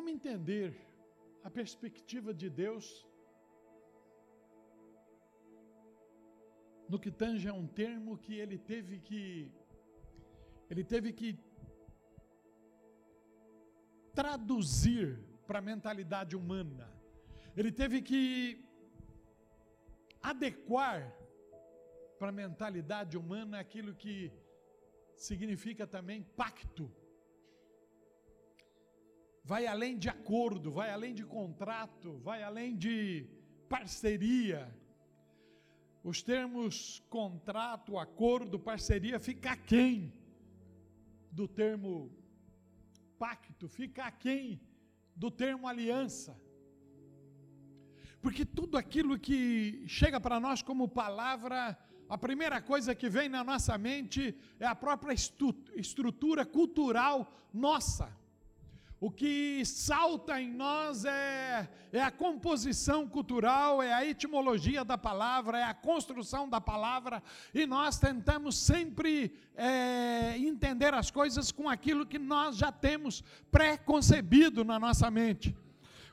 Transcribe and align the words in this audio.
Como 0.00 0.08
entender 0.08 0.74
a 1.44 1.50
perspectiva 1.50 2.32
de 2.32 2.48
Deus 2.48 3.06
no 6.88 6.98
que 6.98 7.10
tange 7.10 7.46
a 7.46 7.52
um 7.52 7.66
termo 7.66 8.16
que 8.16 8.34
ele 8.42 8.56
teve 8.56 8.98
que 8.98 9.52
ele 10.70 10.82
teve 10.92 11.12
que 11.12 11.38
traduzir 14.14 15.18
para 15.46 15.58
a 15.58 15.66
mentalidade 15.70 16.34
humana. 16.34 16.88
Ele 17.54 17.70
teve 17.70 18.00
que 18.00 18.64
adequar 20.22 21.14
para 22.18 22.30
a 22.30 22.38
mentalidade 22.44 23.18
humana 23.18 23.60
aquilo 23.60 23.94
que 23.94 24.32
significa 25.14 25.86
também 25.86 26.22
pacto. 26.22 26.90
Vai 29.50 29.66
além 29.66 29.98
de 29.98 30.08
acordo, 30.08 30.70
vai 30.70 30.90
além 30.92 31.12
de 31.12 31.24
contrato, 31.24 32.18
vai 32.18 32.40
além 32.40 32.76
de 32.76 33.26
parceria. 33.68 34.60
Os 36.04 36.22
termos 36.22 37.02
contrato, 37.10 37.98
acordo, 37.98 38.60
parceria 38.60 39.18
fica 39.18 39.56
quem 39.56 40.14
do 41.32 41.48
termo 41.48 42.12
pacto, 43.18 43.68
fica 43.68 44.04
aquém 44.04 44.60
do 45.16 45.32
termo 45.32 45.66
aliança. 45.66 46.40
Porque 48.22 48.44
tudo 48.44 48.78
aquilo 48.78 49.18
que 49.18 49.82
chega 49.88 50.20
para 50.20 50.38
nós 50.38 50.62
como 50.62 50.86
palavra, 50.86 51.76
a 52.08 52.16
primeira 52.16 52.62
coisa 52.62 52.94
que 52.94 53.08
vem 53.08 53.28
na 53.28 53.42
nossa 53.42 53.76
mente 53.76 54.32
é 54.60 54.66
a 54.66 54.76
própria 54.76 55.12
estrutura 55.74 56.46
cultural 56.46 57.34
nossa. 57.52 58.19
O 59.00 59.10
que 59.10 59.64
salta 59.64 60.38
em 60.38 60.52
nós 60.52 61.06
é, 61.06 61.70
é 61.90 62.02
a 62.02 62.10
composição 62.10 63.08
cultural, 63.08 63.82
é 63.82 63.94
a 63.94 64.04
etimologia 64.04 64.84
da 64.84 64.98
palavra, 64.98 65.58
é 65.58 65.64
a 65.64 65.72
construção 65.72 66.46
da 66.46 66.60
palavra, 66.60 67.22
e 67.54 67.66
nós 67.66 67.98
tentamos 67.98 68.58
sempre 68.58 69.32
é, 69.56 70.36
entender 70.36 70.92
as 70.92 71.10
coisas 71.10 71.50
com 71.50 71.66
aquilo 71.66 72.04
que 72.04 72.18
nós 72.18 72.58
já 72.58 72.70
temos 72.70 73.24
pré-concebido 73.50 74.66
na 74.66 74.78
nossa 74.78 75.10
mente. 75.10 75.56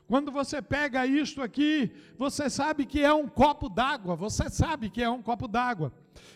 Quando 0.06 0.32
você 0.32 0.62
pega 0.62 1.04
isto 1.04 1.42
aqui, 1.42 1.92
você 2.16 2.48
sabe 2.48 2.86
que 2.86 3.02
é 3.04 3.12
um 3.12 3.28
copo 3.28 3.68
d'água, 3.68 4.16
você 4.16 4.48
sabe 4.48 4.88
que 4.88 5.02
é 5.02 5.10
um 5.10 5.20
copo 5.20 5.46
d'água. 5.46 5.92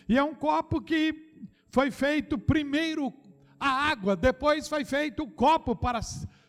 E 0.07 0.15
é 0.15 0.23
um 0.23 0.35
copo 0.35 0.79
que 0.79 1.33
foi 1.71 1.89
feito 1.89 2.37
primeiro 2.37 3.11
a 3.59 3.89
água, 3.89 4.15
depois 4.15 4.67
foi 4.67 4.85
feito 4.85 5.23
o 5.23 5.31
copo 5.31 5.75
para 5.75 6.01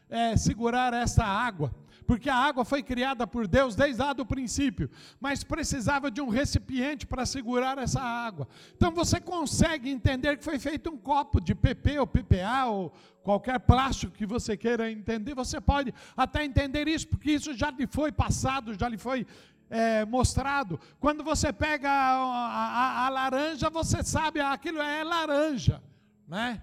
é, 0.09 0.37
segurar 0.37 0.93
essa 0.93 1.25
água, 1.25 1.75
porque 2.07 2.29
a 2.29 2.37
água 2.37 2.65
foi 2.65 2.83
criada 2.83 3.27
por 3.27 3.47
Deus 3.47 3.75
desde 3.75 4.01
lá 4.01 4.13
do 4.13 4.27
princípio, 4.27 4.91
mas 5.21 5.43
precisava 5.43 6.11
de 6.11 6.21
um 6.21 6.29
recipiente 6.29 7.07
para 7.07 7.25
segurar 7.25 7.79
essa 7.79 8.01
água. 8.01 8.47
Então 8.77 8.91
você 8.91 9.21
consegue 9.21 9.91
entender 9.91 10.37
que 10.37 10.45
foi 10.45 10.59
feito 10.59 10.91
um 10.91 10.97
copo 10.97 11.41
de 11.41 11.55
PP 11.55 11.99
ou 11.99 12.07
PPA 12.07 12.67
ou 12.67 12.93
qualquer 13.23 13.59
plástico 13.61 14.13
que 14.13 14.27
você 14.27 14.57
queira 14.57 14.91
entender, 14.91 15.35
você 15.35 15.61
pode 15.61 15.95
até 16.17 16.45
entender 16.45 16.87
isso, 16.87 17.09
porque 17.09 17.33
isso 17.33 17.55
já 17.55 17.71
lhe 17.71 17.87
foi 17.87 18.13
passado, 18.13 18.75
já 18.79 18.89
lhe 18.89 18.99
foi 18.99 19.27
é, 19.71 20.05
mostrado. 20.05 20.79
Quando 21.01 21.25
você 21.25 21.53
pega 21.53 21.91
a, 21.91 22.17
a, 22.17 23.07
a 23.07 23.09
laranja, 23.09 23.71
você 23.71 24.03
sabe, 24.03 24.41
aquilo 24.41 24.81
é 24.81 25.03
laranja, 25.03 25.83
né? 26.29 26.63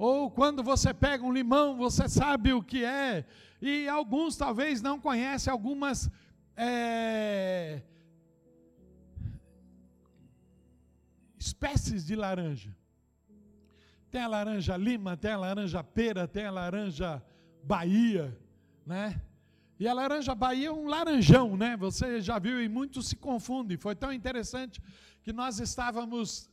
Ou 0.00 0.30
quando 0.30 0.62
você 0.62 0.94
pega 0.94 1.22
um 1.22 1.30
limão, 1.30 1.76
você 1.76 2.08
sabe 2.08 2.54
o 2.54 2.62
que 2.62 2.82
é. 2.82 3.26
E 3.60 3.86
alguns 3.86 4.34
talvez 4.34 4.80
não 4.80 4.98
conhecem 4.98 5.52
algumas 5.52 6.10
é, 6.56 7.82
espécies 11.38 12.06
de 12.06 12.16
laranja. 12.16 12.74
Tem 14.10 14.22
a 14.22 14.26
laranja 14.26 14.74
lima, 14.74 15.18
tem 15.18 15.32
a 15.32 15.36
laranja 15.36 15.84
pera, 15.84 16.26
tem 16.26 16.46
a 16.46 16.50
laranja 16.50 17.22
Bahia, 17.62 18.34
né? 18.86 19.20
E 19.78 19.86
a 19.86 19.92
laranja 19.92 20.34
Bahia 20.34 20.68
é 20.68 20.72
um 20.72 20.88
laranjão, 20.88 21.58
né? 21.58 21.76
Você 21.76 22.22
já 22.22 22.38
viu 22.38 22.58
e 22.62 22.70
muitos 22.70 23.08
se 23.08 23.16
confundem. 23.16 23.76
Foi 23.76 23.94
tão 23.94 24.10
interessante 24.10 24.80
que 25.22 25.30
nós 25.30 25.60
estávamos 25.60 26.50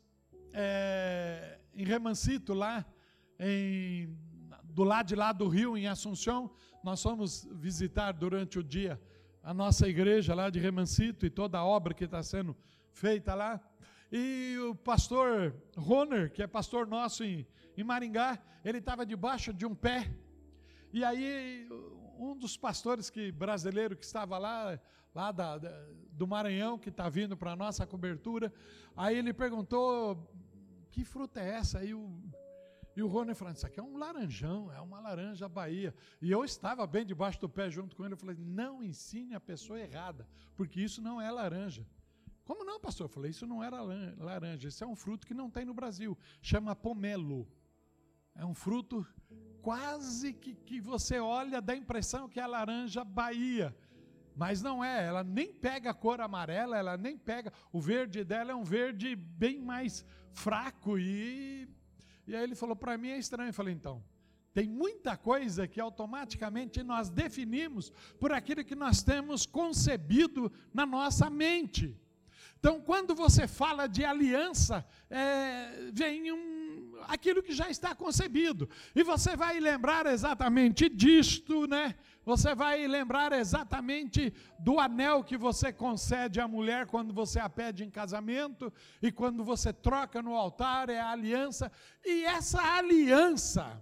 é, 0.52 1.60
em 1.74 1.86
Remancito 1.86 2.54
lá 2.54 2.86
em, 3.40 4.18
do 4.64 4.84
lado 4.84 5.08
de 5.08 5.16
lá 5.16 5.32
do 5.32 5.48
rio, 5.48 5.78
em 5.78 5.88
Assunção, 5.88 6.52
nós 6.84 7.02
fomos 7.02 7.48
visitar 7.52 8.12
durante 8.12 8.60
o 8.60 8.64
dia 8.64 9.00
a 9.44 9.54
nossa 9.54 9.88
igreja 9.88 10.36
lá 10.36 10.50
de 10.50 10.60
Remancito 10.60 11.26
e 11.26 11.30
toda 11.30 11.58
a 11.58 11.66
obra 11.66 11.94
que 11.94 12.04
está 12.04 12.22
sendo 12.22 12.56
feita 12.92 13.34
lá. 13.34 13.62
E 14.12 14.58
o 14.70 14.76
pastor 14.76 15.56
Roner, 15.76 16.32
que 16.32 16.42
é 16.42 16.48
pastor 16.48 16.88
nosso 16.88 17.24
em, 17.24 17.46
em 17.76 17.84
Maringá, 17.84 18.40
ele 18.64 18.78
estava 18.78 19.06
debaixo 19.06 19.54
de 19.54 19.66
um 19.66 19.76
pé. 19.76 20.14
E 20.92 21.04
aí 21.04 21.68
um 22.18 22.36
dos 22.36 22.58
pastores 22.58 23.10
que 23.10 23.32
brasileiro 23.32 23.96
que 23.96 24.04
estava 24.04 24.38
lá, 24.38 24.80
lá 25.14 25.32
da, 25.32 25.58
da, 25.58 25.86
do 26.12 26.28
Maranhão, 26.28 26.78
que 26.78 26.90
está 26.90 27.08
vindo 27.10 27.38
para 27.38 27.52
a 27.52 27.56
nossa 27.56 27.86
cobertura, 27.86 28.52
aí 28.96 29.18
ele 29.18 29.34
perguntou, 29.34 30.30
que 30.92 31.04
fruta 31.04 31.40
é 31.40 31.50
essa? 31.52 31.80
Aí 31.80 31.94
o 31.94 32.22
e 32.98 33.04
o 33.04 33.08
Rony 33.08 33.36
falando, 33.36 33.58
isso 33.58 33.68
aqui 33.68 33.80
é 33.80 33.84
um 33.84 33.96
laranjão, 33.96 34.72
é 34.74 34.82
uma 34.82 35.00
laranja 35.00 35.48
Bahia. 35.48 35.94
E 36.20 36.32
eu 36.32 36.44
estava 36.44 36.88
bem 36.88 37.06
debaixo 37.06 37.40
do 37.40 37.48
pé 37.48 37.70
junto 37.70 37.96
com 37.96 38.04
ele. 38.04 38.16
Eu 38.16 38.18
falei, 38.18 38.36
não 38.40 38.84
ensine 38.84 39.36
a 39.36 39.40
pessoa 39.40 39.80
errada, 39.80 40.28
porque 40.56 40.82
isso 40.82 41.00
não 41.00 41.22
é 41.22 41.30
laranja. 41.30 41.86
Como 42.44 42.66
não, 42.66 42.80
pastor? 42.80 43.06
Eu 43.06 43.10
falei, 43.10 43.30
isso 43.30 43.46
não 43.46 43.64
era 43.64 43.80
laranja, 44.18 44.68
isso 44.68 44.84
é 44.84 44.88
um 44.88 44.96
fruto 44.96 45.28
que 45.28 45.36
não 45.36 45.48
tem 45.48 45.64
no 45.64 45.76
Brasil. 45.76 46.18
Chama 46.42 46.76
pomelo. 46.76 47.48
É 48.34 48.44
um 48.44 48.56
fruto 48.56 49.06
quase 49.62 50.34
que, 50.34 50.56
que 50.56 50.82
você 50.82 51.20
olha, 51.20 51.62
dá 51.62 51.74
a 51.74 51.78
impressão 51.78 52.28
que 52.28 52.40
é 52.40 52.44
a 52.44 52.48
laranja 52.48 53.04
Bahia. 53.04 53.78
Mas 54.36 54.64
não 54.64 54.84
é, 54.84 55.06
ela 55.06 55.24
nem 55.24 55.54
pega 55.54 55.92
a 55.92 55.94
cor 55.94 56.20
amarela, 56.20 56.76
ela 56.76 56.98
nem 56.98 57.16
pega. 57.16 57.54
O 57.72 57.80
verde 57.80 58.24
dela 58.24 58.54
é 58.54 58.56
um 58.56 58.64
verde 58.64 59.16
bem 59.16 59.62
mais 59.62 60.04
fraco 60.32 60.98
e 60.98 61.70
e 62.28 62.36
aí 62.36 62.44
ele 62.44 62.56
falou: 62.56 62.76
para 62.76 62.98
mim 62.98 63.10
é 63.10 63.18
estranho. 63.18 63.50
Eu 63.50 63.54
falei: 63.54 63.74
então, 63.74 64.04
tem 64.54 64.68
muita 64.68 65.16
coisa 65.16 65.68
que 65.68 65.80
automaticamente 65.80 66.84
nós 66.84 67.10
definimos 67.10 67.92
por 68.20 68.32
aquilo 68.32 68.66
que 68.66 68.76
nós 68.76 69.02
temos 69.04 69.46
concebido 69.46 70.52
na 70.74 70.86
nossa 70.86 71.30
mente. 71.30 71.96
Então, 72.60 72.82
quando 72.82 73.14
você 73.14 73.48
fala 73.48 73.88
de 73.88 74.04
aliança, 74.04 74.84
é, 75.10 75.92
vem 75.94 76.32
um, 76.32 76.96
aquilo 77.08 77.44
que 77.44 77.54
já 77.54 77.70
está 77.70 77.94
concebido. 77.94 78.68
E 78.96 79.04
você 79.04 79.36
vai 79.36 79.60
lembrar 79.60 80.08
exatamente 80.08 80.90
disto, 80.90 81.68
né? 81.68 81.96
Você 82.28 82.54
vai 82.54 82.86
lembrar 82.88 83.32
exatamente 83.32 84.34
do 84.60 84.82
anel 84.82 85.24
que 85.24 85.38
você 85.38 85.72
concede 85.72 86.42
à 86.42 86.46
mulher 86.46 86.86
quando 86.86 87.14
você 87.14 87.40
a 87.40 87.48
pede 87.48 87.86
em 87.86 87.90
casamento 87.90 88.74
e 89.02 89.14
quando 89.14 89.46
você 89.46 89.72
troca 89.72 90.22
no 90.22 90.36
altar, 90.36 90.90
é 90.90 91.00
a 91.00 91.12
aliança. 91.12 91.72
E 92.04 92.26
essa 92.26 92.62
aliança, 92.62 93.82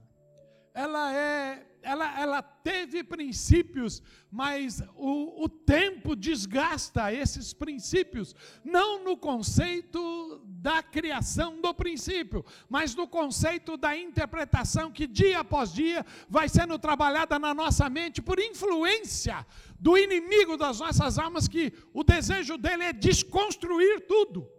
ela 0.76 1.12
é 1.12 1.66
ela, 1.86 2.20
ela 2.20 2.42
teve 2.42 3.04
princípios, 3.04 4.02
mas 4.32 4.82
o, 4.96 5.44
o 5.44 5.48
tempo 5.48 6.16
desgasta 6.16 7.14
esses 7.14 7.54
princípios, 7.54 8.36
não 8.64 9.04
no 9.04 9.16
conceito 9.16 10.42
da 10.46 10.82
criação 10.82 11.62
do 11.62 11.74
princípio, 11.74 12.44
mas 12.68 12.96
no 12.96 13.08
conceito 13.08 13.78
da 13.78 13.96
interpretação 13.96 14.92
que 14.92 15.06
dia 15.06 15.40
após 15.40 15.72
dia 15.72 16.04
vai 16.28 16.50
sendo 16.50 16.78
trabalhada 16.80 17.38
na 17.38 17.54
nossa 17.54 17.88
mente 17.88 18.22
por 18.22 18.40
influência 18.40 19.46
do 19.80 19.96
inimigo 19.98 20.58
das 20.58 20.80
nossas 20.80 21.20
almas, 21.20 21.48
que 21.48 21.72
o 21.94 22.04
desejo 22.04 22.58
dele 22.58 22.84
é 22.86 22.94
desconstruir 22.94 24.08
tudo. 24.08 24.55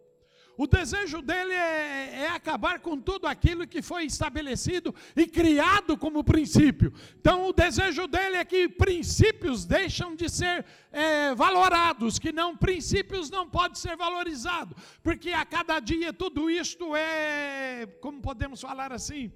O 0.58 0.66
desejo 0.66 1.20
dele 1.20 1.52
é, 1.52 2.22
é, 2.22 2.28
acabar 2.28 2.80
com 2.80 2.98
tudo 2.98 3.26
aquilo 3.26 3.66
que 3.66 3.82
foi 3.82 4.04
estabelecido 4.04 4.94
e 5.14 5.26
criado 5.26 5.98
como 5.98 6.24
princípio. 6.24 6.92
Então, 7.20 7.46
o 7.46 7.52
desejo 7.52 8.06
dele 8.06 8.36
é 8.36 8.44
que 8.44 8.66
princípios 8.66 9.66
deixam 9.66 10.16
de 10.16 10.30
ser 10.30 10.64
é, 10.90 11.34
valorados, 11.34 12.18
que 12.18 12.32
não 12.32 12.56
princípios 12.56 13.28
não 13.28 13.48
podem 13.48 13.74
ser 13.74 13.96
valorizados, 13.96 14.82
porque 15.02 15.30
a 15.30 15.44
cada 15.44 15.78
dia 15.78 16.10
tudo 16.10 16.50
isto 16.50 16.96
é, 16.96 17.86
como 18.00 18.22
podemos 18.22 18.60
falar 18.60 18.92
assim, 18.92 19.30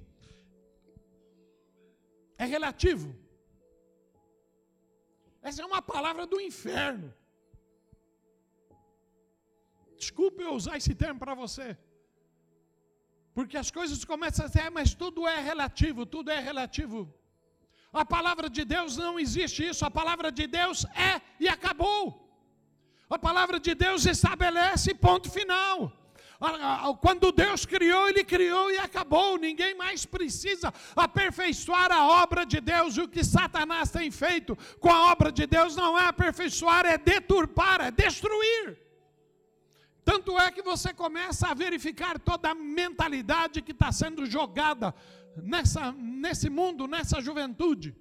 é 2.38 2.46
relativo. 2.46 3.14
Essa 5.42 5.62
é 5.62 5.66
uma 5.66 5.82
palavra 5.82 6.26
do 6.26 6.40
inferno. 6.40 7.12
Desculpe 10.02 10.42
eu 10.42 10.54
usar 10.60 10.76
esse 10.80 10.94
termo 11.02 11.20
para 11.24 11.34
você. 11.44 11.68
Porque 13.36 13.56
as 13.62 13.70
coisas 13.78 14.04
começam 14.12 14.44
a 14.46 14.50
ser, 14.54 14.68
mas 14.78 14.94
tudo 15.02 15.28
é 15.36 15.38
relativo, 15.50 16.06
tudo 16.14 16.30
é 16.36 16.40
relativo. 16.50 17.00
A 17.92 18.04
palavra 18.16 18.48
de 18.56 18.64
Deus 18.74 18.96
não 19.04 19.14
existe 19.24 19.60
isso. 19.70 19.84
A 19.84 19.92
palavra 20.00 20.28
de 20.38 20.46
Deus 20.58 20.78
é 21.10 21.12
e 21.44 21.48
acabou. 21.56 22.00
A 23.16 23.18
palavra 23.28 23.58
de 23.66 23.72
Deus 23.84 24.06
estabelece 24.14 24.94
ponto 25.08 25.28
final. 25.38 25.74
Quando 27.04 27.32
Deus 27.44 27.60
criou, 27.72 28.02
Ele 28.08 28.24
criou 28.34 28.66
e 28.74 28.78
acabou. 28.78 29.30
Ninguém 29.46 29.72
mais 29.84 30.06
precisa 30.16 30.68
aperfeiçoar 31.06 31.90
a 31.92 32.02
obra 32.22 32.44
de 32.52 32.60
Deus. 32.72 32.96
O 32.96 33.08
que 33.14 33.22
Satanás 33.36 33.90
tem 33.96 34.10
feito 34.10 34.56
com 34.82 34.90
a 34.90 35.00
obra 35.12 35.30
de 35.38 35.46
Deus 35.56 35.74
não 35.82 35.92
é 35.98 36.06
aperfeiçoar, 36.06 36.86
é 36.86 36.96
deturpar, 37.12 37.78
é 37.88 37.90
destruir. 38.04 38.66
Tanto 40.10 40.36
é 40.40 40.50
que 40.50 40.60
você 40.60 40.92
começa 40.92 41.46
a 41.46 41.54
verificar 41.54 42.18
toda 42.18 42.50
a 42.50 42.54
mentalidade 42.54 43.62
que 43.62 43.70
está 43.70 43.92
sendo 43.92 44.26
jogada 44.26 44.92
nessa, 45.36 45.92
nesse 45.92 46.50
mundo, 46.50 46.88
nessa 46.88 47.20
juventude. 47.20 47.94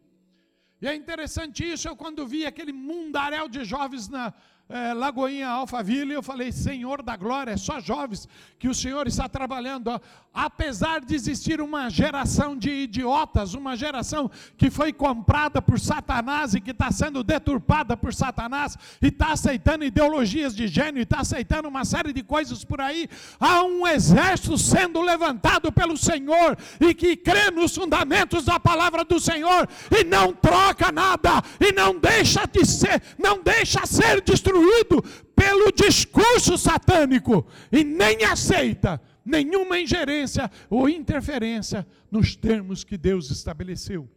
E 0.82 0.88
é 0.88 0.96
interessante 0.96 1.64
isso, 1.64 1.88
eu 1.88 1.96
quando 1.96 2.26
vi 2.26 2.48
aquele 2.48 2.74
mundaréu 2.74 3.48
de 3.48 3.64
jovens 3.64 4.10
na, 4.10 4.34
é, 4.72 4.94
Lagoinha 4.94 5.48
Alphaville, 5.48 6.14
eu 6.14 6.22
falei, 6.22 6.52
Senhor 6.52 7.02
da 7.02 7.18
glória, 7.18 7.54
é 7.54 7.58
só 7.58 7.80
jovens 7.80 8.30
que 8.60 8.68
o 8.68 8.74
Senhor 8.74 9.08
está 9.08 9.28
trabalhando. 9.28 10.00
Apesar 10.32 11.02
de 11.02 11.16
existir 11.16 11.60
uma 11.60 11.90
geração 11.90 12.56
de 12.56 12.70
idiotas, 12.70 13.56
uma 13.56 13.76
geração 13.76 14.30
que 14.56 14.70
foi 14.70 14.94
comprada 14.94 15.60
por 15.60 15.80
Satanás 15.80 16.54
e 16.54 16.62
que 16.62 16.70
está 16.70 16.92
sendo 16.92 17.24
deturpada 17.24 17.98
por 17.98 18.14
Satanás, 18.14 18.78
e 19.02 19.08
está 19.08 19.32
aceitando 19.32 19.84
ideologias 19.84 20.56
de 20.56 20.68
gênio, 20.68 21.00
e 21.00 21.04
está 21.04 21.22
aceitando 21.22 21.68
uma 21.68 21.84
série 21.84 22.14
de 22.14 22.22
coisas 22.22 22.64
por 22.64 22.80
aí, 22.80 23.10
há 23.40 23.64
um 23.64 23.88
exército 23.88 24.56
sendo 24.56 25.02
levantado 25.02 25.72
pelo 25.72 25.98
Senhor 25.98 26.56
e 26.80 26.94
que 26.94 27.18
crê 27.18 27.50
nos 27.50 27.74
fundamentos 27.74 28.46
da 28.46 28.60
palavra 28.60 29.04
do 29.04 29.20
Senhor 29.20 29.68
e 29.90 30.04
não 30.04 30.32
troca 30.32 30.92
nada, 30.92 31.42
e 31.60 31.72
não 31.72 32.00
deixa 32.00 32.46
de 32.46 32.64
ser, 32.64 33.02
não 33.18 33.42
deixa 33.42 33.84
ser 33.88 34.22
destruído 34.22 34.59
destruído 34.60 35.02
pelo 35.36 35.72
discurso 35.72 36.58
satânico 36.58 37.46
e 37.72 37.84
nem 37.84 38.24
aceita 38.24 39.02
nenhuma 39.24 39.80
ingerência 39.80 40.52
ou 40.70 40.90
interferência 40.90 41.88
nos 42.12 42.36
termos 42.36 42.84
que 42.84 42.98
Deus 42.98 43.30
estabeleceu. 43.30 44.10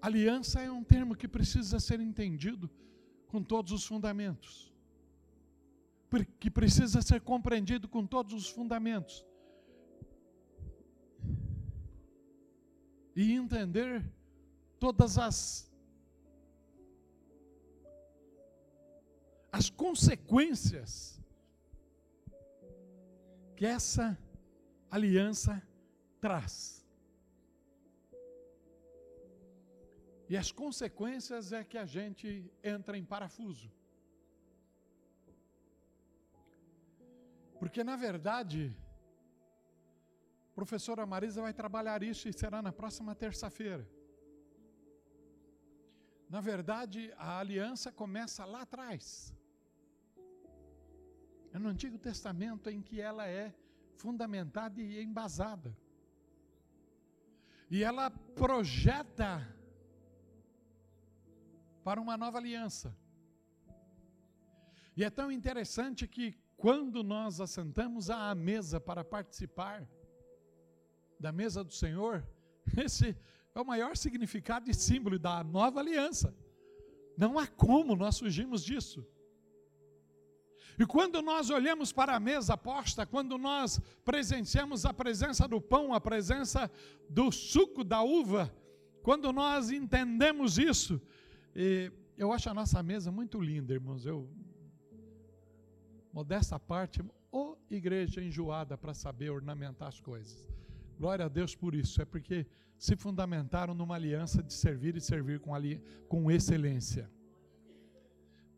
Aliança 0.00 0.60
é 0.60 0.70
um 0.70 0.84
termo 0.84 1.16
que 1.16 1.26
precisa 1.26 1.80
ser 1.80 2.00
entendido 2.00 2.70
com 3.26 3.42
todos 3.42 3.72
os 3.72 3.84
fundamentos, 3.84 4.72
que 6.38 6.50
precisa 6.50 7.02
ser 7.02 7.20
compreendido 7.20 7.88
com 7.88 8.06
todos 8.06 8.32
os 8.32 8.48
fundamentos. 8.48 9.26
E 13.16 13.32
entender 13.32 14.04
todas 14.78 15.18
as 15.18 15.65
as 19.56 19.70
consequências 19.70 20.92
que 23.56 23.64
essa 23.64 24.06
aliança 24.96 25.54
traz. 26.20 26.54
E 30.28 30.36
as 30.36 30.50
consequências 30.62 31.52
é 31.58 31.62
que 31.70 31.78
a 31.78 31.86
gente 31.86 32.28
entra 32.62 32.98
em 32.98 33.04
parafuso. 33.12 33.70
Porque, 37.58 37.82
na 37.90 37.96
verdade, 37.96 38.76
a 40.50 40.54
professora 40.54 41.06
Marisa 41.06 41.40
vai 41.40 41.54
trabalhar 41.54 42.02
isso 42.02 42.28
e 42.28 42.38
será 42.42 42.60
na 42.60 42.72
próxima 42.72 43.14
terça-feira. 43.14 43.88
Na 46.28 46.42
verdade, 46.42 47.00
a 47.16 47.38
aliança 47.38 47.90
começa 48.02 48.44
lá 48.44 48.62
atrás. 48.62 49.35
É 51.56 51.58
no 51.58 51.70
Antigo 51.70 51.96
Testamento 51.98 52.68
em 52.68 52.82
que 52.82 53.00
ela 53.00 53.26
é 53.26 53.50
fundamentada 53.96 54.78
e 54.78 55.02
embasada. 55.02 55.74
E 57.70 57.82
ela 57.82 58.10
projeta 58.10 59.30
para 61.82 61.98
uma 61.98 62.14
nova 62.14 62.36
aliança. 62.36 62.94
E 64.94 65.02
é 65.02 65.08
tão 65.08 65.32
interessante 65.32 66.06
que 66.06 66.36
quando 66.58 67.02
nós 67.02 67.40
assentamos 67.40 68.10
à 68.10 68.34
mesa 68.34 68.78
para 68.78 69.02
participar 69.02 69.88
da 71.18 71.32
mesa 71.32 71.64
do 71.64 71.72
Senhor, 71.72 72.22
esse 72.76 73.16
é 73.54 73.58
o 73.58 73.64
maior 73.64 73.96
significado 73.96 74.70
e 74.70 74.74
símbolo 74.74 75.18
da 75.18 75.42
nova 75.42 75.80
aliança. 75.80 76.36
Não 77.16 77.38
há 77.38 77.46
como 77.46 77.96
nós 77.96 78.18
fugirmos 78.18 78.62
disso. 78.62 79.08
E 80.78 80.84
quando 80.84 81.22
nós 81.22 81.48
olhamos 81.50 81.92
para 81.92 82.14
a 82.14 82.20
mesa 82.20 82.56
posta, 82.56 83.06
quando 83.06 83.38
nós 83.38 83.80
presenciamos 84.04 84.84
a 84.84 84.92
presença 84.92 85.48
do 85.48 85.60
pão, 85.60 85.94
a 85.94 86.00
presença 86.00 86.70
do 87.08 87.32
suco 87.32 87.82
da 87.82 88.02
uva, 88.02 88.54
quando 89.02 89.32
nós 89.32 89.70
entendemos 89.70 90.58
isso, 90.58 91.00
eu 92.16 92.32
acho 92.32 92.50
a 92.50 92.54
nossa 92.54 92.82
mesa 92.82 93.10
muito 93.10 93.40
linda, 93.40 93.72
irmãos. 93.72 94.04
Eu, 94.04 94.28
modesta 96.12 96.58
parte, 96.58 97.02
ô 97.32 97.56
igreja 97.70 98.22
enjoada 98.22 98.76
para 98.76 98.92
saber 98.92 99.30
ornamentar 99.30 99.88
as 99.88 100.00
coisas. 100.00 100.48
Glória 100.98 101.24
a 101.24 101.28
Deus 101.28 101.54
por 101.54 101.74
isso, 101.74 102.00
é 102.02 102.04
porque 102.04 102.46
se 102.78 102.96
fundamentaram 102.96 103.74
numa 103.74 103.94
aliança 103.94 104.42
de 104.42 104.52
servir 104.52 104.96
e 104.96 105.00
servir 105.00 105.40
com, 105.40 105.54
ali, 105.54 105.80
com 106.08 106.30
excelência. 106.30 107.10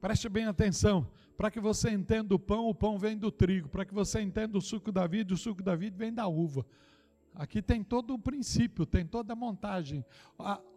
Preste 0.00 0.28
bem 0.28 0.46
atenção, 0.46 1.08
para 1.38 1.52
que 1.52 1.60
você 1.60 1.90
entenda 1.90 2.34
o 2.34 2.38
pão, 2.38 2.66
o 2.66 2.74
pão 2.74 2.98
vem 2.98 3.16
do 3.16 3.30
trigo. 3.30 3.68
Para 3.68 3.84
que 3.84 3.94
você 3.94 4.20
entenda 4.20 4.58
o 4.58 4.60
suco 4.60 4.90
da 4.90 5.06
vida, 5.06 5.32
o 5.32 5.36
suco 5.36 5.62
da 5.62 5.76
vida 5.76 5.96
vem 5.96 6.12
da 6.12 6.26
uva. 6.26 6.66
Aqui 7.32 7.62
tem 7.62 7.84
todo 7.84 8.12
o 8.12 8.18
princípio, 8.18 8.84
tem 8.84 9.06
toda 9.06 9.34
a 9.34 9.36
montagem. 9.36 10.04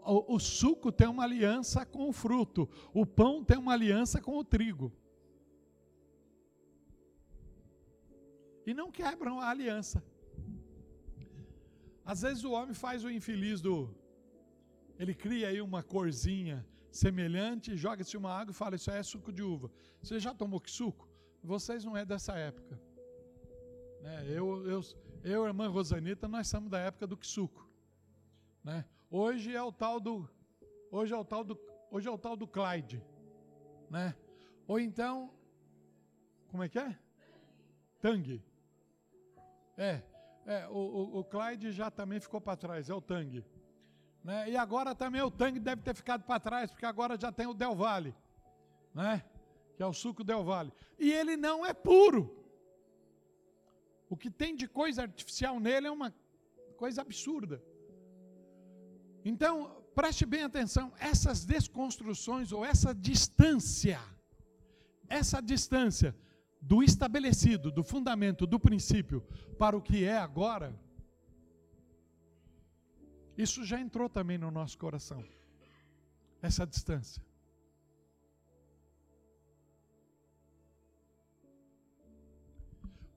o, 0.05 0.37
suco 0.37 0.91
tem 0.91 1.07
uma 1.07 1.23
aliança 1.23 1.83
com 1.83 2.07
o 2.07 2.13
fruto, 2.13 2.69
o 2.93 3.07
pão 3.07 3.43
tem 3.43 3.57
uma 3.57 3.73
aliança 3.73 4.21
com 4.21 4.37
o 4.37 4.43
trigo. 4.43 4.93
E 8.63 8.71
não 8.71 8.91
quebram 8.91 9.39
a 9.39 9.49
aliança. 9.49 10.03
Às 12.05 12.21
vezes 12.21 12.43
o 12.43 12.51
homem 12.51 12.75
faz 12.75 13.03
o 13.03 13.09
infeliz 13.09 13.61
do. 13.61 13.89
Ele 14.99 15.15
cria 15.15 15.47
aí 15.47 15.59
uma 15.59 15.81
corzinha 15.81 16.63
semelhante, 16.92 17.78
joga-se 17.78 18.18
uma 18.18 18.31
água 18.31 18.52
e 18.52 18.56
fala: 18.56 18.76
Isso 18.76 18.92
é 18.92 19.02
suco 19.02 19.31
de 19.31 19.42
uva. 19.42 19.71
Você 20.02 20.19
já 20.19 20.33
tomou 20.33 20.60
que 20.60 20.69
suco? 20.69 21.10
Vocês 21.44 21.83
não 21.83 21.95
é 21.98 22.06
dessa 22.06 22.33
época. 22.38 22.80
Né? 24.02 24.26
Eu, 24.28 24.68
eu, 24.68 24.81
eu, 25.24 25.45
irmã 25.45 25.68
Rosanita, 25.68 26.28
nós 26.28 26.48
somos 26.48 26.69
da 26.69 26.80
época 26.80 27.07
do 27.07 27.18
que 27.18 27.26
suco. 27.26 27.68
Né? 28.64 28.86
Hoje 29.10 29.56
é 29.56 29.64
o 29.64 29.71
tal 29.71 30.00
do. 30.00 30.30
Hoje 30.92 31.14
é 31.14 31.18
o 31.18 31.26
tal 31.26 31.44
do. 31.44 31.60
Hoje 31.90 32.07
é 32.07 32.12
o 32.12 32.18
tal 32.18 32.36
do 32.36 32.48
Clyde. 32.48 33.04
Né? 33.90 34.16
Ou 34.68 34.80
então. 34.80 35.33
Como 36.50 36.64
é 36.64 36.69
que 36.69 36.78
é? 36.78 36.98
Tang. 38.02 38.44
É. 39.78 40.02
é 40.45 40.68
o, 40.68 40.74
o, 40.74 41.19
o 41.19 41.24
Clyde 41.24 41.71
já 41.71 41.90
também 41.90 42.19
ficou 42.19 42.42
para 42.42 42.57
trás, 42.57 42.90
é 42.90 42.94
o 42.94 43.02
Tang. 43.02 43.44
Né? 44.23 44.51
E 44.51 44.57
agora 44.57 44.94
também 44.94 45.21
o 45.21 45.31
tangue 45.31 45.59
deve 45.59 45.81
ter 45.81 45.95
ficado 45.95 46.23
para 46.23 46.40
trás, 46.40 46.71
porque 46.71 46.85
agora 46.85 47.18
já 47.19 47.31
tem 47.31 47.47
o 47.47 47.54
Del 47.54 47.75
Valle, 47.75 48.16
né? 48.94 49.23
que 49.75 49.83
é 49.83 49.85
o 49.85 49.94
suco 49.94 50.23
Del 50.23 50.44
Valle. 50.44 50.71
E 50.99 51.11
ele 51.11 51.35
não 51.35 51.66
é 51.66 51.73
puro. 51.73 52.37
O 54.09 54.16
que 54.16 54.30
tem 54.30 54.56
de 54.56 54.68
coisa 54.68 55.04
artificial 55.04 55.59
nele 55.59 55.87
é 55.87 55.92
uma 55.92 56.13
coisa 56.78 57.01
absurda. 57.01 57.63
Então, 59.23 59.83
preste 59.95 60.25
bem 60.25 60.44
atenção, 60.44 60.92
essas 60.99 61.45
desconstruções 61.45 62.51
ou 62.51 62.66
essa 62.66 62.94
distância, 62.94 63.99
essa 65.07 65.42
distância 65.42 66.16
do 66.61 66.83
estabelecido, 66.83 67.71
do 67.71 67.83
fundamento, 67.83 68.45
do 68.45 68.59
princípio, 68.59 69.21
para 69.57 69.75
o 69.75 69.81
que 69.81 70.04
é 70.04 70.18
agora, 70.18 70.75
isso 73.38 73.64
já 73.64 73.80
entrou 73.80 74.09
também 74.09 74.38
no 74.38 74.52
nosso 74.52 74.78
coração. 74.78 75.26
Essa 76.42 76.66
distância. 76.66 77.23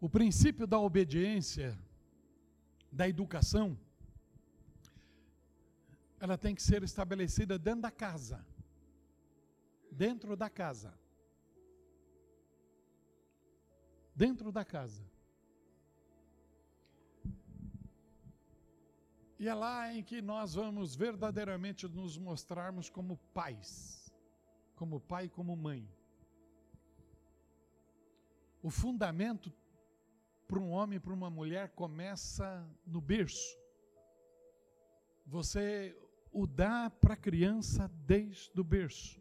O 0.00 0.08
princípio 0.08 0.66
da 0.66 0.78
obediência, 0.78 1.78
da 2.92 3.08
educação, 3.08 3.78
ela 6.20 6.36
tem 6.36 6.54
que 6.54 6.62
ser 6.62 6.82
estabelecida 6.82 7.58
dentro 7.58 7.82
da 7.82 7.90
casa. 7.90 8.44
Dentro 9.90 10.36
da 10.36 10.50
casa. 10.50 10.92
Dentro 14.14 14.52
da 14.52 14.64
casa. 14.64 15.02
E 19.44 19.48
é 19.48 19.52
lá 19.52 19.92
em 19.92 20.02
que 20.02 20.22
nós 20.22 20.54
vamos 20.54 20.96
verdadeiramente 20.96 21.86
nos 21.86 22.16
mostrarmos 22.16 22.88
como 22.88 23.18
pais, 23.34 24.10
como 24.74 24.98
pai 24.98 25.26
e 25.26 25.28
como 25.28 25.54
mãe. 25.54 25.86
O 28.62 28.70
fundamento 28.70 29.52
para 30.48 30.58
um 30.58 30.70
homem 30.70 30.96
e 30.96 31.00
para 31.00 31.12
uma 31.12 31.28
mulher 31.28 31.68
começa 31.74 32.66
no 32.86 33.02
berço. 33.02 33.54
Você 35.26 35.94
o 36.32 36.46
dá 36.46 36.88
para 36.88 37.12
a 37.12 37.18
criança 37.18 37.86
desde 38.06 38.58
o 38.58 38.64
berço. 38.64 39.20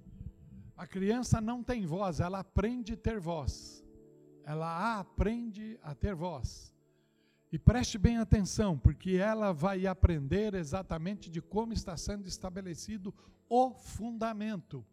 A 0.77 0.87
criança 0.87 1.41
não 1.41 1.61
tem 1.61 1.85
voz, 1.85 2.21
ela 2.21 2.39
aprende 2.39 2.93
a 2.93 2.97
ter 2.97 3.19
voz. 3.19 3.83
Ela 4.45 5.01
aprende 5.01 5.77
a 5.83 5.93
ter 5.93 6.15
voz. 6.15 6.72
E 7.53 7.59
preste 7.59 7.99
bem 7.99 8.17
atenção, 8.17 8.79
porque 8.79 9.11
ela 9.11 9.53
vai 9.53 9.85
aprender 9.85 10.55
exatamente 10.55 11.29
de 11.29 11.39
como 11.39 11.71
está 11.71 11.95
sendo 11.95 12.27
estabelecido 12.27 13.13
o 13.47 13.75
fundamento. 13.75 14.83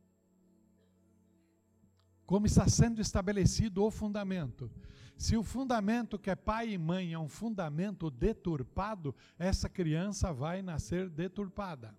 Como 2.26 2.44
está 2.44 2.68
sendo 2.68 3.00
estabelecido 3.00 3.82
o 3.82 3.90
fundamento. 3.90 4.70
Se 5.16 5.38
o 5.38 5.42
fundamento 5.42 6.18
que 6.18 6.28
é 6.28 6.36
pai 6.36 6.74
e 6.74 6.76
mãe 6.76 7.14
é 7.14 7.18
um 7.18 7.30
fundamento 7.30 8.10
deturpado, 8.10 9.14
essa 9.38 9.66
criança 9.66 10.30
vai 10.30 10.60
nascer 10.60 11.08
deturpada. 11.08 11.96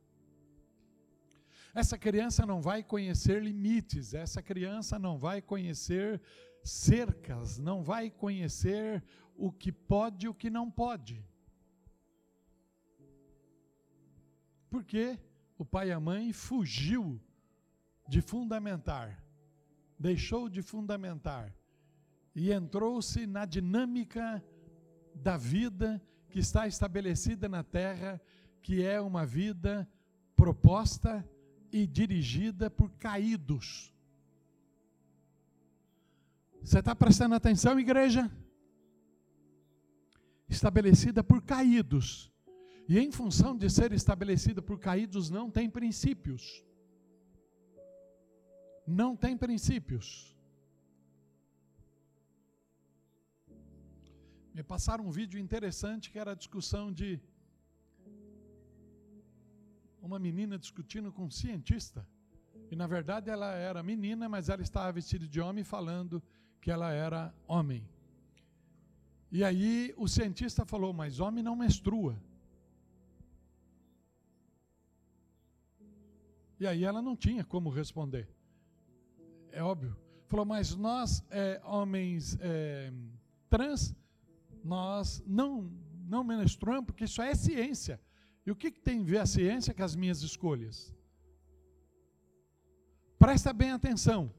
Essa 1.74 1.98
criança 1.98 2.46
não 2.46 2.62
vai 2.62 2.84
conhecer 2.84 3.42
limites, 3.42 4.14
essa 4.14 4.44
criança 4.44 5.00
não 5.00 5.18
vai 5.18 5.42
conhecer 5.42 6.22
cercas, 6.64 7.58
não 7.58 7.82
vai 7.82 8.12
conhecer 8.12 9.04
o 9.42 9.52
que 9.52 9.72
pode 9.72 10.28
e 10.28 10.30
o 10.30 10.36
que 10.36 10.52
não 10.52 10.70
pode. 10.70 11.26
Porque 14.70 15.18
o 15.58 15.66
pai 15.66 15.90
e 15.90 15.92
a 15.92 16.00
mãe 16.00 16.32
fugiu 16.32 17.20
de 18.08 18.22
fundamentar, 18.22 19.26
deixou 19.98 20.48
de 20.48 20.62
fundamentar 20.62 21.52
e 22.36 22.52
entrou-se 22.52 23.26
na 23.26 23.44
dinâmica 23.46 24.44
da 25.16 25.38
vida 25.38 26.00
que 26.30 26.38
está 26.38 26.68
estabelecida 26.68 27.50
na 27.50 27.64
terra, 27.64 28.22
que 28.62 28.84
é 28.84 29.02
uma 29.02 29.26
vida 29.26 29.90
proposta 30.36 31.28
e 31.72 31.88
dirigida 31.88 32.70
por 32.70 32.92
caídos. 32.92 33.92
Você 36.64 36.78
está 36.78 36.96
prestando 36.96 37.34
atenção, 37.34 37.80
igreja? 37.80 38.32
Estabelecida 40.56 41.24
por 41.24 41.42
caídos. 41.42 42.30
E 42.88 43.00
em 43.00 43.10
função 43.20 43.58
de 43.58 43.70
ser 43.70 43.94
estabelecida 43.94 44.62
por 44.62 44.78
caídos, 44.78 45.30
não 45.30 45.50
tem 45.50 45.70
princípios. 45.70 46.44
Não 48.86 49.16
tem 49.16 49.38
princípios. 49.38 50.36
Me 54.54 54.62
passaram 54.62 55.06
um 55.08 55.12
vídeo 55.12 55.40
interessante 55.40 56.12
que 56.12 56.20
era 56.20 56.32
a 56.34 56.36
discussão 56.44 56.92
de 56.92 57.10
uma 60.02 60.20
menina 60.20 60.58
discutindo 60.58 61.14
com 61.14 61.24
um 61.24 61.32
cientista. 61.32 62.06
E 62.70 62.76
na 62.76 62.88
verdade 62.88 63.30
ela 63.30 63.54
era 63.54 63.82
menina, 63.82 64.28
mas 64.28 64.50
ela 64.50 64.62
estava 64.62 64.92
vestida 64.92 65.26
de 65.26 65.40
homem 65.40 65.64
falando 65.64 66.22
que 66.60 66.70
ela 66.70 66.92
era 66.92 67.34
homem. 67.48 67.88
E 69.32 69.44
aí 69.44 69.94
o 69.98 70.08
cientista 70.08 70.66
falou: 70.66 70.92
Mas 70.92 71.20
homem 71.20 71.44
não 71.44 71.56
menstrua. 71.56 72.22
E 76.60 76.68
aí 76.68 76.84
ela 76.84 77.02
não 77.02 77.16
tinha 77.16 77.44
como 77.44 77.70
responder. 77.70 78.28
É 79.52 79.64
óbvio. 79.64 79.96
Falou: 80.28 80.46
Mas 80.46 80.76
nós, 80.76 81.24
é, 81.30 81.62
homens 81.64 82.38
é, 82.42 82.92
trans, 83.50 83.96
nós 84.64 85.24
não, 85.26 85.72
não 86.08 86.24
menstruamos, 86.24 86.86
porque 86.86 87.06
isso 87.06 87.22
é 87.22 87.34
ciência. 87.34 88.02
E 88.46 88.52
o 88.52 88.56
que, 88.56 88.70
que 88.70 88.82
tem 88.82 89.00
a 89.00 89.04
ver 89.04 89.18
a 89.20 89.26
ciência 89.26 89.74
com 89.74 89.84
as 89.84 89.96
minhas 89.96 90.22
escolhas? 90.22 90.94
Presta 93.18 93.54
bem 93.54 93.72
atenção, 93.72 94.34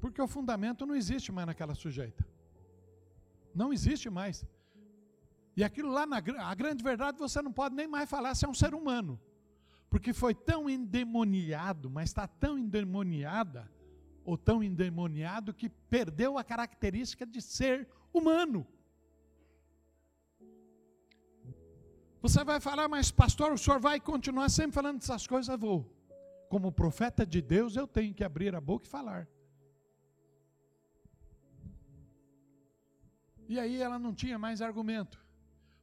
porque 0.00 0.20
o 0.20 0.26
fundamento 0.26 0.84
não 0.84 0.96
existe 0.96 1.30
mais 1.32 1.46
naquela 1.46 1.74
sujeita. 1.74 2.33
Não 3.54 3.72
existe 3.72 4.10
mais. 4.10 4.44
E 5.56 5.62
aquilo 5.62 5.90
lá, 5.90 6.04
na 6.04 6.16
a 6.18 6.54
grande 6.54 6.82
verdade, 6.82 7.18
você 7.18 7.40
não 7.40 7.52
pode 7.52 7.74
nem 7.74 7.86
mais 7.86 8.10
falar 8.10 8.34
se 8.34 8.44
é 8.44 8.48
um 8.48 8.54
ser 8.54 8.74
humano. 8.74 9.20
Porque 9.88 10.12
foi 10.12 10.34
tão 10.34 10.68
endemoniado, 10.68 11.88
mas 11.88 12.10
está 12.10 12.26
tão 12.26 12.58
endemoniada, 12.58 13.70
ou 14.24 14.36
tão 14.36 14.62
endemoniado, 14.62 15.54
que 15.54 15.68
perdeu 15.68 16.36
a 16.36 16.42
característica 16.42 17.24
de 17.24 17.40
ser 17.40 17.88
humano. 18.12 18.66
Você 22.20 22.42
vai 22.42 22.58
falar, 22.58 22.88
mas 22.88 23.12
pastor, 23.12 23.52
o 23.52 23.58
senhor 23.58 23.78
vai 23.78 24.00
continuar 24.00 24.48
sempre 24.48 24.72
falando 24.72 25.00
essas 25.00 25.26
coisas? 25.26 25.48
Eu 25.48 25.58
vou. 25.58 25.94
Como 26.48 26.72
profeta 26.72 27.24
de 27.24 27.40
Deus, 27.40 27.76
eu 27.76 27.86
tenho 27.86 28.14
que 28.14 28.24
abrir 28.24 28.54
a 28.54 28.60
boca 28.60 28.86
e 28.86 28.90
falar. 28.90 29.28
E 33.48 33.58
aí 33.58 33.80
ela 33.80 33.98
não 33.98 34.14
tinha 34.14 34.38
mais 34.38 34.60
argumento. 34.62 35.22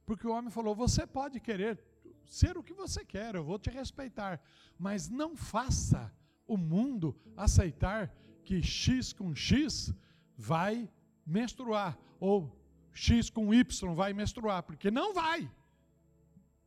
Porque 0.04 0.26
o 0.26 0.32
homem 0.32 0.50
falou: 0.50 0.74
Você 0.74 1.06
pode 1.06 1.40
querer 1.40 1.78
ser 2.24 2.56
o 2.56 2.62
que 2.62 2.72
você 2.72 3.04
quer, 3.04 3.34
eu 3.34 3.44
vou 3.44 3.58
te 3.58 3.70
respeitar. 3.70 4.40
Mas 4.78 5.08
não 5.08 5.36
faça 5.36 6.12
o 6.46 6.56
mundo 6.56 7.16
aceitar 7.36 8.14
que 8.44 8.62
X 8.62 9.12
com 9.12 9.34
X 9.34 9.94
vai 10.36 10.90
menstruar. 11.26 11.98
Ou 12.18 12.54
X 12.92 13.30
com 13.30 13.52
Y 13.54 13.94
vai 13.94 14.12
menstruar. 14.12 14.62
Porque 14.62 14.90
não 14.90 15.14
vai. 15.14 15.50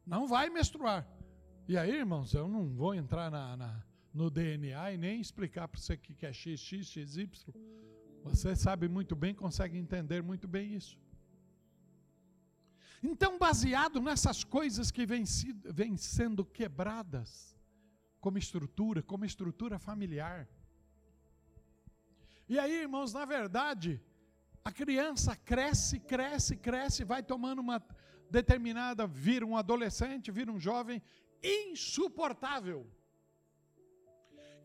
Não 0.06 0.28
vai 0.28 0.50
menstruar. 0.50 1.08
E 1.68 1.78
aí, 1.78 1.96
irmãos, 1.96 2.34
eu 2.34 2.48
não 2.48 2.70
vou 2.70 2.94
entrar 2.94 3.32
na, 3.32 3.58
na 3.58 3.84
no 4.16 4.30
DNA 4.30 4.94
e 4.94 4.98
nem 4.98 5.20
explicar 5.20 5.68
para 5.68 5.80
você 5.80 5.96
o 5.96 5.98
que 5.98 6.26
é 6.26 6.32
X, 6.32 6.62
X, 6.62 6.88
XY. 6.88 7.30
Você 8.26 8.56
sabe 8.56 8.88
muito 8.88 9.16
bem, 9.16 9.36
consegue 9.36 9.78
entender 9.78 10.22
muito 10.24 10.48
bem 10.48 10.74
isso. 10.74 10.98
Então, 13.04 13.38
baseado 13.38 14.02
nessas 14.02 14.44
coisas 14.44 14.90
que 14.90 15.06
vêm, 15.06 15.26
sendo 15.96 16.44
quebradas, 16.44 17.56
como 18.20 18.40
estrutura, 18.40 19.04
como 19.04 19.26
estrutura 19.26 19.78
familiar. 19.78 20.50
E 22.50 22.58
aí, 22.58 22.82
irmãos, 22.82 23.14
na 23.14 23.26
verdade, 23.26 24.02
a 24.64 24.72
criança 24.72 25.36
cresce, 25.36 26.00
cresce, 26.00 26.56
cresce, 26.58 27.04
vai 27.04 27.22
tomando 27.22 27.60
uma 27.60 27.80
determinada, 28.30 29.06
vira 29.06 29.46
um 29.46 29.56
adolescente, 29.56 30.32
vira 30.32 30.52
um 30.52 30.60
jovem 30.60 31.00
insuportável. 31.44 32.90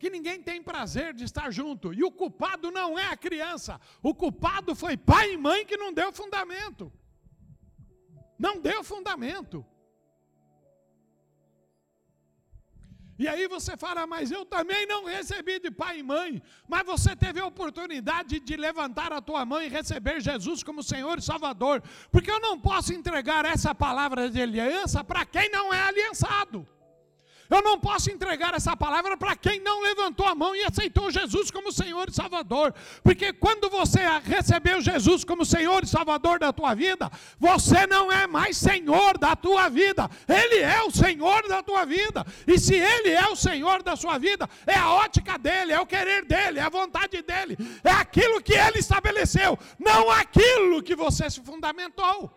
Que 0.01 0.09
ninguém 0.09 0.41
tem 0.41 0.63
prazer 0.63 1.13
de 1.13 1.23
estar 1.29 1.51
junto. 1.51 1.93
E 1.93 2.03
o 2.03 2.11
culpado 2.11 2.71
não 2.71 2.97
é 2.97 3.05
a 3.09 3.15
criança. 3.25 3.79
O 4.01 4.15
culpado 4.15 4.73
foi 4.73 4.97
pai 4.97 5.33
e 5.33 5.37
mãe 5.37 5.63
que 5.63 5.77
não 5.77 5.93
deu 5.93 6.11
fundamento. 6.11 6.91
Não 8.45 8.59
deu 8.59 8.83
fundamento. 8.83 9.63
E 13.19 13.27
aí 13.27 13.47
você 13.47 13.77
fala, 13.77 14.07
mas 14.07 14.31
eu 14.31 14.43
também 14.43 14.87
não 14.87 15.05
recebi 15.05 15.59
de 15.59 15.69
pai 15.69 15.99
e 15.99 16.03
mãe. 16.15 16.41
Mas 16.67 16.83
você 16.83 17.15
teve 17.15 17.39
a 17.39 17.45
oportunidade 17.45 18.39
de 18.39 18.57
levantar 18.57 19.13
a 19.13 19.21
tua 19.21 19.45
mãe 19.45 19.67
e 19.67 19.69
receber 19.69 20.19
Jesus 20.19 20.63
como 20.63 20.81
Senhor 20.81 21.19
e 21.19 21.21
Salvador. 21.21 21.83
Porque 22.11 22.31
eu 22.31 22.39
não 22.39 22.59
posso 22.59 22.91
entregar 22.91 23.45
essa 23.45 23.75
palavra 23.75 24.31
de 24.31 24.41
aliança 24.41 25.03
para 25.03 25.23
quem 25.27 25.47
não 25.51 25.71
é 25.71 25.83
aliançado. 25.83 26.67
Eu 27.51 27.61
não 27.61 27.77
posso 27.77 28.09
entregar 28.09 28.53
essa 28.53 28.77
palavra 28.77 29.17
para 29.17 29.35
quem 29.35 29.59
não 29.59 29.81
levantou 29.81 30.25
a 30.25 30.33
mão 30.33 30.55
e 30.55 30.63
aceitou 30.63 31.11
Jesus 31.11 31.51
como 31.51 31.69
Senhor 31.69 32.07
e 32.07 32.13
Salvador. 32.13 32.73
Porque 33.03 33.33
quando 33.33 33.69
você 33.69 33.99
recebeu 34.23 34.79
Jesus 34.79 35.25
como 35.25 35.43
Senhor 35.43 35.83
e 35.83 35.87
Salvador 35.87 36.39
da 36.39 36.53
tua 36.53 36.73
vida, 36.73 37.11
você 37.37 37.85
não 37.85 38.09
é 38.09 38.25
mais 38.25 38.55
Senhor 38.55 39.17
da 39.17 39.35
tua 39.35 39.67
vida. 39.67 40.09
Ele 40.29 40.59
é 40.61 40.81
o 40.83 40.91
Senhor 40.91 41.45
da 41.49 41.61
tua 41.61 41.83
vida. 41.85 42.25
E 42.47 42.57
se 42.57 42.73
Ele 42.73 43.09
é 43.09 43.27
o 43.27 43.35
Senhor 43.35 43.83
da 43.83 43.97
sua 43.97 44.17
vida, 44.17 44.49
é 44.65 44.75
a 44.75 44.89
ótica 44.89 45.37
dele, 45.37 45.73
é 45.73 45.79
o 45.81 45.85
querer 45.85 46.23
dele, 46.23 46.57
é 46.57 46.63
a 46.63 46.69
vontade 46.69 47.21
dele, 47.21 47.57
é 47.83 47.91
aquilo 47.91 48.41
que 48.41 48.53
Ele 48.53 48.79
estabeleceu, 48.79 49.59
não 49.77 50.09
aquilo 50.09 50.81
que 50.81 50.95
você 50.95 51.29
se 51.29 51.41
fundamentou. 51.41 52.31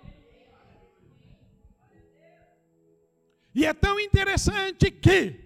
E 3.55 3.65
é 3.65 3.73
tão 3.73 4.01
interessante 4.01 4.91
que 4.91 5.41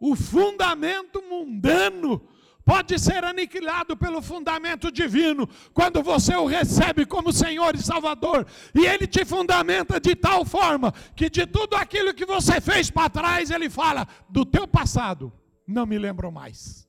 o 0.00 0.14
fundamento 0.14 1.22
mundano 1.22 2.28
pode 2.64 2.98
ser 2.98 3.24
aniquilado 3.24 3.96
pelo 3.96 4.20
fundamento 4.20 4.90
divino 4.90 5.48
quando 5.72 6.02
você 6.02 6.34
o 6.34 6.46
recebe 6.46 7.06
como 7.06 7.32
Senhor 7.32 7.74
e 7.74 7.82
Salvador. 7.82 8.46
E 8.74 8.86
Ele 8.86 9.06
te 9.06 9.24
fundamenta 9.24 10.00
de 10.00 10.14
tal 10.14 10.44
forma 10.44 10.92
que 11.14 11.30
de 11.30 11.46
tudo 11.46 11.76
aquilo 11.76 12.12
que 12.12 12.26
você 12.26 12.60
fez 12.60 12.90
para 12.90 13.08
trás, 13.08 13.50
Ele 13.50 13.70
fala: 13.70 14.06
do 14.28 14.44
teu 14.44 14.66
passado, 14.66 15.32
não 15.66 15.86
me 15.86 15.98
lembro 15.98 16.30
mais. 16.30 16.85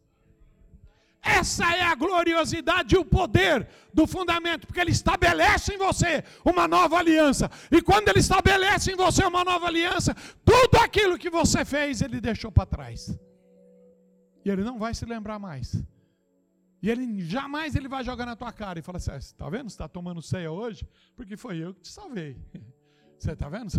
Essa 1.27 1.75
é 1.75 1.81
a 1.81 1.95
gloriosidade 1.95 2.95
e 2.95 2.97
o 2.97 3.03
poder 3.03 3.67
do 3.93 4.07
fundamento, 4.07 4.65
porque 4.65 4.79
ele 4.79 4.91
estabelece 4.91 5.73
em 5.73 5.77
você 5.77 6.23
uma 6.45 6.67
nova 6.67 6.97
aliança. 6.97 7.49
E 7.71 7.81
quando 7.81 8.07
ele 8.09 8.19
estabelece 8.19 8.91
em 8.91 8.95
você 8.95 9.25
uma 9.25 9.43
nova 9.43 9.67
aliança, 9.67 10.15
tudo 10.45 10.77
aquilo 10.81 11.17
que 11.17 11.29
você 11.29 11.65
fez, 11.65 12.01
ele 12.01 12.21
deixou 12.21 12.51
para 12.51 12.65
trás. 12.65 13.17
E 14.45 14.49
ele 14.49 14.63
não 14.63 14.79
vai 14.79 14.93
se 14.93 15.05
lembrar 15.05 15.37
mais. 15.37 15.83
E 16.81 16.89
ele 16.89 17.21
jamais 17.21 17.75
ele 17.75 17.87
vai 17.87 18.03
jogar 18.03 18.25
na 18.25 18.35
tua 18.35 18.51
cara 18.53 18.79
e 18.79 18.81
falar 18.81 18.97
assim: 18.97 19.11
está 19.15 19.49
vendo? 19.49 19.69
Você 19.69 19.73
está 19.73 19.87
tomando 19.87 20.21
ceia 20.21 20.51
hoje? 20.51 20.87
Porque 21.15 21.35
foi 21.35 21.57
eu 21.57 21.73
que 21.73 21.81
te 21.81 21.89
salvei. 21.89 22.37
Você 23.17 23.31
está 23.31 23.49
vendo? 23.49 23.71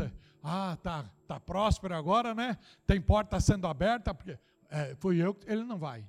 Ah, 0.43 0.77
tá, 0.83 1.09
tá 1.29 1.39
próspero 1.39 1.95
agora, 1.95 2.35
né? 2.35 2.59
Tem 2.85 3.01
porta 3.01 3.39
sendo 3.39 3.69
aberta, 3.69 4.13
porque 4.13 4.37
é, 4.69 4.97
fui 4.97 5.17
eu. 5.19 5.37
Ele 5.47 5.63
não 5.63 5.79
vai. 5.79 6.05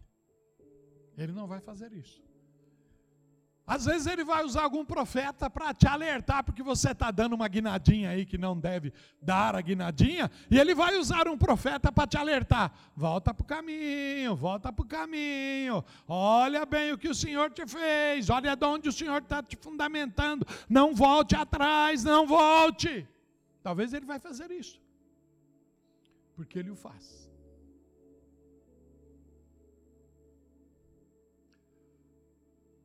Ele 1.20 1.34
não 1.34 1.46
vai 1.46 1.60
fazer 1.60 1.92
isso. 1.92 2.22
Às 3.68 3.86
vezes 3.86 4.08
ele 4.08 4.24
vai 4.24 4.44
usar 4.44 4.64
algum 4.64 4.84
profeta 4.84 5.48
para 5.48 5.72
te 5.76 5.86
alertar, 5.86 6.44
porque 6.44 6.64
você 6.64 6.90
está 6.90 7.12
dando 7.12 7.34
uma 7.34 7.48
guinadinha 7.48 8.10
aí 8.10 8.26
que 8.26 8.36
não 8.36 8.60
deve 8.60 8.92
dar 9.22 9.56
a 9.56 9.62
guinadinha, 9.62 10.32
e 10.50 10.58
ele 10.58 10.74
vai 10.74 10.98
usar 10.98 11.28
um 11.28 11.38
profeta 11.38 11.92
para 11.92 12.08
te 12.08 12.18
alertar. 12.18 12.74
Volta 12.96 13.32
para 13.32 13.44
o 13.44 13.46
caminho, 13.46 14.36
volta 14.36 14.74
para 14.74 14.84
o 14.84 14.88
caminho, 14.88 15.86
olha 16.08 16.66
bem 16.66 16.94
o 16.94 16.98
que 16.98 17.10
o 17.10 17.14
Senhor 17.14 17.52
te 17.52 17.64
fez, 17.68 18.32
olha 18.32 18.56
de 18.56 18.66
onde 18.66 18.90
o 18.90 18.92
Senhor 18.92 19.22
está 19.22 19.44
te 19.44 19.56
fundamentando, 19.56 20.48
não 20.68 20.96
volte 20.96 21.36
atrás, 21.36 22.04
não 22.04 22.26
volte. 22.26 23.08
Talvez 23.62 23.94
ele 23.94 24.06
vai 24.08 24.18
fazer 24.18 24.50
isso, 24.50 24.82
porque 26.36 26.58
ele 26.58 26.72
o 26.72 26.76
faz. 26.76 27.29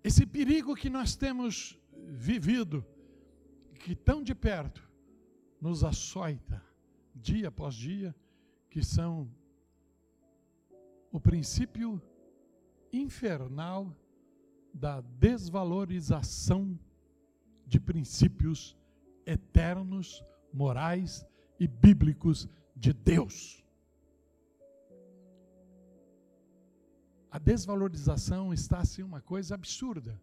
Esse 0.05 0.27
perigo 0.27 0.77
que 0.77 0.91
nós 0.91 1.17
temos 1.17 1.79
vivido, 2.07 2.85
que 3.81 3.97
tão 3.97 4.23
de 4.23 4.35
perto 4.35 4.87
nos 5.59 5.83
açoita, 5.83 6.63
dia 7.15 7.49
após 7.49 7.75
dia, 7.75 8.15
que 8.69 8.85
são 8.85 9.35
o 11.11 11.19
princípio 11.19 12.03
infernal 12.93 13.97
da 14.75 15.01
desvalorização 15.01 16.79
de 17.67 17.81
princípios 17.81 18.77
eternos, 19.25 20.23
morais 20.53 21.27
e 21.59 21.67
bíblicos 21.67 22.47
de 22.77 22.93
Deus. 22.93 23.64
A 27.35 27.39
desvalorização 27.41 28.55
está 28.55 28.79
assim 28.79 29.03
uma 29.03 29.21
coisa 29.21 29.57
absurda. 29.57 30.23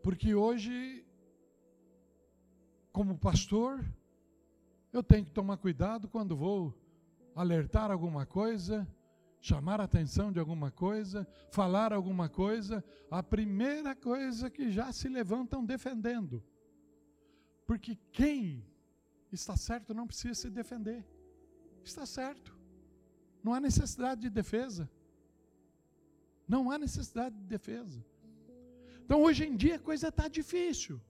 Porque 0.00 0.36
hoje, 0.36 1.04
como 2.92 3.18
pastor, 3.18 3.84
eu 4.92 5.02
tenho 5.02 5.24
que 5.24 5.32
tomar 5.32 5.56
cuidado 5.56 6.06
quando 6.06 6.36
vou 6.36 6.72
alertar 7.34 7.90
alguma 7.90 8.24
coisa, 8.24 8.86
chamar 9.40 9.80
a 9.80 9.84
atenção 9.84 10.30
de 10.30 10.38
alguma 10.38 10.70
coisa, 10.70 11.26
falar 11.50 11.92
alguma 11.92 12.28
coisa, 12.28 12.84
a 13.10 13.20
primeira 13.20 13.96
coisa 13.96 14.48
que 14.48 14.70
já 14.70 14.92
se 14.92 15.08
levantam 15.08 15.64
defendendo. 15.64 16.40
Porque 17.66 17.98
quem 18.12 18.64
está 19.32 19.56
certo 19.56 19.92
não 19.92 20.06
precisa 20.06 20.34
se 20.34 20.50
defender. 20.50 21.04
Está 21.82 22.06
certo. 22.06 22.56
Não 23.42 23.52
há 23.52 23.58
necessidade 23.58 24.20
de 24.20 24.30
defesa. 24.30 24.88
Não 26.46 26.70
há 26.70 26.78
necessidade 26.78 27.34
de 27.34 27.44
defesa. 27.44 28.04
Então, 29.04 29.22
hoje 29.22 29.44
em 29.44 29.56
dia, 29.56 29.76
a 29.76 29.80
coisa 29.80 30.08
está 30.08 30.28
difícil. 30.28 31.00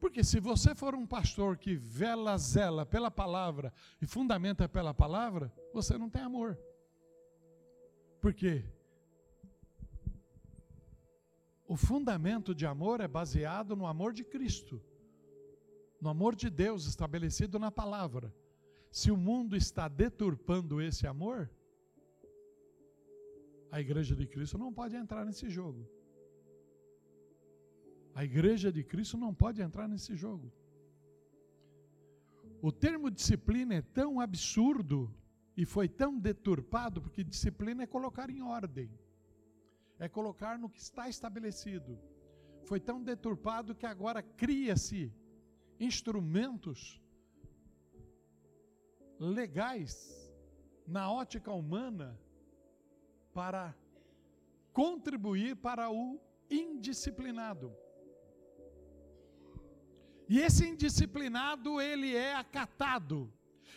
Porque 0.00 0.22
se 0.22 0.38
você 0.38 0.74
for 0.74 0.94
um 0.94 1.06
pastor 1.06 1.56
que 1.56 1.74
vela, 1.74 2.38
zela 2.38 2.86
pela 2.86 3.10
palavra 3.10 3.72
e 4.00 4.06
fundamenta 4.06 4.68
pela 4.68 4.94
palavra, 4.94 5.52
você 5.72 5.98
não 5.98 6.08
tem 6.08 6.22
amor. 6.22 6.56
Por 8.20 8.32
quê? 8.32 8.64
O 11.66 11.76
fundamento 11.76 12.54
de 12.54 12.64
amor 12.64 13.00
é 13.00 13.08
baseado 13.08 13.76
no 13.76 13.86
amor 13.86 14.12
de 14.12 14.24
Cristo, 14.24 14.80
no 16.00 16.08
amor 16.08 16.34
de 16.34 16.48
Deus 16.48 16.86
estabelecido 16.86 17.58
na 17.58 17.70
palavra. 17.70 18.32
Se 18.90 19.10
o 19.10 19.16
mundo 19.16 19.56
está 19.56 19.88
deturpando 19.88 20.80
esse 20.80 21.06
amor, 21.06 21.50
a 23.70 23.80
igreja 23.80 24.14
de 24.16 24.26
Cristo 24.26 24.56
não 24.58 24.72
pode 24.72 24.96
entrar 24.96 25.24
nesse 25.24 25.48
jogo. 25.48 25.88
A 28.14 28.24
igreja 28.24 28.72
de 28.72 28.82
Cristo 28.82 29.16
não 29.16 29.32
pode 29.32 29.60
entrar 29.62 29.86
nesse 29.86 30.14
jogo. 30.16 30.52
O 32.60 32.72
termo 32.72 33.10
disciplina 33.10 33.74
é 33.74 33.82
tão 33.82 34.20
absurdo 34.20 35.14
e 35.56 35.64
foi 35.64 35.88
tão 35.88 36.18
deturpado, 36.18 37.00
porque 37.00 37.22
disciplina 37.22 37.84
é 37.84 37.86
colocar 37.86 38.28
em 38.30 38.42
ordem, 38.42 38.90
é 39.98 40.08
colocar 40.08 40.58
no 40.58 40.68
que 40.68 40.80
está 40.80 41.08
estabelecido. 41.08 41.98
Foi 42.64 42.80
tão 42.80 43.02
deturpado 43.02 43.74
que 43.74 43.86
agora 43.86 44.22
cria-se 44.22 45.12
instrumentos 45.78 47.00
legais 49.18 50.32
na 50.86 51.10
ótica 51.10 51.52
humana 51.52 52.18
para 53.32 53.74
contribuir 54.72 55.56
para 55.56 55.90
o 55.90 56.20
indisciplinado. 56.50 57.74
E 60.28 60.40
esse 60.40 60.66
indisciplinado, 60.68 61.80
ele 61.80 62.14
é 62.14 62.34
acatado. 62.34 63.32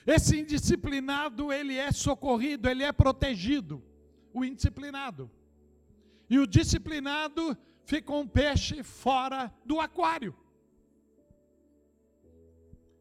Esse 0.06 0.40
indisciplinado, 0.40 1.52
ele 1.52 1.76
é 1.78 1.92
socorrido, 1.92 2.68
ele 2.70 2.84
é 2.84 2.92
protegido. 2.92 3.84
O 4.34 4.44
indisciplinado. 4.44 5.30
E 6.30 6.40
o 6.40 6.48
disciplinado 6.48 7.58
fica 7.86 8.14
um 8.14 8.28
peixe 8.28 8.84
fora 8.84 9.54
do 9.66 9.80
aquário. 9.80 10.36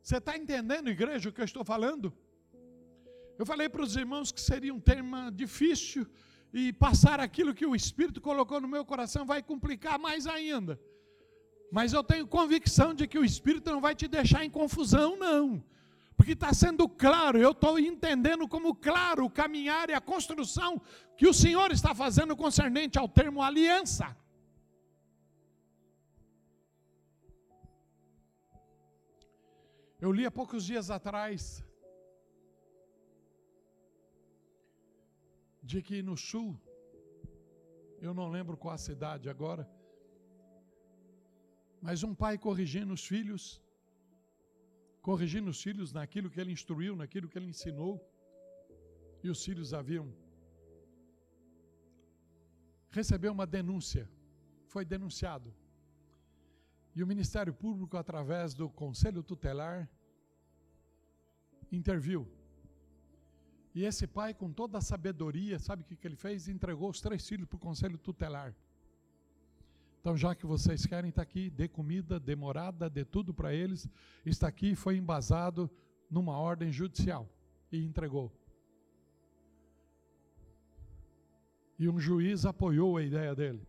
Você 0.03 0.17
está 0.17 0.37
entendendo, 0.37 0.89
igreja, 0.89 1.29
o 1.29 1.33
que 1.33 1.41
eu 1.41 1.45
estou 1.45 1.65
falando? 1.65 2.13
Eu 3.39 3.47
falei 3.47 3.69
para 3.69 3.83
os 3.83 3.97
irmãos 3.97 4.33
que 4.33 4.41
seria 4.41 4.75
um 4.75 4.81
tema 4.81 5.31
difícil 5.31 6.07
e 6.53 6.73
passar 6.73 7.21
aquilo 7.21 7.55
que 7.55 7.67
o 7.67 7.75
Espírito 7.75 8.21
colocou 8.21 8.61
no 8.61 8.69
meu 8.69 8.85
coração 8.85 9.25
vai 9.25 9.43
complicar 9.43 9.99
mais 9.99 10.27
ainda. 10.27 10.81
Mas 11.71 11.93
eu 11.93 12.03
tenho 12.03 12.27
convicção 12.27 12.93
de 12.93 13.07
que 13.07 13.19
o 13.19 13.25
Espírito 13.25 13.71
não 13.71 13.81
vai 13.81 13.95
te 13.95 14.09
deixar 14.09 14.45
em 14.45 14.51
confusão, 14.51 15.17
não. 15.17 15.63
Porque 16.17 16.33
está 16.33 16.53
sendo 16.53 16.89
claro, 16.89 17.39
eu 17.39 17.53
estou 17.53 17.79
entendendo 17.79 18.47
como 18.49 18.75
claro 18.75 19.25
o 19.25 19.31
caminhar 19.31 19.89
e 19.89 19.95
a 19.95 20.01
construção 20.01 20.83
que 21.17 21.27
o 21.27 21.33
Senhor 21.33 21.71
está 21.71 21.95
fazendo 21.95 22.37
concernente 22.37 22.99
ao 22.99 23.09
termo 23.09 23.43
aliança. 23.43 24.17
Eu 30.01 30.11
li 30.13 30.27
há 30.27 30.31
poucos 30.31 30.65
dias 30.65 30.91
atrás 30.91 31.65
de 35.63 35.83
que 35.83 36.03
no 36.03 36.17
sul, 36.17 36.59
eu 38.01 38.15
não 38.15 38.29
lembro 38.29 38.57
qual 38.57 38.75
a 38.75 38.79
cidade 38.79 39.29
agora, 39.29 39.69
mas 41.81 42.03
um 42.03 42.15
pai 42.15 42.37
corrigindo 42.39 42.93
os 42.93 43.05
filhos, 43.05 43.61
corrigindo 45.01 45.51
os 45.51 45.63
filhos 45.63 45.93
naquilo 45.93 46.31
que 46.31 46.41
ele 46.41 46.53
instruiu, 46.53 46.95
naquilo 46.97 47.29
que 47.29 47.39
ele 47.39 47.47
ensinou, 47.47 47.95
e 49.23 49.29
os 49.29 49.45
filhos 49.45 49.73
haviam 49.75 50.07
recebeu 52.91 53.33
uma 53.33 53.47
denúncia, 53.47 54.11
foi 54.67 54.85
denunciado. 54.85 55.55
E 56.95 57.03
o 57.03 57.07
Ministério 57.07 57.55
Público, 57.55 57.97
através 57.97 58.53
do 58.53 58.69
Conselho 58.69 59.23
Tutelar, 59.23 59.89
interviu 61.71 62.29
e 63.75 63.85
esse 63.85 64.07
pai, 64.07 64.35
com 64.35 64.53
toda 64.53 64.79
a 64.79 64.81
sabedoria, 64.81 65.59
sabe 65.59 65.83
o 65.83 65.85
que, 65.85 65.97
que 65.97 66.07
ele 66.07 66.17
fez? 66.17 66.49
Entregou 66.49 66.91
os 66.91 67.01
três 67.01 67.27
filhos 67.29 67.49
para 67.49 67.57
o 67.57 67.61
conselho 67.61 67.97
tutelar. 67.97 68.55
Então, 70.01 70.17
já 70.17 70.35
que 70.35 70.47
vocês 70.47 70.87
querem 70.87 71.11
estar 71.11 71.23
aqui, 71.23 71.51
dê 71.51 71.69
comida, 71.69 72.19
dê 72.19 72.35
morada, 72.35 72.89
dê 72.89 73.05
tudo 73.05 73.33
para 73.33 73.55
eles. 73.55 73.89
Está 74.25 74.49
aqui, 74.49 74.75
foi 74.75 74.97
embasado 74.97 75.71
numa 76.11 76.37
ordem 76.37 76.73
judicial 76.73 77.29
e 77.71 77.85
entregou. 77.85 78.33
E 81.79 81.89
um 81.89 82.01
juiz 82.01 82.45
apoiou 82.45 82.97
a 82.97 83.03
ideia 83.03 83.35
dele. 83.35 83.67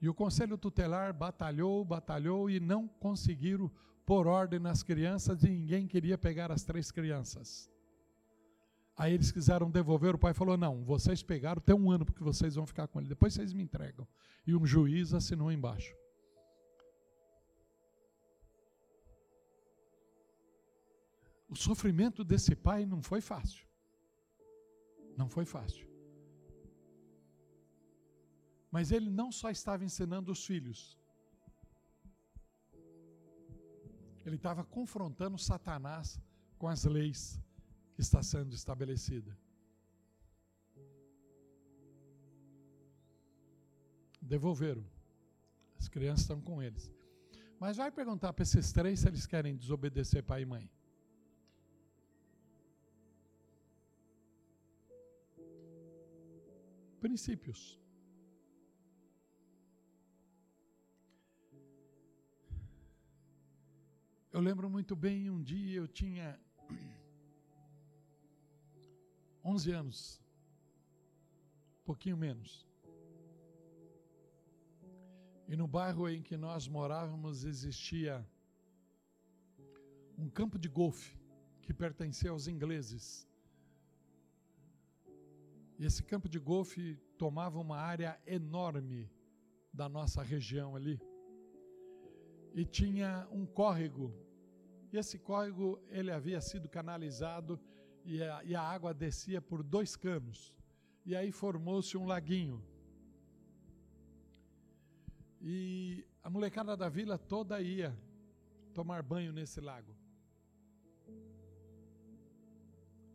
E 0.00 0.08
o 0.08 0.14
conselho 0.14 0.58
tutelar 0.58 1.14
batalhou, 1.14 1.82
batalhou 1.84 2.50
e 2.50 2.60
não 2.60 2.86
conseguiram 2.86 3.70
pôr 4.04 4.26
ordem 4.26 4.58
nas 4.58 4.82
crianças 4.82 5.42
e 5.42 5.48
ninguém 5.48 5.86
queria 5.86 6.18
pegar 6.18 6.52
as 6.52 6.62
três 6.62 6.90
crianças. 6.90 7.70
Aí 8.96 9.12
eles 9.12 9.32
quiseram 9.32 9.70
devolver, 9.70 10.14
o 10.14 10.18
pai 10.18 10.32
falou: 10.32 10.56
Não, 10.56 10.84
vocês 10.84 11.22
pegaram, 11.22 11.60
tem 11.60 11.74
um 11.74 11.90
ano 11.90 12.04
porque 12.04 12.22
vocês 12.22 12.54
vão 12.54 12.66
ficar 12.66 12.86
com 12.86 13.00
ele, 13.00 13.08
depois 13.08 13.34
vocês 13.34 13.52
me 13.52 13.62
entregam. 13.62 14.06
E 14.46 14.54
um 14.54 14.64
juiz 14.64 15.12
assinou 15.12 15.50
embaixo. 15.50 15.94
O 21.48 21.56
sofrimento 21.56 22.24
desse 22.24 22.54
pai 22.54 22.84
não 22.84 23.02
foi 23.02 23.20
fácil. 23.20 23.66
Não 25.16 25.28
foi 25.28 25.44
fácil. 25.44 25.86
Mas 28.70 28.90
ele 28.90 29.08
não 29.08 29.30
só 29.30 29.50
estava 29.50 29.84
ensinando 29.84 30.32
os 30.32 30.44
filhos, 30.44 30.98
ele 34.24 34.36
estava 34.36 34.64
confrontando 34.64 35.38
Satanás 35.38 36.20
com 36.58 36.66
as 36.66 36.84
leis 36.84 37.40
que 37.94 38.00
está 38.00 38.22
sendo 38.22 38.54
estabelecida. 38.54 39.36
Devolveram. 44.20 44.84
As 45.78 45.88
crianças 45.88 46.22
estão 46.22 46.40
com 46.40 46.62
eles. 46.62 46.90
Mas 47.58 47.76
vai 47.76 47.90
perguntar 47.90 48.32
para 48.32 48.42
esses 48.42 48.72
três 48.72 49.00
se 49.00 49.08
eles 49.08 49.26
querem 49.26 49.56
desobedecer 49.56 50.22
pai 50.24 50.42
e 50.42 50.46
mãe. 50.46 50.70
Princípios. 57.00 57.78
Eu 64.32 64.40
lembro 64.40 64.68
muito 64.68 64.96
bem, 64.96 65.30
um 65.30 65.40
dia 65.40 65.76
eu 65.76 65.86
tinha 65.86 66.40
11 69.44 69.72
anos, 69.72 70.22
um 71.80 71.84
pouquinho 71.84 72.16
menos. 72.16 72.66
E 75.46 75.54
no 75.54 75.68
bairro 75.68 76.08
em 76.08 76.22
que 76.22 76.36
nós 76.36 76.66
morávamos 76.66 77.44
existia 77.44 78.26
um 80.16 80.28
campo 80.28 80.58
de 80.58 80.68
golfe 80.68 81.18
que 81.60 81.74
pertencia 81.74 82.30
aos 82.30 82.48
ingleses. 82.48 83.28
E 85.78 85.84
esse 85.84 86.02
campo 86.02 86.28
de 86.28 86.38
golfe 86.38 86.96
tomava 87.18 87.58
uma 87.58 87.76
área 87.76 88.18
enorme 88.26 89.10
da 89.72 89.88
nossa 89.88 90.22
região 90.22 90.74
ali. 90.74 90.98
E 92.54 92.64
tinha 92.64 93.28
um 93.30 93.44
córrego 93.44 94.14
e 94.94 94.96
esse 94.96 95.18
córrego 95.18 95.82
ele 95.88 96.12
havia 96.12 96.40
sido 96.40 96.68
canalizado 96.68 97.60
e 98.04 98.22
a, 98.22 98.44
e 98.44 98.54
a 98.54 98.62
água 98.62 98.92
descia 98.92 99.40
por 99.40 99.62
dois 99.62 99.96
canos. 99.96 100.54
E 101.04 101.14
aí 101.16 101.32
formou-se 101.32 101.96
um 101.96 102.06
laguinho. 102.06 102.62
E 105.40 106.06
a 106.22 106.30
molecada 106.30 106.76
da 106.76 106.88
vila 106.88 107.18
toda 107.18 107.60
ia 107.60 107.96
tomar 108.72 109.02
banho 109.02 109.32
nesse 109.32 109.60
lago. 109.60 109.94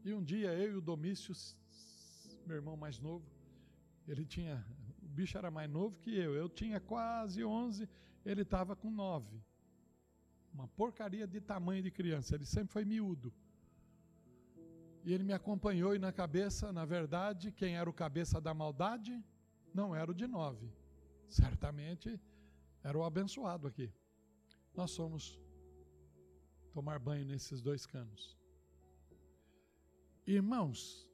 E 0.03 0.13
um 0.13 0.23
dia 0.23 0.53
eu 0.53 0.73
e 0.73 0.75
o 0.75 0.81
Domício, 0.81 1.33
meu 2.45 2.55
irmão 2.55 2.77
mais 2.77 2.99
novo, 2.99 3.25
ele 4.07 4.25
tinha, 4.25 4.65
o 5.03 5.07
bicho 5.07 5.37
era 5.37 5.51
mais 5.51 5.69
novo 5.69 5.97
que 5.99 6.15
eu, 6.15 6.33
eu 6.35 6.47
tinha 6.47 6.79
quase 6.79 7.43
11, 7.43 7.87
ele 8.25 8.41
estava 8.41 8.75
com 8.75 8.89
9. 8.89 9.41
Uma 10.53 10.67
porcaria 10.67 11.27
de 11.27 11.39
tamanho 11.39 11.83
de 11.83 11.91
criança. 11.91 12.35
Ele 12.35 12.45
sempre 12.45 12.71
foi 12.73 12.85
miúdo. 12.85 13.31
E 15.03 15.13
ele 15.13 15.23
me 15.23 15.33
acompanhou 15.33 15.95
e 15.95 15.99
na 15.99 16.11
cabeça, 16.11 16.71
na 16.71 16.85
verdade, 16.85 17.51
quem 17.51 17.77
era 17.77 17.89
o 17.89 17.93
cabeça 17.93 18.39
da 18.41 18.53
maldade 18.53 19.23
não 19.73 19.95
era 19.95 20.11
o 20.11 20.13
de 20.13 20.27
nove. 20.27 20.71
Certamente 21.27 22.19
era 22.83 22.97
o 22.97 23.03
abençoado 23.03 23.67
aqui. 23.67 23.91
Nós 24.75 24.91
somos 24.91 25.39
tomar 26.71 26.99
banho 26.99 27.25
nesses 27.25 27.61
dois 27.61 27.85
canos. 27.85 28.37
Irmãos, 30.25 31.07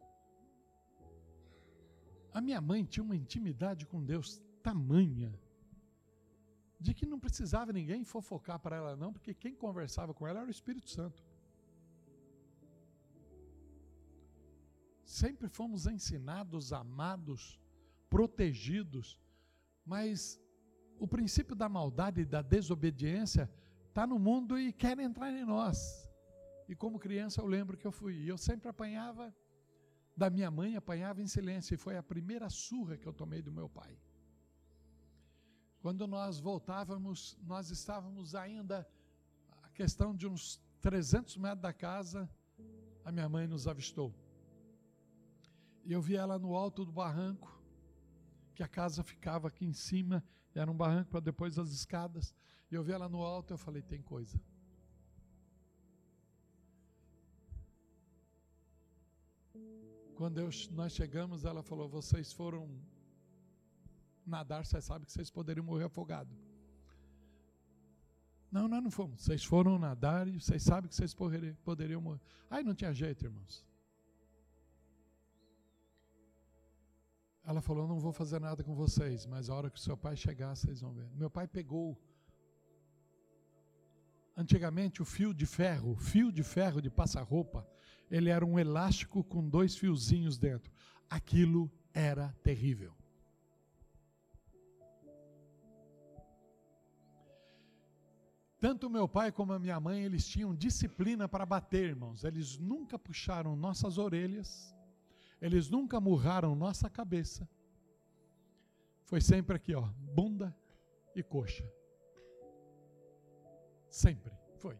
a 2.33 2.41
minha 2.41 2.59
mãe 2.59 2.83
tinha 2.83 3.03
uma 3.03 3.15
intimidade 3.15 3.85
com 3.85 4.03
Deus 4.03 4.41
tamanha 4.61 5.33
de 6.79 6.93
que 6.93 7.05
não 7.05 7.19
precisava 7.19 7.71
ninguém 7.71 8.03
fofocar 8.03 8.59
para 8.59 8.75
ela, 8.75 8.95
não, 8.95 9.13
porque 9.13 9.33
quem 9.33 9.55
conversava 9.55 10.13
com 10.13 10.27
ela 10.27 10.41
era 10.41 10.47
o 10.47 10.51
Espírito 10.51 10.89
Santo. 10.89 11.24
Sempre 15.21 15.47
fomos 15.47 15.87
ensinados, 15.87 16.73
amados, 16.73 17.57
protegidos, 18.09 19.17
mas 19.85 20.37
o 20.99 21.07
princípio 21.07 21.55
da 21.55 21.69
maldade 21.69 22.19
e 22.19 22.25
da 22.25 22.41
desobediência 22.41 23.49
está 23.87 24.05
no 24.05 24.19
mundo 24.19 24.59
e 24.59 24.73
quer 24.73 24.99
entrar 24.99 25.31
em 25.31 25.45
nós. 25.45 25.77
E 26.67 26.75
como 26.75 26.99
criança 26.99 27.39
eu 27.39 27.45
lembro 27.45 27.77
que 27.77 27.87
eu 27.87 27.93
fui, 27.93 28.29
eu 28.29 28.37
sempre 28.37 28.67
apanhava 28.67 29.33
da 30.17 30.29
minha 30.29 30.51
mãe, 30.51 30.75
apanhava 30.75 31.21
em 31.21 31.27
silêncio, 31.27 31.73
e 31.75 31.77
foi 31.77 31.95
a 31.95 32.03
primeira 32.03 32.49
surra 32.49 32.97
que 32.97 33.07
eu 33.07 33.13
tomei 33.13 33.41
do 33.41 33.53
meu 33.53 33.69
pai. 33.69 33.97
Quando 35.79 36.05
nós 36.07 36.41
voltávamos, 36.41 37.37
nós 37.41 37.69
estávamos 37.69 38.35
ainda 38.35 38.85
a 39.63 39.69
questão 39.69 40.13
de 40.13 40.27
uns 40.27 40.61
300 40.81 41.37
metros 41.37 41.61
da 41.61 41.71
casa, 41.71 42.29
a 43.05 43.13
minha 43.13 43.29
mãe 43.29 43.47
nos 43.47 43.65
avistou. 43.65 44.13
E 45.85 45.93
eu 45.93 46.01
vi 46.01 46.15
ela 46.15 46.39
no 46.39 46.55
alto 46.55 46.83
do 46.83 46.91
barranco, 46.91 47.61
que 48.55 48.63
a 48.63 48.67
casa 48.67 49.03
ficava 49.03 49.47
aqui 49.47 49.65
em 49.65 49.73
cima, 49.73 50.23
era 50.53 50.69
um 50.69 50.75
barranco 50.75 51.11
para 51.11 51.19
depois 51.19 51.59
as 51.59 51.69
escadas. 51.69 52.33
E 52.71 52.75
eu 52.75 52.83
vi 52.83 52.91
ela 52.91 53.07
no 53.07 53.21
alto, 53.21 53.53
eu 53.53 53.57
falei, 53.57 53.83
tem 53.83 54.01
coisa. 54.01 54.39
Quando 60.15 60.39
eu, 60.39 60.49
nós 60.71 60.93
chegamos, 60.93 61.43
ela 61.43 61.61
falou: 61.61 61.89
vocês 61.89 62.31
foram 62.31 62.81
nadar, 64.25 64.65
você 64.65 64.81
sabe 64.81 65.05
que 65.05 65.11
vocês 65.11 65.29
poderiam 65.29 65.65
morrer 65.65 65.83
afogados. 65.83 66.35
Não, 68.49 68.69
nós 68.69 68.81
não 68.81 68.89
fomos. 68.89 69.21
Vocês 69.21 69.43
foram 69.43 69.77
nadar 69.77 70.27
e 70.27 70.39
vocês 70.39 70.63
sabem 70.63 70.87
que 70.87 70.95
vocês 70.95 71.13
poderiam 71.13 72.01
morrer. 72.01 72.21
Aí 72.49 72.63
não 72.63 72.73
tinha 72.73 72.93
jeito, 72.93 73.25
irmãos. 73.25 73.65
Ela 77.45 77.61
falou: 77.61 77.87
Não 77.87 77.99
vou 77.99 78.11
fazer 78.11 78.39
nada 78.39 78.63
com 78.63 78.73
vocês, 78.73 79.25
mas 79.25 79.49
a 79.49 79.55
hora 79.55 79.69
que 79.69 79.77
o 79.77 79.81
seu 79.81 79.95
pai 79.95 80.15
chegar, 80.15 80.55
vocês 80.55 80.81
vão 80.81 80.93
ver. 80.93 81.07
Meu 81.13 81.29
pai 81.29 81.47
pegou. 81.47 81.97
Antigamente, 84.35 85.01
o 85.01 85.05
fio 85.05 85.33
de 85.33 85.45
ferro, 85.45 85.95
fio 85.95 86.31
de 86.31 86.43
ferro 86.43 86.81
de 86.81 86.89
passar-roupa, 86.89 87.65
ele 88.11 88.29
era 88.29 88.45
um 88.45 88.59
elástico 88.59 89.23
com 89.23 89.47
dois 89.47 89.77
fiozinhos 89.77 90.37
dentro. 90.37 90.71
Aquilo 91.09 91.71
era 91.93 92.35
terrível. 92.43 92.93
Tanto 98.59 98.89
meu 98.89 99.07
pai 99.07 99.31
como 99.31 99.53
a 99.53 99.59
minha 99.59 99.79
mãe, 99.79 100.03
eles 100.03 100.27
tinham 100.27 100.55
disciplina 100.55 101.29
para 101.29 101.45
bater, 101.45 101.89
irmãos. 101.89 102.23
Eles 102.23 102.57
nunca 102.57 102.97
puxaram 102.97 103.55
nossas 103.55 103.97
orelhas, 103.97 104.75
eles 105.45 105.69
nunca 105.69 106.01
murraram 106.01 106.55
nossa 106.55 106.89
cabeça. 106.89 107.47
Foi 109.03 109.21
sempre 109.21 109.55
aqui, 109.55 109.75
ó, 109.75 109.83
bunda 110.17 110.55
e 111.15 111.21
coxa. 111.21 111.71
Sempre 113.87 114.33
foi. 114.55 114.79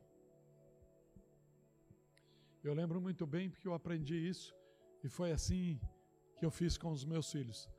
Eu 2.63 2.73
lembro 2.73 2.99
muito 2.99 3.27
bem 3.27 3.47
porque 3.47 3.67
eu 3.67 3.75
aprendi 3.75 4.15
isso 4.15 4.55
e 5.03 5.07
foi 5.07 5.31
assim 5.31 5.79
que 6.35 6.43
eu 6.43 6.49
fiz 6.49 6.79
com 6.79 6.91
os 6.91 7.05
meus 7.05 7.31
filhos. 7.31 7.69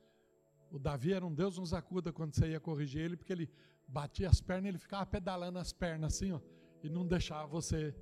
O 0.71 0.79
Davi 0.79 1.13
era 1.13 1.27
um 1.27 1.35
Deus 1.35 1.59
nos 1.59 1.75
acuda 1.75 2.13
quando 2.13 2.35
você 2.35 2.51
ia 2.51 2.61
corrigir 2.61 3.03
ele, 3.03 3.17
porque 3.17 3.33
ele 3.33 3.51
batia 3.89 4.29
as 4.29 4.41
pernas, 4.41 4.69
ele 4.69 4.79
ficava 4.79 5.05
pedalando 5.05 5.59
as 5.59 5.73
pernas 5.73 6.15
assim, 6.15 6.31
ó, 6.31 6.41
e 6.85 6.89
não 6.89 7.05
deixava 7.05 7.49
você 7.49 7.93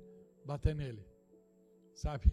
bater 0.45 0.75
nele. 0.75 1.03
Sabe? 1.95 2.31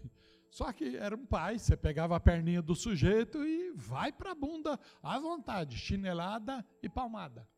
Só 0.53 0.71
que 0.71 0.95
era 0.97 1.15
um 1.15 1.25
pai, 1.25 1.57
você 1.57 1.75
pegava 1.75 2.15
a 2.15 2.19
perninha 2.19 2.61
do 2.61 2.75
sujeito 2.75 3.43
e 3.43 3.71
vai 3.71 4.11
para 4.11 4.33
a 4.33 4.35
bunda 4.35 4.79
à 5.01 5.17
vontade, 5.17 5.75
chinelada 5.75 6.63
e 6.79 6.87
palmada. 6.87 7.49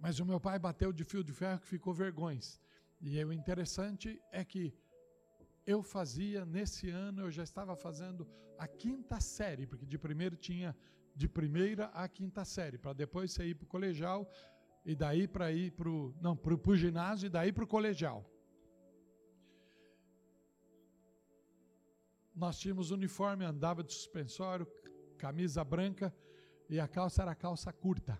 Mas 0.00 0.18
o 0.18 0.26
meu 0.26 0.40
pai 0.40 0.58
bateu 0.58 0.92
de 0.92 1.04
fio 1.04 1.22
de 1.22 1.32
ferro 1.32 1.60
que 1.60 1.68
ficou 1.68 1.94
vergões. 1.94 2.60
E 3.00 3.24
o 3.24 3.32
interessante 3.32 4.20
é 4.32 4.44
que 4.44 4.74
eu 5.64 5.84
fazia, 5.84 6.44
nesse 6.44 6.90
ano 6.90 7.22
eu 7.22 7.30
já 7.30 7.44
estava 7.44 7.76
fazendo 7.76 8.26
a 8.58 8.66
quinta 8.66 9.20
série, 9.20 9.68
porque 9.68 9.86
de 9.86 9.96
primeiro 9.96 10.34
tinha 10.34 10.76
de 11.14 11.28
primeira 11.28 11.84
à 11.94 12.08
quinta 12.08 12.44
série, 12.44 12.76
para 12.76 12.92
depois 12.92 13.30
você 13.30 13.44
ir 13.44 13.54
para 13.54 13.66
o 13.66 13.68
colegial 13.68 14.28
e 14.84 14.96
daí 14.96 15.28
para 15.28 15.52
ir 15.52 15.70
para 15.70 15.88
o. 15.88 16.12
Não, 16.20 16.36
para 16.36 16.54
o 16.54 16.76
ginásio 16.76 17.26
e 17.26 17.30
daí 17.30 17.52
para 17.52 17.62
o 17.62 17.68
colegial. 17.68 18.28
Nós 22.40 22.58
tínhamos 22.58 22.90
uniforme, 22.90 23.44
andava 23.44 23.84
de 23.84 23.92
suspensório, 23.92 24.66
camisa 25.18 25.62
branca 25.62 26.10
e 26.70 26.80
a 26.80 26.88
calça 26.88 27.20
era 27.20 27.34
calça 27.34 27.70
curta. 27.70 28.18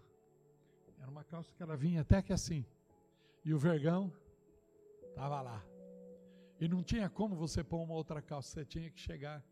Era 0.99 1.11
uma 1.11 1.25
calça 1.25 1.55
que 1.55 1.63
ela 1.63 1.75
vinha 1.75 2.03
até 2.03 2.21
que 2.21 2.31
assim. 2.31 2.67
E 3.43 3.55
o 3.55 3.59
vergão 3.59 4.13
estava 5.09 5.41
lá. 5.41 5.65
E 6.61 6.69
não 6.69 6.83
tinha 6.83 7.09
como 7.09 7.35
você 7.35 7.65
pôr 7.65 7.81
uma 7.83 7.95
outra 7.95 8.21
calça, 8.21 8.51
você 8.51 8.63
tinha 8.63 8.91
que 8.91 9.01
chegar 9.01 9.43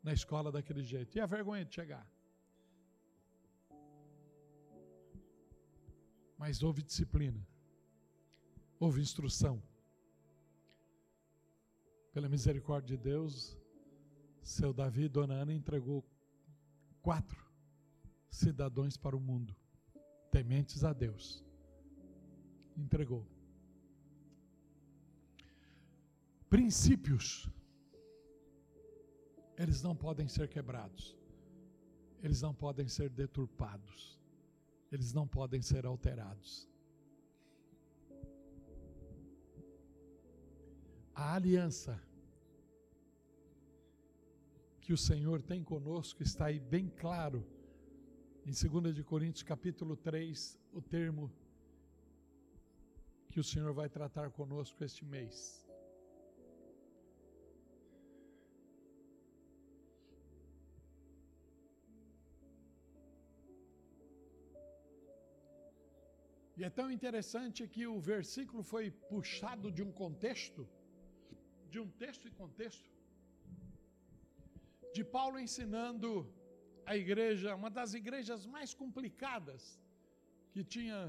na 0.00 0.12
escola 0.12 0.52
daquele 0.52 0.84
jeito. 0.84 1.18
E 1.18 1.20
a 1.20 1.26
vergonha 1.26 1.64
de 1.64 1.74
chegar. 1.74 2.06
Mas 6.38 6.62
houve 6.62 6.84
disciplina, 6.84 7.44
houve 8.78 9.00
instrução. 9.00 9.60
Pela 12.16 12.30
misericórdia 12.30 12.96
de 12.96 13.02
Deus, 13.02 13.58
seu 14.42 14.72
Davi 14.72 15.06
Dona 15.06 15.34
Ana 15.34 15.52
entregou 15.52 16.02
quatro 17.02 17.44
cidadãos 18.30 18.96
para 18.96 19.14
o 19.14 19.20
mundo, 19.20 19.54
tementes 20.30 20.82
a 20.82 20.94
Deus. 20.94 21.44
Entregou. 22.74 23.22
Princípios, 26.48 27.50
eles 29.58 29.82
não 29.82 29.94
podem 29.94 30.26
ser 30.26 30.48
quebrados, 30.48 31.14
eles 32.22 32.40
não 32.40 32.54
podem 32.54 32.88
ser 32.88 33.10
deturpados, 33.10 34.18
eles 34.90 35.12
não 35.12 35.28
podem 35.28 35.60
ser 35.60 35.84
alterados. 35.84 36.66
A 41.18 41.34
aliança 41.36 41.98
que 44.82 44.92
o 44.92 44.98
Senhor 44.98 45.40
tem 45.40 45.64
conosco 45.64 46.22
está 46.22 46.44
aí 46.46 46.60
bem 46.60 46.90
claro 46.90 47.42
em 48.44 48.52
2 48.52 48.94
de 48.94 49.02
Coríntios 49.02 49.42
capítulo 49.42 49.96
3, 49.96 50.58
o 50.74 50.82
termo 50.82 51.32
que 53.30 53.40
o 53.40 53.44
Senhor 53.44 53.72
vai 53.72 53.88
tratar 53.88 54.30
conosco 54.30 54.84
este 54.84 55.06
mês. 55.06 55.66
E 66.58 66.62
é 66.62 66.68
tão 66.68 66.90
interessante 66.90 67.66
que 67.66 67.86
o 67.86 67.98
versículo 67.98 68.62
foi 68.62 68.90
puxado 68.90 69.72
de 69.72 69.82
um 69.82 69.90
contexto, 69.90 70.68
de 71.76 71.80
um 71.84 71.90
texto 72.02 72.24
e 72.28 72.36
contexto, 72.42 72.88
de 74.96 75.02
Paulo 75.16 75.36
ensinando 75.46 76.10
a 76.90 76.94
igreja, 77.02 77.56
uma 77.60 77.70
das 77.78 77.90
igrejas 78.00 78.42
mais 78.54 78.70
complicadas 78.82 79.62
que 80.52 80.62
tinha 80.74 81.00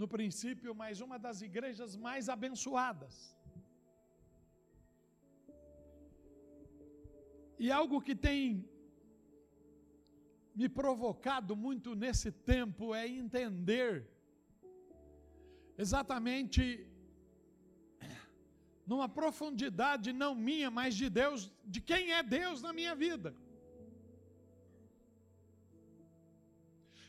no 0.00 0.06
princípio, 0.14 0.70
mas 0.82 1.02
uma 1.06 1.18
das 1.26 1.40
igrejas 1.48 1.90
mais 2.06 2.30
abençoadas. 2.36 3.16
E 7.64 7.68
algo 7.80 8.00
que 8.06 8.16
tem 8.28 8.44
me 10.60 10.68
provocado 10.80 11.54
muito 11.66 11.90
nesse 12.04 12.32
tempo 12.52 12.94
é 13.02 13.04
entender 13.24 13.92
exatamente 15.84 16.62
numa 18.86 19.08
profundidade 19.08 20.12
não 20.12 20.34
minha, 20.34 20.70
mas 20.70 20.94
de 20.94 21.08
Deus, 21.08 21.50
de 21.64 21.80
quem 21.80 22.12
é 22.12 22.22
Deus 22.22 22.60
na 22.62 22.72
minha 22.72 22.94
vida. 22.94 23.34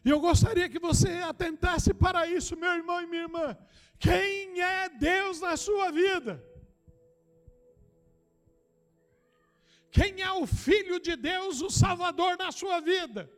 E 0.06 0.10
eu 0.10 0.20
gostaria 0.20 0.68
que 0.70 0.80
você 0.80 1.10
atentasse 1.34 1.94
para 1.94 2.28
isso, 2.28 2.58
meu 2.58 2.74
irmão 2.74 3.02
e 3.02 3.08
minha 3.08 3.24
irmã. 3.24 3.58
Quem 3.98 4.62
é 4.62 4.90
Deus 4.90 5.40
na 5.40 5.56
sua 5.56 5.92
vida? 5.92 6.44
Quem 9.90 10.22
é 10.22 10.32
o 10.32 10.46
Filho 10.46 11.00
de 11.00 11.16
Deus, 11.16 11.62
o 11.62 11.70
Salvador 11.70 12.36
na 12.38 12.52
sua 12.52 12.80
vida? 12.82 13.32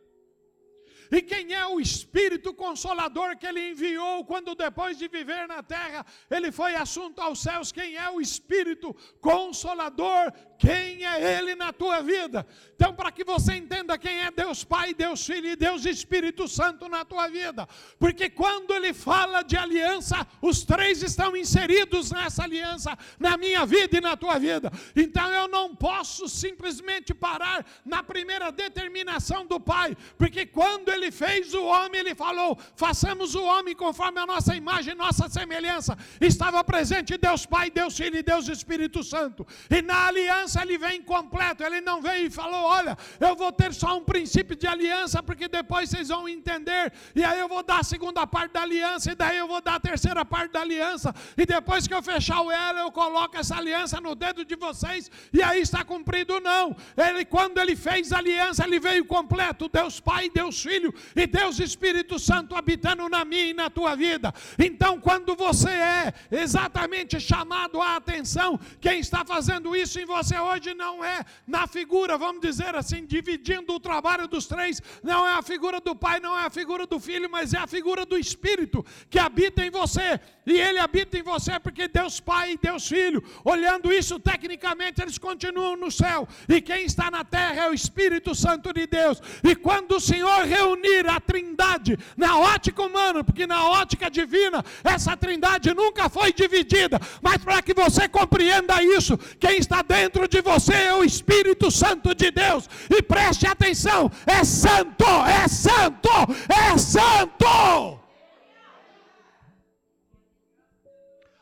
E 1.12 1.22
quem 1.22 1.54
é 1.54 1.65
o 1.65 1.80
Espírito 1.80 2.54
Consolador 2.54 3.38
que 3.38 3.46
ele 3.46 3.72
enviou 3.72 4.26
quando 4.26 4.56
depois 4.56 4.98
de 4.98 5.08
viver 5.08 5.48
na 5.48 5.62
terra, 5.62 6.06
ele 6.30 6.52
foi 6.52 6.76
assunto 6.76 7.20
aos 7.22 7.39
céus? 7.39 7.72
Quem 7.72 7.96
é 7.96 8.10
o 8.10 8.22
Espírito 8.22 8.96
Consolador 9.20 10.32
quem 10.58 11.06
é 11.06 11.38
Ele 11.38 11.56
na 11.56 11.74
tua 11.74 12.02
vida. 12.02 12.46
Então, 12.76 12.94
para 12.94 13.12
que 13.12 13.24
você 13.24 13.56
entenda 13.56 13.98
quem 13.98 14.20
é 14.20 14.32
Deus 14.32 14.63
Pai, 14.63 14.94
Deus 14.94 15.26
Filho 15.26 15.50
e 15.50 15.56
Deus 15.56 15.86
Espírito 15.86 16.48
Santo 16.48 16.89
na 16.89 17.06
tua 17.06 17.28
vida, 17.28 17.68
porque 18.00 18.30
quando 18.30 18.74
Ele 18.74 18.94
fala 18.94 19.41
de 19.44 19.56
aliança, 19.56 20.26
os 20.41 20.63
três 20.63 21.02
estão 21.02 21.36
inseridos 21.36 22.12
nessa 22.12 22.44
aliança, 22.44 22.98
na 23.20 23.38
minha 23.38 23.65
vida 23.65 23.98
e 23.98 24.02
na 24.02 24.15
tua 24.18 24.38
vida. 24.39 24.72
Então, 24.96 25.30
eu 25.30 25.48
não 25.48 25.76
posso 25.76 26.28
simplesmente 26.28 27.13
parar 27.13 27.65
na 27.86 28.04
primeira 28.04 28.52
determinação 28.52 29.46
do 29.46 29.60
Pai, 29.60 29.96
porque 30.18 30.46
quando 30.46 30.89
Ele 30.89 31.12
fez 31.12 31.54
o 31.54 31.63
homem, 31.63 32.02
Ele 32.02 32.15
falou: 32.15 32.58
façamos 32.76 33.36
o 33.36 33.44
homem 33.44 33.76
conforme 33.76 34.20
a 34.20 34.26
nossa 34.26 34.56
imagem, 34.56 34.96
nossa 34.96 35.30
semelhança. 35.30 35.98
Estava 36.20 36.63
presente 36.63 37.18
Deus 37.18 37.46
Pai, 37.46 37.70
Deus 37.70 37.96
Filho 37.98 38.18
e 38.18 38.24
Deus 38.24 38.48
Espírito 38.48 39.04
Santo, 39.04 39.46
e 39.70 39.82
na 39.82 40.08
aliança 40.08 40.45
aliança 40.46 40.62
ele 40.62 40.78
vem 40.78 41.02
completo. 41.02 41.64
Ele 41.64 41.82
não 41.82 42.02
veio 42.02 42.28
e 42.28 42.30
falou: 42.30 42.64
Olha, 42.64 42.98
eu 43.20 43.36
vou 43.36 43.52
ter 43.52 43.74
só 43.74 43.98
um 43.98 44.04
princípio 44.04 44.56
de 44.56 44.68
aliança, 44.68 45.22
porque 45.22 45.48
depois 45.48 45.90
vocês 45.90 46.10
vão 46.10 46.30
entender. 46.30 46.94
E 47.16 47.24
aí 47.24 47.40
eu 47.40 47.48
vou 47.48 47.64
dar 47.64 47.80
a 47.80 47.84
segunda 47.84 48.26
parte 48.28 48.54
da 48.54 48.62
aliança, 48.62 49.12
e 49.12 49.16
daí 49.16 49.38
eu 49.38 49.48
vou 49.48 49.62
dar 49.62 49.76
a 49.76 49.80
terceira 49.80 50.24
parte 50.24 50.52
da 50.52 50.62
aliança. 50.62 51.14
E 51.38 51.46
depois 51.46 51.88
que 51.88 51.94
eu 51.94 52.02
fechar 52.02 52.42
o 52.42 52.52
elo, 52.52 52.80
eu 52.80 52.92
coloco 52.92 53.38
essa 53.38 53.56
aliança 53.58 54.00
no 54.00 54.16
dedo 54.16 54.46
de 54.46 54.56
vocês, 54.56 55.10
e 55.34 55.42
aí 55.42 55.62
está 55.62 55.84
cumprido. 55.84 56.40
Não. 56.40 56.76
Ele, 56.96 57.26
quando 57.26 57.58
ele 57.58 57.76
fez 57.76 58.12
a 58.12 58.20
aliança, 58.20 58.64
ele 58.66 58.80
veio 58.80 59.06
completo: 59.06 59.68
Deus 59.68 60.00
Pai, 60.00 60.30
Deus 60.30 60.62
Filho 60.62 60.94
e 61.16 61.26
Deus 61.26 61.60
Espírito 61.60 62.20
Santo 62.20 62.56
habitando 62.56 63.10
na 63.10 63.26
minha 63.26 63.48
e 63.48 63.54
na 63.54 63.70
tua 63.70 63.96
vida. 63.96 64.34
Então, 64.60 65.00
quando 65.00 65.36
você 65.36 65.70
é 65.70 66.14
exatamente 66.32 67.20
chamado 67.20 67.82
a 67.82 67.96
atenção, 67.96 68.60
quem 68.80 69.00
está 69.00 69.26
fazendo 69.26 69.76
isso 69.76 70.00
em 70.00 70.06
você 70.06 70.35
hoje 70.41 70.74
não 70.74 71.04
é 71.04 71.24
na 71.45 71.67
figura, 71.67 72.17
vamos 72.17 72.41
dizer 72.41 72.76
assim, 72.76 73.06
dividindo 73.06 73.74
o 73.74 73.80
trabalho 73.80 74.28
dos 74.28 74.45
três, 74.45 74.82
não 75.04 75.28
é 75.28 75.34
a 75.34 75.41
figura 75.41 75.80
do 75.80 75.95
Pai, 75.95 76.19
não 76.19 76.38
é 76.38 76.45
a 76.45 76.50
figura 76.50 76.86
do 76.86 77.00
Filho, 77.00 77.30
mas 77.30 77.54
é 77.54 77.60
a 77.60 77.67
figura 77.67 78.06
do 78.06 78.17
Espírito 78.17 78.86
que 79.10 79.19
habita 79.19 79.65
em 79.65 79.69
você. 79.69 80.19
E 80.45 80.60
ele 80.60 80.80
habita 80.80 81.17
em 81.17 81.24
você 81.24 81.60
porque 81.60 81.88
Deus 81.88 82.19
Pai 82.19 82.54
e 82.54 82.58
Deus 82.58 82.88
Filho, 82.88 83.24
olhando 83.43 83.91
isso 83.91 84.19
tecnicamente, 84.19 85.02
eles 85.02 85.17
continuam 85.17 85.76
no 85.76 85.91
céu. 85.91 86.28
E 86.48 86.62
quem 86.62 86.86
está 86.86 87.10
na 87.10 87.24
terra 87.24 87.65
é 87.65 87.69
o 87.69 87.74
Espírito 87.74 88.36
Santo 88.36 88.71
de 88.71 88.86
Deus. 88.86 89.21
E 89.43 89.56
quando 89.56 89.93
o 89.93 90.00
Senhor 90.00 90.45
reunir 90.45 91.08
a 91.10 91.19
Trindade 91.19 91.98
na 92.15 92.38
ótica 92.38 92.84
humana, 92.84 93.24
porque 93.24 93.48
na 93.48 93.69
ótica 93.69 94.10
divina 94.10 94.63
essa 94.84 95.17
Trindade 95.17 95.74
nunca 95.74 96.10
foi 96.10 96.32
dividida, 96.32 97.00
mas 97.21 97.38
para 97.38 97.62
que 97.62 97.74
você 97.74 98.08
compreenda 98.08 98.82
isso, 98.84 99.17
quem 99.39 99.58
está 99.58 99.82
dentro 99.82 100.25
dentro 100.26 100.28
de 100.28 100.42
você 100.42 100.74
é 100.74 100.94
o 100.94 101.04
Espírito 101.04 101.70
Santo 101.70 102.14
de 102.14 102.32
Deus. 102.32 102.68
E 102.90 103.02
preste 103.02 103.46
atenção: 103.48 104.10
é 104.26 104.44
santo, 104.44 105.06
é 105.06 105.48
santo, 105.48 106.10
é 106.50 106.78
santo. 106.78 108.00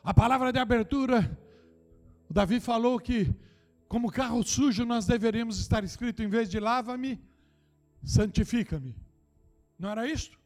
A 0.03 0.13
palavra 0.13 0.51
de 0.51 0.59
abertura, 0.59 1.37
o 2.29 2.33
Davi 2.33 2.59
falou 2.59 2.99
que, 2.99 3.33
como 3.87 4.11
carro 4.11 4.43
sujo, 4.43 4.85
nós 4.85 5.05
deveríamos 5.05 5.59
estar 5.59 5.83
escrito, 5.83 6.21
em 6.21 6.27
vez 6.27 6.49
de 6.49 6.59
lava-me, 6.59 7.21
santifica-me. 8.03 8.95
Não 9.79 9.89
era 9.89 10.05
isto? 10.07 10.37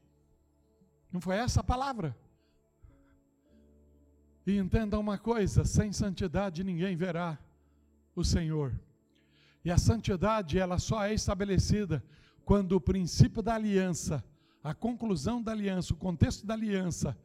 Não 1.11 1.19
foi 1.19 1.37
essa 1.37 1.61
a 1.61 1.63
palavra? 1.63 2.15
E 4.45 4.57
entenda 4.57 4.99
uma 4.99 5.17
coisa: 5.17 5.65
sem 5.65 5.91
santidade 5.91 6.63
ninguém 6.63 6.95
verá 6.95 7.39
o 8.19 8.25
Senhor. 8.25 8.77
E 9.63 9.71
a 9.71 9.77
santidade, 9.77 10.57
ela 10.57 10.79
só 10.79 11.03
é 11.05 11.13
estabelecida 11.13 12.03
quando 12.43 12.73
o 12.73 12.81
princípio 12.81 13.41
da 13.41 13.55
aliança, 13.55 14.23
a 14.63 14.73
conclusão 14.73 15.41
da 15.41 15.51
aliança, 15.51 15.93
o 15.93 15.97
contexto 15.97 16.45
da 16.45 16.53
aliança 16.53 17.17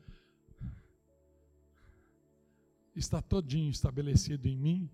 está 2.95 3.23
todinho 3.23 3.71
estabelecido 3.71 4.47
em 4.47 4.57
mim 4.57 4.91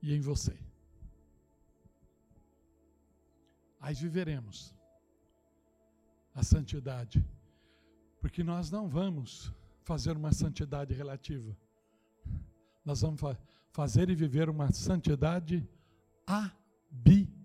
e 0.00 0.14
em 0.14 0.20
você. 0.20 0.56
Aí 3.80 3.94
viveremos 3.94 4.74
a 6.34 6.42
santidade, 6.42 7.24
porque 8.20 8.44
nós 8.44 8.70
não 8.70 8.88
vamos 8.88 9.52
fazer 9.82 10.16
uma 10.16 10.32
santidade 10.32 10.92
relativa, 10.94 11.56
nós 12.84 13.00
vamos 13.00 13.20
fa 13.20 13.38
fazer 13.76 14.08
e 14.08 14.14
viver 14.14 14.48
uma 14.48 14.72
santidade 14.72 15.68
absoluta. 16.26 17.36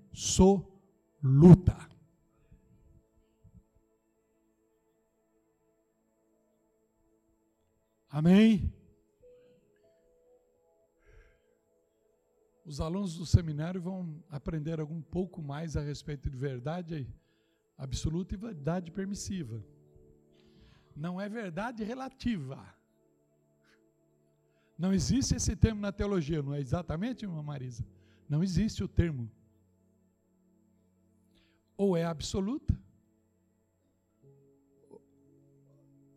Amém? 8.10 8.74
Os 12.63 12.80
alunos 12.80 13.17
do 13.17 13.26
seminário 13.26 13.82
vão 13.82 14.24
aprender 14.30 14.80
algum 14.80 15.02
pouco 15.02 15.41
mais 15.41 15.76
a 15.76 15.82
respeito 15.82 16.30
de 16.30 16.38
verdade 16.38 17.13
absoluta 17.78 18.36
e 18.36 18.38
verdade 18.38 18.89
permissiva. 18.89 19.62
Não 20.96 21.20
é 21.20 21.28
verdade 21.28 21.84
relativa. 21.84 22.81
Não 24.82 24.91
existe 24.91 25.36
esse 25.36 25.56
termo 25.56 25.80
na 25.80 25.91
teologia, 25.91 26.41
não 26.41 26.56
é 26.56 26.60
exatamente, 26.60 27.24
irmã 27.24 27.44
Marisa? 27.44 27.86
Não 28.28 28.41
existe 28.41 28.84
o 28.84 28.88
termo. 28.88 29.30
Ou 31.78 31.96
é 31.96 32.04
absoluta, 32.04 32.74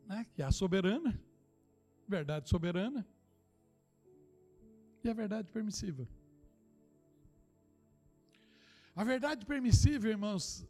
né, 0.07 0.27
que 0.33 0.41
é 0.41 0.47
a 0.47 0.51
soberana, 0.51 1.21
verdade 2.09 2.49
soberana, 2.49 3.07
e 5.03 5.11
a 5.11 5.13
verdade 5.13 5.53
permissiva. 5.53 6.09
A 8.97 9.05
verdade 9.05 9.45
permissível, 9.45 10.11
irmãos, 10.11 10.67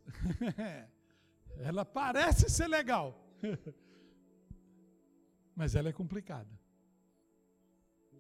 ela 1.59 1.85
parece 1.85 2.51
ser 2.51 2.67
legal, 2.67 3.25
mas 5.55 5.77
ela 5.77 5.91
é 5.91 5.93
complicada. 5.93 6.64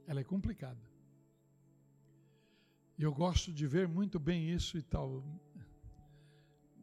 Ela 0.06 0.20
é 0.20 0.24
complicada. 0.24 0.80
E 2.98 3.02
eu 3.02 3.12
gosto 3.12 3.52
de 3.52 3.66
ver 3.66 3.88
muito 3.88 4.18
bem 4.18 4.50
isso 4.50 4.78
e 4.78 4.82
tal. 4.82 5.24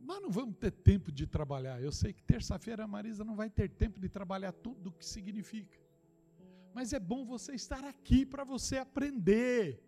Nós 0.01 0.21
não 0.21 0.31
vamos 0.31 0.57
ter 0.57 0.71
tempo 0.71 1.11
de 1.11 1.25
trabalhar. 1.25 1.81
Eu 1.81 1.91
sei 1.91 2.11
que 2.11 2.23
terça-feira 2.23 2.83
a 2.83 2.87
Marisa 2.87 3.23
não 3.23 3.35
vai 3.35 3.49
ter 3.49 3.69
tempo 3.69 3.99
de 3.99 4.09
trabalhar 4.09 4.51
tudo 4.51 4.89
o 4.89 4.91
que 4.91 5.05
significa. 5.05 5.79
Mas 6.73 6.91
é 6.93 6.99
bom 6.99 7.25
você 7.25 7.53
estar 7.53 7.83
aqui 7.83 8.25
para 8.25 8.43
você 8.43 8.77
aprender, 8.77 9.81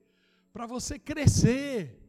para 0.52 0.66
você 0.66 0.98
crescer. 0.98 2.00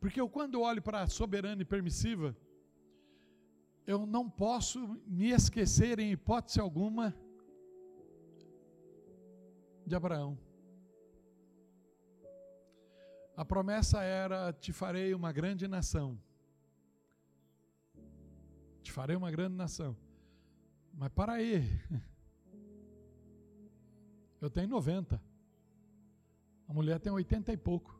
Porque 0.00 0.20
eu, 0.20 0.28
quando 0.28 0.60
olho 0.60 0.80
para 0.80 1.02
a 1.02 1.08
soberana 1.08 1.62
e 1.62 1.64
permissiva, 1.64 2.36
eu 3.86 4.06
não 4.06 4.30
posso 4.30 4.78
me 5.06 5.30
esquecer, 5.30 5.98
em 5.98 6.12
hipótese 6.12 6.60
alguma, 6.60 7.14
de 9.88 9.96
Abraão. 9.96 10.38
A 13.36 13.44
promessa 13.44 14.02
era: 14.02 14.52
te 14.52 14.72
farei 14.72 15.14
uma 15.14 15.32
grande 15.32 15.66
nação. 15.66 16.20
Te 18.82 18.92
farei 18.92 19.16
uma 19.16 19.30
grande 19.30 19.56
nação. 19.56 19.96
Mas 20.92 21.10
para 21.10 21.34
aí. 21.34 21.62
Eu 24.40 24.50
tenho 24.50 24.68
90. 24.68 25.20
A 26.68 26.72
mulher 26.72 27.00
tem 27.00 27.10
80 27.10 27.52
e 27.52 27.56
pouco. 27.56 27.98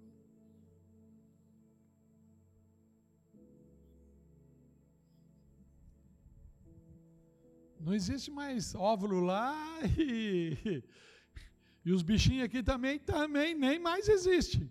Não 7.80 7.94
existe 7.94 8.30
mais 8.30 8.74
óvulo 8.74 9.20
lá 9.20 9.54
e, 9.96 10.84
e 11.88 11.92
os 11.96 12.02
bichinhos 12.02 12.44
aqui 12.44 12.62
também, 12.62 12.98
também 12.98 13.54
nem 13.54 13.78
mais 13.78 14.10
existe. 14.10 14.70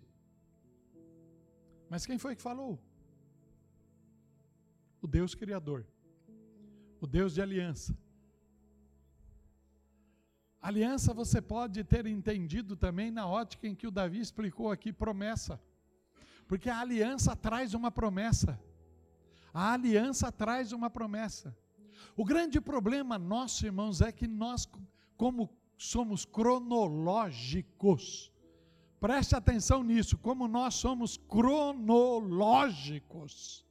Mas 1.89 2.05
quem 2.05 2.19
foi 2.19 2.35
que 2.35 2.41
falou? 2.43 2.79
O 5.01 5.07
Deus 5.07 5.33
Criador. 5.33 5.83
O 7.01 7.07
Deus 7.07 7.33
de 7.33 7.41
aliança. 7.41 7.97
Aliança 10.61 11.11
você 11.11 11.41
pode 11.41 11.83
ter 11.83 12.05
entendido 12.05 12.75
também 12.75 13.09
na 13.09 13.25
ótica 13.25 13.67
em 13.67 13.73
que 13.73 13.87
o 13.87 13.95
Davi 13.99 14.19
explicou 14.19 14.69
aqui 14.71 14.93
promessa. 14.93 15.59
Porque 16.47 16.69
a 16.69 16.79
aliança 16.81 17.35
traz 17.35 17.73
uma 17.73 17.89
promessa. 17.89 18.61
A 19.51 19.73
aliança 19.73 20.31
traz 20.31 20.71
uma 20.71 20.87
promessa. 20.87 21.57
O 22.15 22.23
grande 22.23 22.61
problema 22.61 23.17
nosso, 23.17 23.65
irmãos, 23.65 24.01
é 24.01 24.11
que 24.11 24.27
nós, 24.27 24.69
como 25.15 25.56
somos 25.77 26.25
cronológicos, 26.25 28.31
preste 28.99 29.35
atenção 29.35 29.83
nisso, 29.83 30.17
como 30.17 30.47
nós 30.47 30.73
somos 30.73 31.17
cronológicos. 31.17 33.63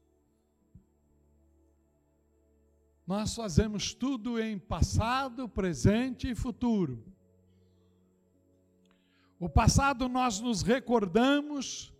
Nós 3.07 3.35
fazemos 3.35 3.95
tudo 3.95 4.41
em 4.41 4.59
passado, 4.59 5.49
presente 5.49 6.31
e 6.31 6.35
futuro. 6.35 7.05
O 9.39 9.49
passado 9.49 10.09
nós 10.09 10.41
nos 10.41 10.63
recordamos 10.63 11.93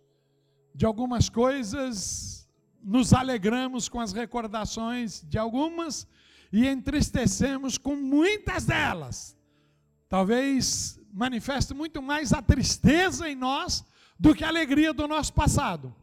de 0.73 0.85
algumas 0.85 1.29
coisas, 1.29 2.49
nos 2.81 3.13
alegramos 3.13 3.87
com 3.87 3.99
as 3.99 4.11
recordações 4.11 5.23
de 5.27 5.37
algumas 5.37 6.07
e 6.51 6.67
entristecemos 6.67 7.77
com 7.77 7.95
muitas 7.95 8.65
delas. 8.65 9.36
Talvez 10.09 10.99
manifeste 11.11 11.73
muito 11.73 12.01
mais 12.01 12.31
a 12.31 12.41
tristeza 12.41 13.29
em 13.29 13.35
nós 13.35 13.85
do 14.19 14.33
que 14.33 14.43
a 14.43 14.47
alegria 14.47 14.93
do 14.93 15.07
nosso 15.07 15.33
passado. 15.33 15.93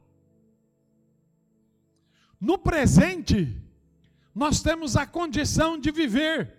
No 2.41 2.59
presente, 2.59 3.57
nós 4.35 4.61
temos 4.61 4.97
a 4.97 5.07
condição 5.07 5.79
de 5.79 5.91
viver 5.91 6.53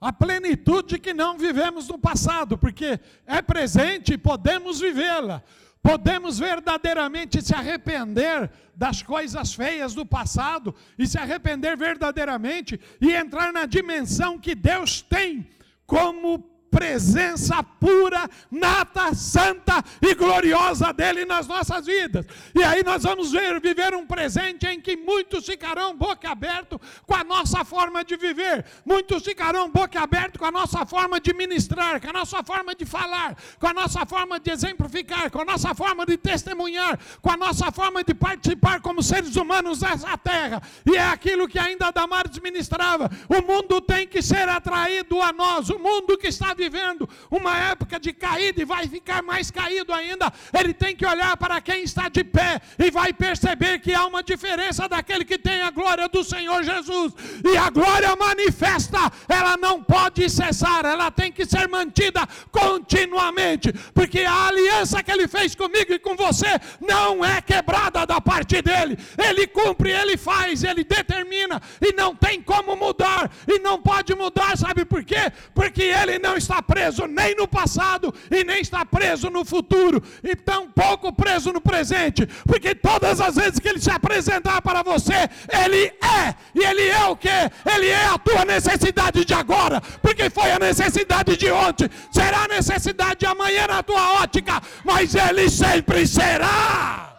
a 0.00 0.12
plenitude 0.12 0.98
que 0.98 1.14
não 1.14 1.38
vivemos 1.38 1.88
no 1.88 1.96
passado, 1.96 2.58
porque 2.58 2.98
é 3.24 3.40
presente 3.40 4.14
e 4.14 4.18
podemos 4.18 4.80
vivê-la 4.80 5.42
podemos 5.82 6.38
verdadeiramente 6.38 7.42
se 7.42 7.54
arrepender 7.54 8.48
das 8.74 9.02
coisas 9.02 9.52
feias 9.52 9.92
do 9.92 10.06
passado 10.06 10.74
e 10.96 11.06
se 11.06 11.18
arrepender 11.18 11.76
verdadeiramente 11.76 12.80
e 13.00 13.12
entrar 13.12 13.52
na 13.52 13.66
dimensão 13.66 14.38
que 14.38 14.54
Deus 14.54 15.02
tem 15.02 15.50
como 15.92 16.51
presença 16.72 17.62
pura, 17.62 18.28
nata, 18.50 19.14
santa 19.14 19.84
e 20.00 20.14
gloriosa 20.14 20.90
dele 20.90 21.26
nas 21.26 21.46
nossas 21.46 21.84
vidas. 21.84 22.24
E 22.54 22.64
aí 22.64 22.82
nós 22.82 23.02
vamos 23.02 23.30
ver, 23.30 23.60
viver 23.60 23.94
um 23.94 24.06
presente 24.06 24.66
em 24.66 24.80
que 24.80 24.96
muitos 24.96 25.44
ficarão 25.44 25.94
boca 25.94 26.30
aberto 26.30 26.80
com 27.06 27.14
a 27.14 27.22
nossa 27.22 27.62
forma 27.62 28.02
de 28.02 28.16
viver, 28.16 28.64
muitos 28.86 29.22
ficarão 29.22 29.70
boca 29.70 30.00
aberto 30.00 30.38
com 30.38 30.46
a 30.46 30.50
nossa 30.50 30.86
forma 30.86 31.20
de 31.20 31.34
ministrar, 31.34 32.00
com 32.00 32.08
a 32.08 32.12
nossa 32.12 32.42
forma 32.42 32.74
de 32.74 32.86
falar, 32.86 33.36
com 33.60 33.66
a 33.66 33.74
nossa 33.74 34.06
forma 34.06 34.40
de 34.40 34.50
exemplificar, 34.50 35.30
com 35.30 35.42
a 35.42 35.44
nossa 35.44 35.74
forma 35.74 36.06
de 36.06 36.16
testemunhar, 36.16 36.98
com 37.20 37.30
a 37.30 37.36
nossa 37.36 37.70
forma 37.70 38.02
de 38.02 38.14
participar 38.14 38.80
como 38.80 39.02
seres 39.02 39.36
humanos 39.36 39.82
nessa 39.82 40.16
terra. 40.16 40.62
E 40.90 40.96
é 40.96 41.04
aquilo 41.04 41.46
que 41.46 41.58
ainda 41.58 41.90
Damares 41.90 42.38
ministrava: 42.38 43.10
o 43.28 43.42
mundo 43.42 43.80
tem 43.82 44.06
que 44.06 44.22
ser 44.22 44.48
atraído 44.48 45.20
a 45.20 45.32
nós, 45.32 45.68
o 45.68 45.78
mundo 45.78 46.16
que 46.16 46.28
está 46.28 46.54
vivendo 46.62 47.08
uma 47.30 47.56
época 47.58 47.98
de 47.98 48.12
caída 48.12 48.62
e 48.62 48.64
vai 48.64 48.86
ficar 48.86 49.22
mais 49.22 49.50
caído 49.50 49.92
ainda, 49.92 50.32
ele 50.52 50.72
tem 50.72 50.94
que 50.94 51.04
olhar 51.04 51.36
para 51.36 51.60
quem 51.60 51.82
está 51.82 52.08
de 52.08 52.22
pé 52.22 52.60
e 52.78 52.90
vai 52.90 53.12
perceber 53.12 53.80
que 53.80 53.94
há 53.94 54.06
uma 54.06 54.22
diferença 54.22 54.88
daquele 54.88 55.24
que 55.24 55.38
tem 55.38 55.62
a 55.62 55.70
glória 55.70 56.08
do 56.08 56.22
Senhor 56.22 56.62
Jesus. 56.62 57.12
E 57.44 57.56
a 57.56 57.68
glória 57.70 58.14
manifesta, 58.14 58.98
ela 59.28 59.56
não 59.56 59.82
pode 59.82 60.28
cessar, 60.30 60.84
ela 60.84 61.10
tem 61.10 61.32
que 61.32 61.44
ser 61.44 61.68
mantida 61.68 62.26
continuamente, 62.50 63.72
porque 63.94 64.20
a 64.20 64.46
aliança 64.48 65.02
que 65.02 65.10
ele 65.10 65.26
fez 65.26 65.54
comigo 65.54 65.92
e 65.92 65.98
com 65.98 66.14
você 66.14 66.48
não 66.80 67.24
é 67.24 67.40
quebrada 67.40 68.06
da 68.06 68.20
parte 68.20 68.60
dele. 68.62 68.96
Ele 69.18 69.46
cumpre, 69.46 69.90
ele 69.90 70.16
faz, 70.16 70.62
ele 70.62 70.84
determina 70.84 71.60
e 71.80 71.92
não 71.92 72.14
tem 72.14 72.40
como 72.40 72.76
mudar, 72.76 73.30
e 73.48 73.58
não 73.58 73.80
pode 73.80 74.14
mudar, 74.14 74.56
sabe 74.56 74.84
por 74.84 75.02
quê? 75.04 75.32
Porque 75.54 75.82
ele 75.82 76.18
não 76.18 76.36
está 76.36 76.51
preso 76.60 77.06
nem 77.06 77.36
no 77.36 77.46
passado 77.46 78.12
e 78.30 78.42
nem 78.44 78.60
está 78.60 78.84
preso 78.84 79.30
no 79.30 79.44
futuro, 79.44 80.02
e 80.22 80.34
tampouco 80.34 81.12
preso 81.12 81.52
no 81.52 81.60
presente, 81.60 82.26
porque 82.44 82.74
todas 82.74 83.20
as 83.20 83.36
vezes 83.36 83.60
que 83.60 83.68
ele 83.68 83.80
se 83.80 83.90
apresentar 83.90 84.60
para 84.60 84.82
você, 84.82 85.28
ele 85.48 85.84
é, 86.02 86.34
e 86.54 86.64
ele 86.64 86.88
é 86.88 87.04
o 87.04 87.16
que? 87.16 87.28
Ele 87.28 87.88
é 87.88 88.06
a 88.06 88.18
tua 88.18 88.44
necessidade 88.44 89.24
de 89.24 89.34
agora, 89.34 89.80
porque 90.02 90.28
foi 90.28 90.50
a 90.50 90.58
necessidade 90.58 91.36
de 91.36 91.50
ontem, 91.50 91.88
será 92.10 92.44
a 92.44 92.48
necessidade 92.48 93.20
de 93.20 93.26
amanhã 93.26 93.68
na 93.68 93.82
tua 93.82 94.22
ótica, 94.22 94.60
mas 94.84 95.14
ele 95.14 95.48
sempre 95.48 96.06
será. 96.06 97.11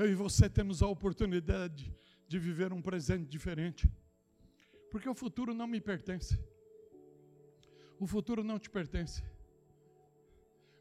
Eu 0.00 0.08
e 0.08 0.14
você 0.14 0.48
temos 0.48 0.80
a 0.80 0.86
oportunidade 0.86 1.92
de 2.28 2.38
viver 2.38 2.72
um 2.72 2.80
presente 2.80 3.26
diferente. 3.28 3.90
Porque 4.92 5.08
o 5.08 5.14
futuro 5.22 5.52
não 5.52 5.66
me 5.66 5.80
pertence. 5.80 6.38
O 7.98 8.06
futuro 8.06 8.44
não 8.44 8.60
te 8.60 8.70
pertence. 8.70 9.24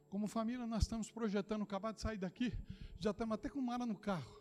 Como 0.07 0.27
família, 0.27 0.67
nós 0.67 0.83
estamos 0.83 1.09
projetando, 1.09 1.63
acabar 1.63 1.93
de 1.93 1.99
sair 1.99 2.19
daqui, 2.19 2.53
já 2.99 3.09
estamos 3.09 3.33
até 3.33 3.49
com 3.49 3.59
mala 3.59 3.87
no 3.87 3.97
carro. 3.97 4.39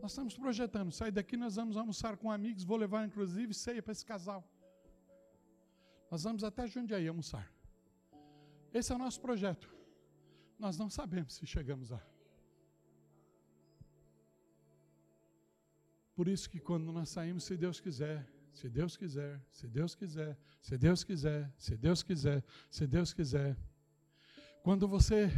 Nós 0.00 0.12
estamos 0.12 0.36
projetando, 0.38 0.92
sair 0.92 1.10
daqui 1.10 1.36
nós 1.36 1.56
vamos 1.56 1.76
almoçar 1.76 2.16
com 2.16 2.30
amigos, 2.30 2.62
vou 2.62 2.76
levar 2.76 3.04
inclusive 3.04 3.52
ceia 3.52 3.82
para 3.82 3.90
esse 3.90 4.06
casal. 4.06 4.48
Nós 6.08 6.22
vamos 6.22 6.44
até 6.44 6.64
Jundiaí 6.68 7.08
almoçar. 7.08 7.52
Esse 8.72 8.92
é 8.92 8.94
o 8.94 8.98
nosso 8.98 9.20
projeto. 9.20 9.68
Nós 10.56 10.78
não 10.78 10.88
sabemos 10.88 11.34
se 11.34 11.44
chegamos 11.44 11.90
lá. 11.90 12.00
Por 16.18 16.26
isso 16.26 16.50
que 16.50 16.58
quando 16.58 16.90
nós 16.90 17.10
saímos, 17.10 17.44
se 17.44 17.56
Deus 17.56 17.78
quiser, 17.78 18.26
se 18.52 18.68
Deus 18.68 18.96
quiser, 18.96 19.40
se 19.52 19.68
Deus 19.68 19.94
quiser, 19.94 20.36
se 20.60 20.76
Deus 20.76 21.04
quiser, 21.04 21.54
se 21.56 21.76
Deus 21.76 22.02
quiser, 22.02 22.44
se 22.68 22.86
Deus 22.88 23.12
quiser. 23.14 23.56
Quando 24.60 24.88
você 24.88 25.30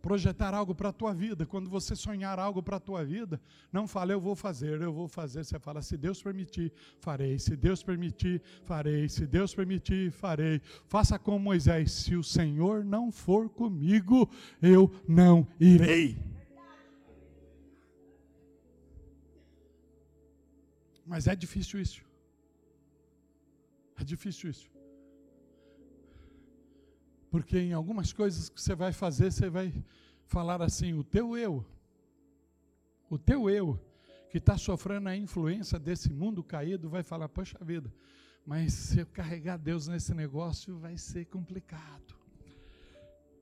projetar 0.00 0.54
algo 0.54 0.74
para 0.74 0.88
a 0.88 0.92
tua 0.92 1.12
vida, 1.12 1.44
quando 1.44 1.68
você 1.68 1.94
sonhar 1.94 2.38
algo 2.38 2.62
para 2.62 2.78
a 2.78 2.80
tua 2.80 3.04
vida, 3.04 3.38
não 3.70 3.86
fale 3.86 4.14
eu 4.14 4.20
vou 4.28 4.34
fazer, 4.34 4.80
eu 4.80 4.90
vou 4.90 5.06
fazer, 5.06 5.44
você 5.44 5.58
fala 5.58 5.82
se 5.82 5.98
Deus 5.98 6.22
permitir, 6.22 6.72
farei, 6.98 7.38
se 7.38 7.54
Deus 7.54 7.82
permitir, 7.82 8.40
farei, 8.64 9.10
se 9.10 9.26
Deus 9.26 9.54
permitir, 9.54 10.10
farei. 10.10 10.62
Faça 10.86 11.18
como 11.18 11.38
Moisés, 11.38 11.92
se 11.92 12.16
o 12.16 12.22
Senhor 12.22 12.82
não 12.82 13.12
for 13.12 13.50
comigo, 13.50 14.30
eu 14.62 14.90
não 15.06 15.46
irei. 15.60 16.35
Mas 21.06 21.26
é 21.26 21.36
difícil 21.36 21.80
isso. 21.80 22.04
É 23.98 24.04
difícil 24.04 24.50
isso. 24.50 24.68
Porque 27.30 27.58
em 27.58 27.72
algumas 27.72 28.12
coisas 28.12 28.48
que 28.48 28.60
você 28.60 28.74
vai 28.74 28.92
fazer, 28.92 29.30
você 29.30 29.48
vai 29.48 29.72
falar 30.24 30.60
assim: 30.62 30.92
o 30.94 31.04
teu 31.04 31.36
eu, 31.36 31.64
o 33.08 33.18
teu 33.18 33.48
eu, 33.48 33.78
que 34.30 34.38
está 34.38 34.58
sofrendo 34.58 35.08
a 35.08 35.16
influência 35.16 35.78
desse 35.78 36.12
mundo 36.12 36.42
caído, 36.42 36.88
vai 36.88 37.02
falar: 37.02 37.28
poxa 37.28 37.58
vida, 37.62 37.92
mas 38.44 38.72
se 38.72 39.00
eu 39.00 39.06
carregar 39.06 39.58
Deus 39.58 39.86
nesse 39.86 40.12
negócio, 40.12 40.78
vai 40.78 40.98
ser 40.98 41.26
complicado. 41.26 42.16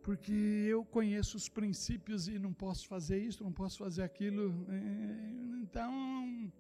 Porque 0.02 0.32
eu 0.32 0.84
conheço 0.84 1.36
os 1.36 1.48
princípios 1.48 2.28
e 2.28 2.38
não 2.38 2.52
posso 2.52 2.86
fazer 2.86 3.18
isso, 3.18 3.42
não 3.42 3.52
posso 3.52 3.78
fazer 3.78 4.02
aquilo. 4.02 4.66
É, 4.68 5.60
então, 5.62 6.52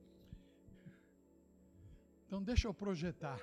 então 2.34 2.42
deixa 2.42 2.66
eu 2.66 2.74
projetar. 2.74 3.40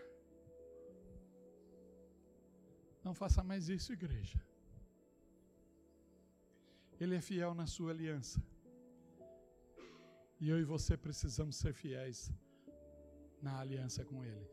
Não 3.05 3.13
faça 3.13 3.41
mais 3.41 3.69
isso, 3.69 3.93
igreja. 3.93 4.37
Ele 6.99 7.15
é 7.15 7.21
fiel 7.21 7.53
na 7.55 7.65
sua 7.65 7.91
aliança. 7.91 8.43
E 10.41 10.49
eu 10.49 10.59
e 10.59 10.65
você 10.65 10.97
precisamos 10.97 11.55
ser 11.55 11.73
fiéis 11.73 12.29
na 13.41 13.59
aliança 13.61 14.03
com 14.03 14.25
Ele. 14.25 14.49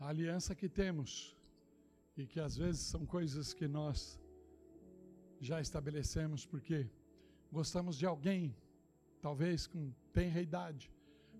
A 0.00 0.08
aliança 0.08 0.54
que 0.54 0.70
temos, 0.70 1.36
e 2.16 2.26
que 2.26 2.40
às 2.40 2.56
vezes 2.56 2.80
são 2.80 3.04
coisas 3.04 3.52
que 3.52 3.68
nós 3.68 4.18
já 5.38 5.60
estabelecemos 5.60 6.46
porque 6.46 6.88
gostamos 7.52 7.94
de 7.98 8.06
alguém, 8.06 8.56
talvez 9.20 9.66
com 9.66 9.92
tenra 10.12 10.40
idade. 10.40 10.90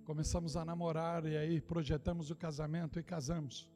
Começamos 0.04 0.56
a 0.56 0.64
namorar 0.64 1.24
e 1.26 1.36
aí 1.36 1.60
projetamos 1.60 2.30
o 2.30 2.36
casamento 2.36 2.98
e 2.98 3.02
casamos. 3.02 3.68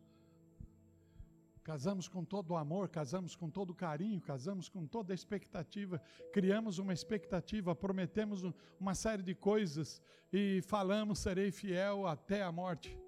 Casamos 1.63 2.09
com 2.09 2.25
todo 2.25 2.53
o 2.53 2.57
amor, 2.57 2.89
casamos 2.89 3.37
com 3.37 3.51
todo 3.51 3.71
o 3.71 3.75
carinho, 3.75 4.21
casamos 4.21 4.69
com 4.69 4.87
toda 4.87 5.13
a 5.13 5.15
expectativa, 5.15 6.01
criamos 6.33 6.79
uma 6.79 6.93
expectativa, 6.93 7.75
prometemos 7.75 8.43
uma 8.79 8.95
série 8.95 9.23
de 9.23 9.35
coisas 9.35 10.01
e 10.33 10.63
falamos 10.63 11.19
serei 11.19 11.51
fiel 11.53 12.07
até 12.07 12.43
a 12.43 12.51
morte. 12.51 12.99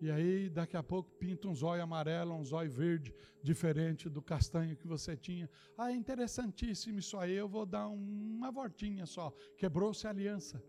E 0.00 0.10
aí, 0.10 0.48
daqui 0.48 0.76
a 0.78 0.82
pouco, 0.82 1.10
pinta 1.18 1.46
um 1.46 1.54
zóio 1.54 1.82
amarelo, 1.82 2.34
um 2.34 2.44
zóio 2.44 2.70
verde, 2.70 3.14
diferente 3.42 4.08
do 4.08 4.22
castanho 4.22 4.74
que 4.74 4.86
você 4.86 5.14
tinha. 5.14 5.48
Ah, 5.76 5.92
é 5.92 5.94
interessantíssimo 5.94 6.98
isso 6.98 7.18
aí, 7.18 7.34
eu 7.34 7.46
vou 7.46 7.66
dar 7.66 7.86
uma 7.86 8.50
voltinha 8.50 9.04
só. 9.04 9.30
Quebrou-se 9.58 10.06
a 10.06 10.10
aliança. 10.10 10.62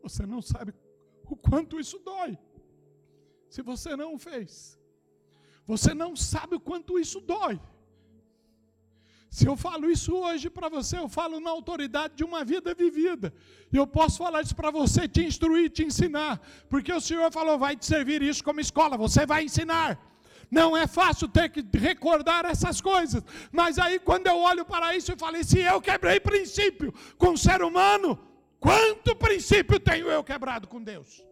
Você 0.00 0.24
não 0.24 0.40
sabe 0.40 0.72
o 1.24 1.36
quanto 1.36 1.80
isso 1.80 1.98
dói. 1.98 2.38
Se 3.48 3.62
você 3.62 3.96
não 3.96 4.16
fez, 4.16 4.78
você 5.66 5.92
não 5.92 6.14
sabe 6.14 6.54
o 6.54 6.60
quanto 6.60 7.00
isso 7.00 7.20
dói. 7.20 7.60
Se 9.38 9.46
eu 9.50 9.56
falo 9.64 9.90
isso 9.96 10.12
hoje 10.24 10.48
para 10.56 10.68
você, 10.76 10.94
eu 10.98 11.08
falo 11.08 11.38
na 11.46 11.50
autoridade 11.50 12.14
de 12.18 12.24
uma 12.24 12.42
vida 12.52 12.74
vivida. 12.74 13.28
E 13.72 13.76
eu 13.76 13.86
posso 13.86 14.18
falar 14.18 14.42
isso 14.42 14.56
para 14.60 14.70
você, 14.70 15.06
te 15.06 15.22
instruir, 15.30 15.68
te 15.70 15.84
ensinar. 15.84 16.34
Porque 16.70 16.92
o 16.92 17.00
Senhor 17.00 17.30
falou: 17.30 17.58
vai 17.58 17.74
te 17.76 17.86
servir 17.86 18.22
isso 18.22 18.42
como 18.42 18.60
escola, 18.60 18.96
você 18.96 19.24
vai 19.26 19.44
ensinar. 19.44 19.90
Não 20.50 20.76
é 20.76 20.86
fácil 20.86 21.26
ter 21.28 21.48
que 21.48 21.62
recordar 21.76 22.44
essas 22.44 22.80
coisas. 22.80 23.22
Mas 23.50 23.78
aí, 23.78 23.98
quando 23.98 24.26
eu 24.28 24.38
olho 24.38 24.64
para 24.64 24.96
isso, 24.96 25.12
eu 25.12 25.18
falei: 25.18 25.44
se 25.44 25.58
eu 25.60 25.80
quebrei 25.80 26.18
princípio 26.18 26.94
com 27.18 27.30
o 27.32 27.38
ser 27.38 27.62
humano, 27.62 28.18
Quanto 28.66 29.14
princípio 29.14 29.78
tenho 29.78 30.08
eu 30.10 30.24
quebrado 30.24 30.66
com 30.66 30.82
Deus? 30.82 31.24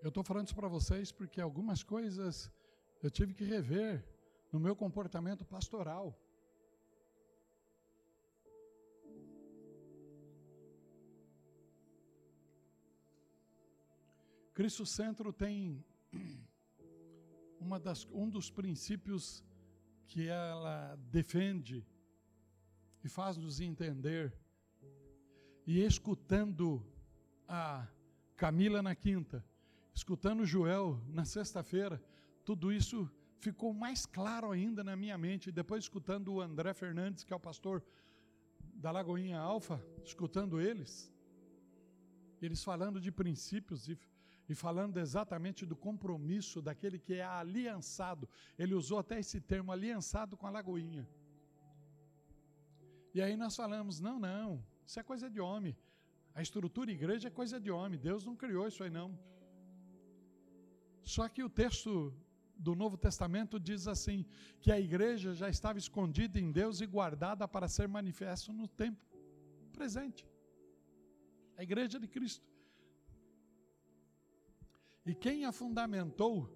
Eu 0.00 0.10
estou 0.10 0.22
falando 0.22 0.46
isso 0.46 0.54
para 0.54 0.68
vocês 0.68 1.10
porque 1.10 1.40
algumas 1.40 1.82
coisas 1.82 2.52
eu 3.02 3.10
tive 3.10 3.34
que 3.34 3.42
rever 3.42 4.06
no 4.52 4.60
meu 4.60 4.76
comportamento 4.76 5.44
pastoral. 5.44 6.16
Cristo 14.60 14.84
Centro 14.84 15.32
tem 15.32 15.82
das, 17.82 18.06
um 18.12 18.28
dos 18.28 18.50
princípios 18.50 19.42
que 20.06 20.28
ela 20.28 20.96
defende 21.10 21.82
e 23.02 23.08
faz 23.08 23.38
nos 23.38 23.58
entender. 23.58 24.36
E 25.66 25.80
escutando 25.80 26.86
a 27.48 27.88
Camila 28.36 28.82
na 28.82 28.94
quinta, 28.94 29.42
escutando 29.94 30.44
Joel 30.44 31.02
na 31.08 31.24
sexta-feira, 31.24 31.98
tudo 32.44 32.70
isso 32.70 33.10
ficou 33.38 33.72
mais 33.72 34.04
claro 34.04 34.50
ainda 34.50 34.84
na 34.84 34.94
minha 34.94 35.16
mente. 35.16 35.50
Depois, 35.50 35.84
escutando 35.84 36.34
o 36.34 36.40
André 36.42 36.74
Fernandes, 36.74 37.24
que 37.24 37.32
é 37.32 37.36
o 37.36 37.40
pastor 37.40 37.82
da 38.74 38.90
Lagoinha 38.90 39.38
Alfa, 39.38 39.82
escutando 40.04 40.60
eles, 40.60 41.10
eles 42.42 42.62
falando 42.62 43.00
de 43.00 43.10
princípios 43.10 43.88
e, 43.88 43.98
e 44.50 44.54
falando 44.54 44.96
exatamente 44.98 45.64
do 45.64 45.76
compromisso 45.76 46.60
daquele 46.60 46.98
que 46.98 47.14
é 47.14 47.24
aliançado. 47.24 48.28
Ele 48.58 48.74
usou 48.74 48.98
até 48.98 49.16
esse 49.20 49.40
termo, 49.40 49.70
aliançado 49.70 50.36
com 50.36 50.44
a 50.48 50.50
Lagoinha. 50.50 51.08
E 53.14 53.22
aí 53.22 53.36
nós 53.36 53.54
falamos: 53.54 54.00
não, 54.00 54.18
não, 54.18 54.48
isso 54.84 54.98
é 54.98 55.04
coisa 55.04 55.30
de 55.30 55.40
homem. 55.40 55.76
A 56.34 56.42
estrutura 56.42 56.90
igreja 56.90 57.28
é 57.28 57.30
coisa 57.30 57.60
de 57.60 57.70
homem. 57.70 58.00
Deus 58.00 58.24
não 58.24 58.34
criou 58.34 58.66
isso 58.66 58.82
aí, 58.82 58.90
não. 58.90 59.16
Só 61.04 61.28
que 61.28 61.44
o 61.44 61.48
texto 61.48 62.12
do 62.56 62.74
Novo 62.74 62.96
Testamento 62.96 63.60
diz 63.60 63.86
assim: 63.86 64.26
que 64.60 64.72
a 64.72 64.80
igreja 64.80 65.32
já 65.32 65.48
estava 65.48 65.78
escondida 65.78 66.40
em 66.40 66.50
Deus 66.50 66.80
e 66.80 66.86
guardada 66.86 67.46
para 67.46 67.68
ser 67.68 67.86
manifesto 67.86 68.52
no 68.52 68.66
tempo 68.66 69.06
presente. 69.70 70.26
A 71.56 71.62
igreja 71.62 72.00
de 72.00 72.08
Cristo. 72.08 72.49
E 75.04 75.14
quem 75.14 75.44
a 75.44 75.52
fundamentou 75.52 76.48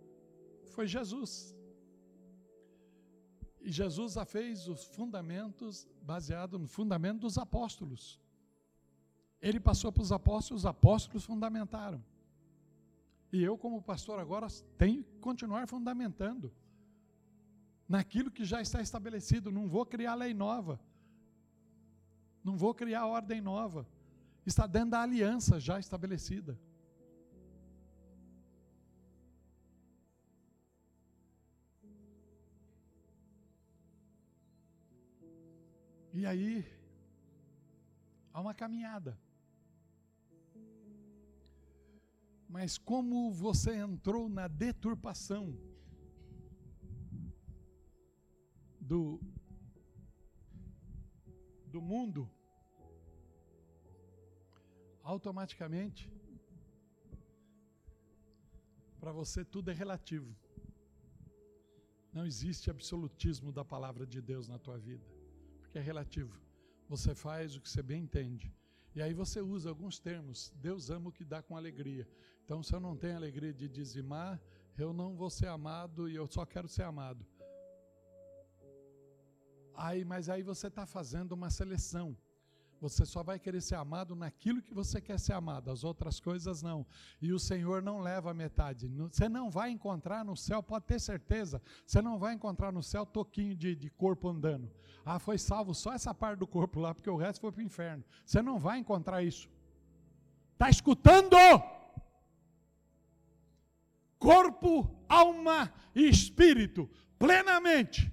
foi 0.66 0.86
Jesus. 0.86 1.54
E 3.60 3.70
Jesus 3.72 4.16
a 4.16 4.24
fez 4.24 4.68
os 4.68 4.84
fundamentos 4.84 5.88
baseado 6.02 6.58
no 6.58 6.66
fundamento 6.66 7.20
dos 7.20 7.38
apóstolos. 7.38 8.20
Ele 9.40 9.58
passou 9.58 9.90
para 9.90 10.02
os 10.02 10.12
apóstolos, 10.12 10.62
os 10.62 10.66
apóstolos 10.66 11.24
fundamentaram. 11.24 12.04
E 13.32 13.42
eu, 13.42 13.58
como 13.58 13.82
pastor, 13.82 14.18
agora 14.20 14.46
tenho 14.78 15.02
que 15.02 15.18
continuar 15.18 15.66
fundamentando 15.66 16.52
naquilo 17.88 18.30
que 18.30 18.44
já 18.44 18.60
está 18.60 18.80
estabelecido. 18.80 19.50
Não 19.50 19.68
vou 19.68 19.84
criar 19.84 20.14
lei 20.14 20.32
nova. 20.32 20.80
Não 22.42 22.56
vou 22.56 22.74
criar 22.74 23.06
ordem 23.06 23.40
nova. 23.40 23.88
Está 24.44 24.66
dentro 24.66 24.90
da 24.90 25.02
aliança 25.02 25.58
já 25.58 25.78
estabelecida. 25.78 26.58
E 36.16 36.24
aí, 36.24 36.64
há 38.32 38.40
uma 38.40 38.54
caminhada. 38.54 39.18
Mas 42.48 42.78
como 42.78 43.32
você 43.32 43.74
entrou 43.74 44.28
na 44.28 44.46
deturpação 44.46 45.58
do, 48.80 49.20
do 51.66 51.82
mundo, 51.82 52.30
automaticamente, 55.02 56.08
para 59.00 59.10
você 59.10 59.44
tudo 59.44 59.72
é 59.72 59.74
relativo. 59.74 60.32
Não 62.12 62.24
existe 62.24 62.70
absolutismo 62.70 63.50
da 63.50 63.64
palavra 63.64 64.06
de 64.06 64.22
Deus 64.22 64.46
na 64.46 64.60
tua 64.60 64.78
vida, 64.78 65.04
porque 65.74 65.80
é 65.80 65.82
relativo. 65.82 66.32
Você 66.88 67.16
faz 67.16 67.56
o 67.56 67.60
que 67.60 67.68
você 67.68 67.82
bem 67.82 68.02
entende. 68.02 68.54
E 68.94 69.02
aí 69.02 69.12
você 69.12 69.40
usa 69.40 69.68
alguns 69.68 69.98
termos. 69.98 70.52
Deus 70.54 70.88
ama 70.88 71.08
o 71.08 71.12
que 71.12 71.24
dá 71.24 71.42
com 71.42 71.56
alegria. 71.56 72.08
Então, 72.44 72.62
se 72.62 72.72
eu 72.72 72.78
não 72.78 72.96
tenho 72.96 73.16
alegria 73.16 73.52
de 73.52 73.68
dizimar, 73.68 74.40
eu 74.78 74.92
não 74.92 75.16
vou 75.16 75.28
ser 75.28 75.48
amado 75.48 76.08
e 76.08 76.14
eu 76.14 76.28
só 76.28 76.46
quero 76.46 76.68
ser 76.68 76.84
amado. 76.84 77.26
Aí, 79.74 80.04
mas 80.04 80.28
aí 80.28 80.44
você 80.44 80.68
está 80.68 80.86
fazendo 80.86 81.32
uma 81.32 81.50
seleção. 81.50 82.16
Você 82.84 83.06
só 83.06 83.22
vai 83.22 83.38
querer 83.38 83.62
ser 83.62 83.76
amado 83.76 84.14
naquilo 84.14 84.60
que 84.60 84.74
você 84.74 85.00
quer 85.00 85.18
ser 85.18 85.32
amado, 85.32 85.70
as 85.70 85.84
outras 85.84 86.20
coisas 86.20 86.60
não. 86.60 86.86
E 87.20 87.32
o 87.32 87.38
Senhor 87.38 87.80
não 87.80 87.98
leva 87.98 88.30
a 88.30 88.34
metade. 88.34 88.88
Você 88.88 89.26
não 89.26 89.50
vai 89.50 89.70
encontrar 89.70 90.22
no 90.22 90.36
céu, 90.36 90.62
pode 90.62 90.84
ter 90.84 91.00
certeza, 91.00 91.62
você 91.86 92.02
não 92.02 92.18
vai 92.18 92.34
encontrar 92.34 92.70
no 92.70 92.82
céu 92.82 93.06
toquinho 93.06 93.56
de, 93.56 93.74
de 93.74 93.88
corpo 93.88 94.28
andando. 94.28 94.70
Ah, 95.02 95.18
foi 95.18 95.38
salvo 95.38 95.72
só 95.74 95.94
essa 95.94 96.12
parte 96.12 96.40
do 96.40 96.46
corpo 96.46 96.78
lá, 96.78 96.94
porque 96.94 97.08
o 97.08 97.16
resto 97.16 97.40
foi 97.40 97.52
para 97.52 97.62
o 97.62 97.64
inferno. 97.64 98.04
Você 98.22 98.42
não 98.42 98.58
vai 98.58 98.78
encontrar 98.78 99.22
isso. 99.22 99.48
Está 100.52 100.68
escutando? 100.68 101.38
Corpo, 104.18 104.94
alma 105.08 105.72
e 105.94 106.06
espírito, 106.06 106.86
plenamente. 107.18 108.12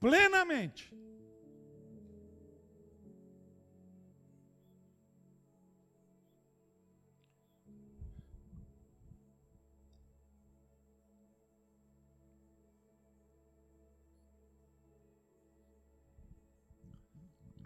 Plenamente. 0.00 0.92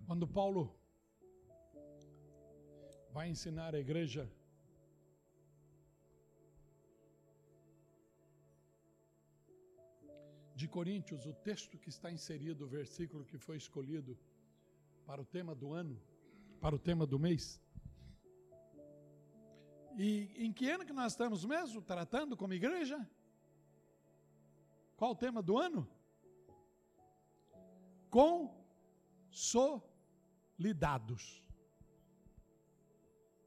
Quando 0.06 0.26
Paulo 0.26 0.62
vai 3.10 3.28
ensinar 3.28 3.74
a 3.74 3.80
igreja 3.86 4.30
de 10.54 10.68
Coríntios, 10.68 11.26
o 11.26 11.34
texto 11.48 11.76
que 11.76 11.88
está 11.88 12.08
inserido, 12.18 12.64
o 12.64 12.68
versículo 12.68 13.24
que 13.24 13.36
foi 13.36 13.56
escolhido 13.56 14.16
para 15.04 15.20
o 15.20 15.24
tema 15.24 15.56
do 15.56 15.72
ano, 15.72 16.00
para 16.60 16.76
o 16.76 16.78
tema 16.78 17.04
do 17.04 17.18
mês. 17.18 17.60
E 19.98 20.30
em 20.36 20.52
que 20.52 20.70
ano 20.70 20.86
que 20.86 20.92
nós 20.92 21.12
estamos 21.14 21.44
mesmo 21.44 21.82
tratando 21.82 22.36
como 22.36 22.54
igreja? 22.54 22.98
Qual 24.96 25.10
o 25.10 25.20
tema 25.26 25.42
do 25.42 25.58
ano? 25.58 25.82
Consolidação 30.56 30.64
lidados. 30.64 31.42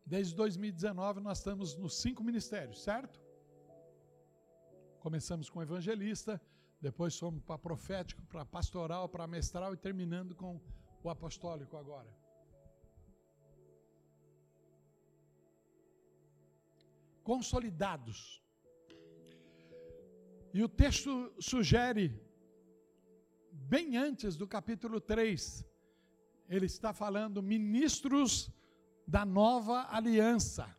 Desde 0.06 0.36
2019 0.36 1.20
nós 1.20 1.38
estamos 1.38 1.76
nos 1.76 2.02
cinco 2.02 2.24
ministérios, 2.24 2.82
certo? 2.82 3.20
Começamos 5.00 5.50
com 5.50 5.62
evangelista, 5.62 6.42
depois 6.82 7.18
fomos 7.18 7.44
para 7.44 7.58
profético, 7.58 8.22
para 8.24 8.46
pastoral, 8.46 9.08
para 9.08 9.28
mestral 9.28 9.74
e 9.74 9.78
terminando 9.78 10.36
com 10.36 10.60
o 11.04 11.10
apostólico 11.10 11.78
agora. 11.78 12.20
consolidados. 17.30 18.42
E 20.52 20.64
o 20.64 20.68
texto 20.68 21.32
sugere, 21.40 22.20
bem 23.52 23.98
antes 23.98 24.36
do 24.36 24.48
capítulo 24.48 25.00
3, 25.00 25.64
ele 26.50 26.66
está 26.66 26.92
falando 26.92 27.44
ministros 27.44 28.52
da 29.08 29.24
nova 29.24 29.88
aliança. 29.92 30.76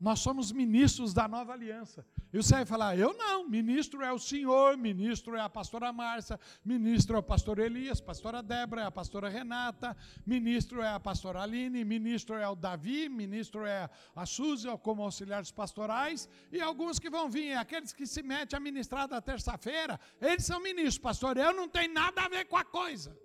Nós 0.00 0.18
somos 0.18 0.52
ministros 0.52 1.14
da 1.14 1.26
nova 1.26 1.52
aliança. 1.52 2.04
E 2.30 2.36
você 2.36 2.56
vai 2.56 2.66
falar, 2.66 2.98
eu 2.98 3.14
não, 3.14 3.48
ministro 3.48 4.02
é 4.02 4.12
o 4.12 4.18
senhor, 4.18 4.76
ministro 4.76 5.36
é 5.36 5.40
a 5.40 5.48
pastora 5.48 5.92
Márcia, 5.92 6.38
ministro 6.64 7.16
é 7.16 7.20
o 7.20 7.22
pastor 7.22 7.60
Elias, 7.60 8.00
pastora 8.00 8.42
Débora, 8.42 8.82
é 8.82 8.84
a 8.84 8.90
pastora 8.90 9.28
Renata, 9.28 9.96
ministro 10.26 10.82
é 10.82 10.88
a 10.88 11.00
pastora 11.00 11.42
Aline, 11.42 11.84
ministro 11.84 12.34
é 12.34 12.46
o 12.46 12.56
Davi, 12.56 13.08
ministro 13.08 13.64
é 13.64 13.88
a 14.14 14.26
Suzy, 14.26 14.68
como 14.82 15.02
auxiliares 15.04 15.52
pastorais, 15.52 16.28
e 16.50 16.60
alguns 16.60 16.98
que 16.98 17.08
vão 17.08 17.30
vir, 17.30 17.56
aqueles 17.56 17.92
que 17.92 18.06
se 18.06 18.22
metem 18.22 18.56
a 18.56 18.60
ministrar 18.60 19.06
da 19.06 19.22
terça-feira, 19.22 19.98
eles 20.20 20.44
são 20.44 20.60
ministros, 20.60 20.98
pastor, 20.98 21.36
eu 21.36 21.54
não 21.54 21.68
tenho 21.68 21.94
nada 21.94 22.22
a 22.22 22.28
ver 22.28 22.46
com 22.46 22.56
a 22.56 22.64
coisa. 22.64 23.16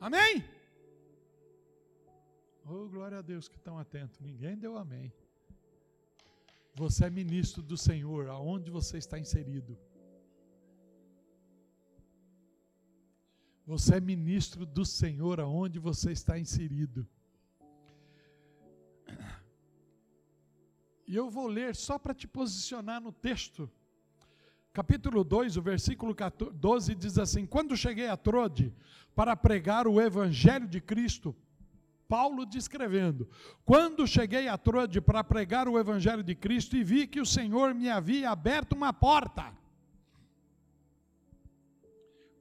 Amém? 0.00 0.44
Oh, 2.64 2.88
glória 2.88 3.18
a 3.18 3.22
Deus 3.22 3.48
que 3.48 3.56
estão 3.56 3.78
atentos, 3.78 4.18
ninguém 4.20 4.56
deu 4.56 4.76
amém. 4.76 5.12
Você 6.74 7.06
é 7.06 7.10
ministro 7.10 7.62
do 7.62 7.76
Senhor, 7.76 8.28
aonde 8.28 8.70
você 8.70 8.98
está 8.98 9.18
inserido. 9.18 9.78
Você 13.66 13.96
é 13.96 14.00
ministro 14.00 14.66
do 14.66 14.84
Senhor, 14.84 15.40
aonde 15.40 15.78
você 15.78 16.12
está 16.12 16.38
inserido. 16.38 17.08
E 21.06 21.14
eu 21.14 21.30
vou 21.30 21.46
ler 21.46 21.74
só 21.74 21.98
para 21.98 22.14
te 22.14 22.26
posicionar 22.26 23.00
no 23.00 23.12
texto. 23.12 23.70
Capítulo 24.76 25.24
2, 25.24 25.56
o 25.56 25.62
versículo 25.62 26.14
12 26.52 26.94
diz 26.94 27.16
assim: 27.16 27.46
Quando 27.46 27.74
cheguei 27.74 28.08
a 28.08 28.16
Trode 28.16 28.70
para 29.14 29.34
pregar 29.34 29.88
o 29.88 29.98
evangelho 29.98 30.68
de 30.68 30.82
Cristo, 30.82 31.34
Paulo 32.06 32.44
descrevendo: 32.44 33.26
Quando 33.64 34.06
cheguei 34.06 34.48
a 34.48 34.58
Troade 34.58 35.00
para 35.00 35.24
pregar 35.24 35.66
o 35.66 35.78
Evangelho 35.78 36.22
de 36.22 36.34
Cristo 36.34 36.76
e 36.76 36.84
vi 36.84 37.06
que 37.06 37.22
o 37.22 37.24
Senhor 37.24 37.72
me 37.72 37.88
havia 37.88 38.28
aberto 38.28 38.74
uma 38.74 38.92
porta. 38.92 39.50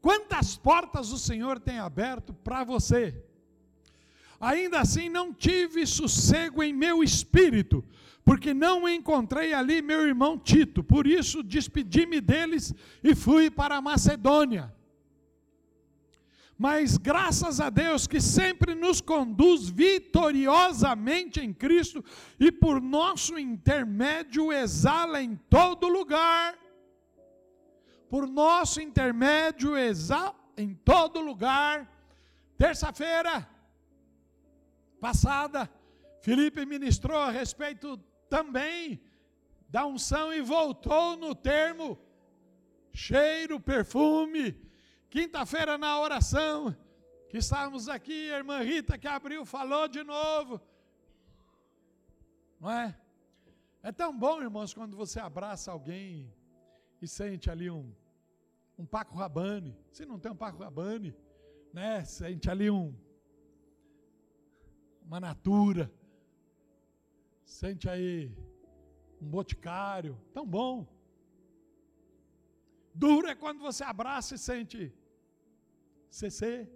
Quantas 0.01 0.57
portas 0.57 1.13
o 1.13 1.17
Senhor 1.17 1.57
tem 1.57 1.79
aberto 1.79 2.33
para 2.33 2.65
você? 2.65 3.15
Ainda 4.41 4.81
assim 4.81 5.07
não 5.07 5.33
tive 5.33 5.88
sossego 5.88 6.61
em 6.61 6.73
meu 6.73 7.01
espírito, 7.01 7.81
porque 8.26 8.55
não 8.55 8.89
encontrei 8.89 9.53
ali 9.53 9.84
meu 9.84 10.05
irmão 10.05 10.38
Tito. 10.38 10.84
Por 10.84 11.05
isso 11.05 11.43
despedi-me 11.43 12.19
deles 12.19 12.73
e 13.03 13.13
fui 13.13 13.51
para 13.51 13.76
a 13.76 13.82
Macedônia. 13.82 14.73
Mas 16.57 16.97
graças 16.97 17.59
a 17.59 17.69
Deus 17.69 18.07
que 18.07 18.19
sempre 18.19 18.73
nos 18.73 18.99
conduz 18.99 19.69
vitoriosamente 19.69 21.39
em 21.39 21.53
Cristo 21.53 22.03
e 22.39 22.51
por 22.51 22.82
nosso 22.82 23.38
intermédio 23.38 24.51
exala 24.51 25.21
em 25.21 25.36
todo 25.49 25.88
lugar. 25.88 26.57
Por 28.09 28.26
nosso 28.26 28.82
intermédio 28.82 29.78
exala 29.78 30.34
em 30.57 30.73
todo 30.73 31.19
lugar. 31.19 31.91
Terça-feira 32.57 33.47
passada, 34.99 35.69
Felipe 36.21 36.65
ministrou 36.65 37.19
a 37.19 37.30
respeito 37.30 37.99
também 38.30 39.01
da 39.69 39.86
unção 39.86 40.34
e 40.34 40.41
voltou 40.41 41.17
no 41.17 41.34
termo 41.36 41.97
cheiro, 42.93 43.59
perfume, 43.59 44.65
Quinta-feira 45.15 45.78
na 45.78 45.97
oração, 45.97 46.76
que 47.30 47.38
estávamos 47.38 47.88
aqui, 47.88 48.34
a 48.34 48.38
irmã 48.38 48.61
Rita 48.61 48.97
que 48.97 49.07
abriu, 49.07 49.45
falou 49.45 49.88
de 49.88 50.03
novo. 50.03 50.59
Não 52.59 52.69
é? 52.69 52.99
É 53.82 53.93
tão 53.93 54.11
bom, 54.17 54.41
irmãos, 54.41 54.73
quando 54.73 54.97
você 54.97 55.21
abraça 55.21 55.71
alguém 55.71 56.30
e 57.01 57.07
sente 57.07 57.49
ali 57.49 57.69
um, 57.69 57.95
um 58.78 58.86
Paco 58.86 59.15
Rabane. 59.15 59.73
Se 59.89 60.05
não 60.05 60.19
tem 60.19 60.34
um 60.34 60.36
Paco 60.36 60.61
Rabane, 60.61 61.15
né? 61.71 62.03
Sente 62.03 62.49
ali 62.49 62.69
um 62.69 62.93
uma 65.01 65.21
natura. 65.21 65.89
Sente 67.45 67.87
aí 67.87 68.35
um 69.21 69.29
boticário. 69.29 70.19
Tão 70.33 70.45
bom. 70.45 70.87
Duro 72.93 73.27
é 73.27 73.35
quando 73.35 73.59
você 73.59 73.83
abraça 73.83 74.35
e 74.35 74.37
sente 74.37 74.93
CC. 76.09 76.69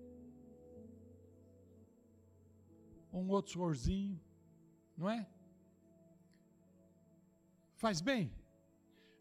Um 3.11 3.28
outro 3.30 3.53
sorzinho, 3.53 4.20
não 4.95 5.09
é? 5.09 5.28
Faz 7.76 8.01
bem. 8.01 8.32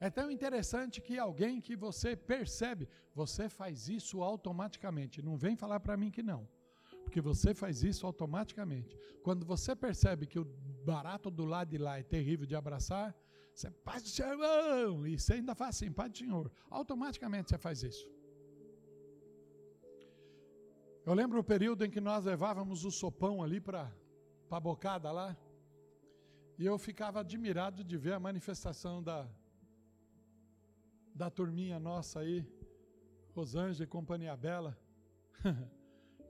É 0.01 0.11
tão 0.11 0.31
interessante 0.31 1.01
que 1.01 1.19
alguém 1.19 1.61
que 1.61 1.75
você 1.75 2.15
percebe, 2.15 2.89
você 3.15 3.49
faz 3.49 3.89
isso 3.89 4.23
automaticamente. 4.23 5.23
Não 5.23 5.37
vem 5.37 5.57
falar 5.57 5.81
para 5.81 5.97
mim 5.97 6.11
que 6.11 6.23
não. 6.23 6.47
Porque 7.09 7.23
você 7.23 7.55
faz 7.55 7.83
isso 7.83 8.07
automaticamente. 8.07 8.95
Quando 9.23 9.47
você 9.47 9.75
percebe 9.75 10.27
que 10.27 10.39
o 10.39 10.45
barato 10.85 11.31
do 11.31 11.47
lado 11.47 11.71
de 11.71 11.79
lá 11.79 11.99
é 11.99 12.03
terrível 12.03 12.45
de 12.47 12.55
abraçar, 12.55 13.17
você 13.55 13.71
paz 13.71 14.03
do 14.03 14.11
Senhor, 14.11 15.07
e 15.09 15.19
você 15.19 15.33
ainda 15.33 15.55
faz 15.55 15.77
assim, 15.77 15.91
paz 15.91 16.13
do 16.13 16.19
Senhor. 16.19 16.53
Automaticamente 16.69 17.49
você 17.49 17.57
faz 17.57 17.83
isso. 17.83 18.07
Eu 21.07 21.15
lembro 21.15 21.41
o 21.41 21.45
período 21.45 21.83
em 21.83 21.91
que 21.91 21.99
nós 21.99 22.27
levávamos 22.27 22.85
o 22.85 22.91
sopão 22.91 23.43
ali 23.43 23.59
para 23.59 23.91
a 24.51 24.61
bocada 24.61 25.11
lá, 25.11 25.35
e 26.59 26.67
eu 26.67 26.77
ficava 26.79 27.21
admirado 27.21 27.83
de 27.83 27.97
ver 27.97 28.13
a 28.13 28.21
manifestação 28.21 29.03
da, 29.03 29.27
da 31.15 31.31
turminha 31.31 31.81
nossa 31.81 32.21
aí, 32.21 32.47
Rosângela 33.35 33.85
e 33.85 33.87
Companhia 33.87 34.37
Bela. 34.37 34.79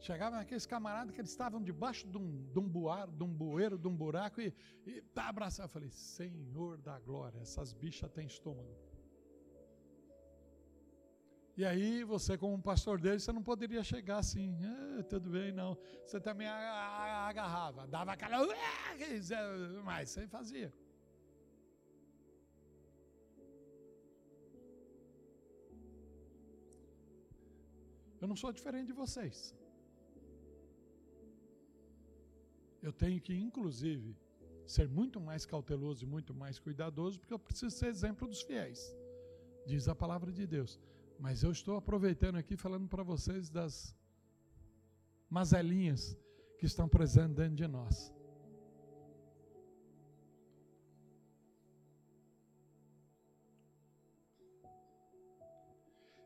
Chegavam 0.00 0.38
aqueles 0.38 0.64
camaradas 0.64 1.12
que 1.12 1.20
eles 1.20 1.30
estavam 1.30 1.60
debaixo 1.62 2.06
de 2.06 2.16
um, 2.16 2.50
de 2.52 2.58
um, 2.58 2.68
buar, 2.68 3.08
de 3.08 3.24
um 3.24 3.32
bueiro, 3.32 3.76
de 3.76 3.88
um 3.88 3.96
buraco, 3.96 4.40
e, 4.40 4.54
e 4.86 5.02
tá 5.02 5.28
abraçado. 5.28 5.66
Eu 5.66 5.72
falei, 5.72 5.90
Senhor 5.90 6.78
da 6.78 6.98
glória, 7.00 7.38
essas 7.40 7.72
bichas 7.72 8.10
têm 8.12 8.26
estômago. 8.26 8.76
E 11.56 11.64
aí 11.64 12.04
você, 12.04 12.38
como 12.38 12.62
pastor 12.62 13.00
dele, 13.00 13.18
você 13.18 13.32
não 13.32 13.42
poderia 13.42 13.82
chegar 13.82 14.18
assim, 14.18 14.56
ah, 14.64 15.02
tudo 15.02 15.28
bem, 15.28 15.50
não. 15.50 15.76
Você 16.06 16.20
também 16.20 16.46
agarrava, 16.46 17.84
dava 17.88 18.12
aquela. 18.12 18.46
Mas 19.84 20.10
você 20.10 20.28
fazia. 20.28 20.72
Eu 28.20 28.28
não 28.28 28.36
sou 28.36 28.52
diferente 28.52 28.86
de 28.86 28.92
vocês. 28.92 29.57
Eu 32.82 32.92
tenho 32.92 33.20
que, 33.20 33.34
inclusive, 33.34 34.16
ser 34.66 34.88
muito 34.88 35.20
mais 35.20 35.44
cauteloso 35.44 36.04
e 36.04 36.06
muito 36.06 36.32
mais 36.34 36.58
cuidadoso, 36.58 37.18
porque 37.18 37.32
eu 37.32 37.38
preciso 37.38 37.74
ser 37.76 37.86
exemplo 37.86 38.28
dos 38.28 38.42
fiéis. 38.42 38.94
Diz 39.66 39.88
a 39.88 39.94
palavra 39.94 40.30
de 40.32 40.46
Deus. 40.46 40.78
Mas 41.18 41.42
eu 41.42 41.50
estou 41.50 41.76
aproveitando 41.76 42.36
aqui 42.36 42.56
falando 42.56 42.86
para 42.88 43.02
vocês 43.02 43.50
das 43.50 43.96
mazelinhas 45.28 46.16
que 46.58 46.66
estão 46.66 46.88
presentes 46.88 47.34
dentro 47.34 47.56
de 47.56 47.66
nós. 47.66 48.12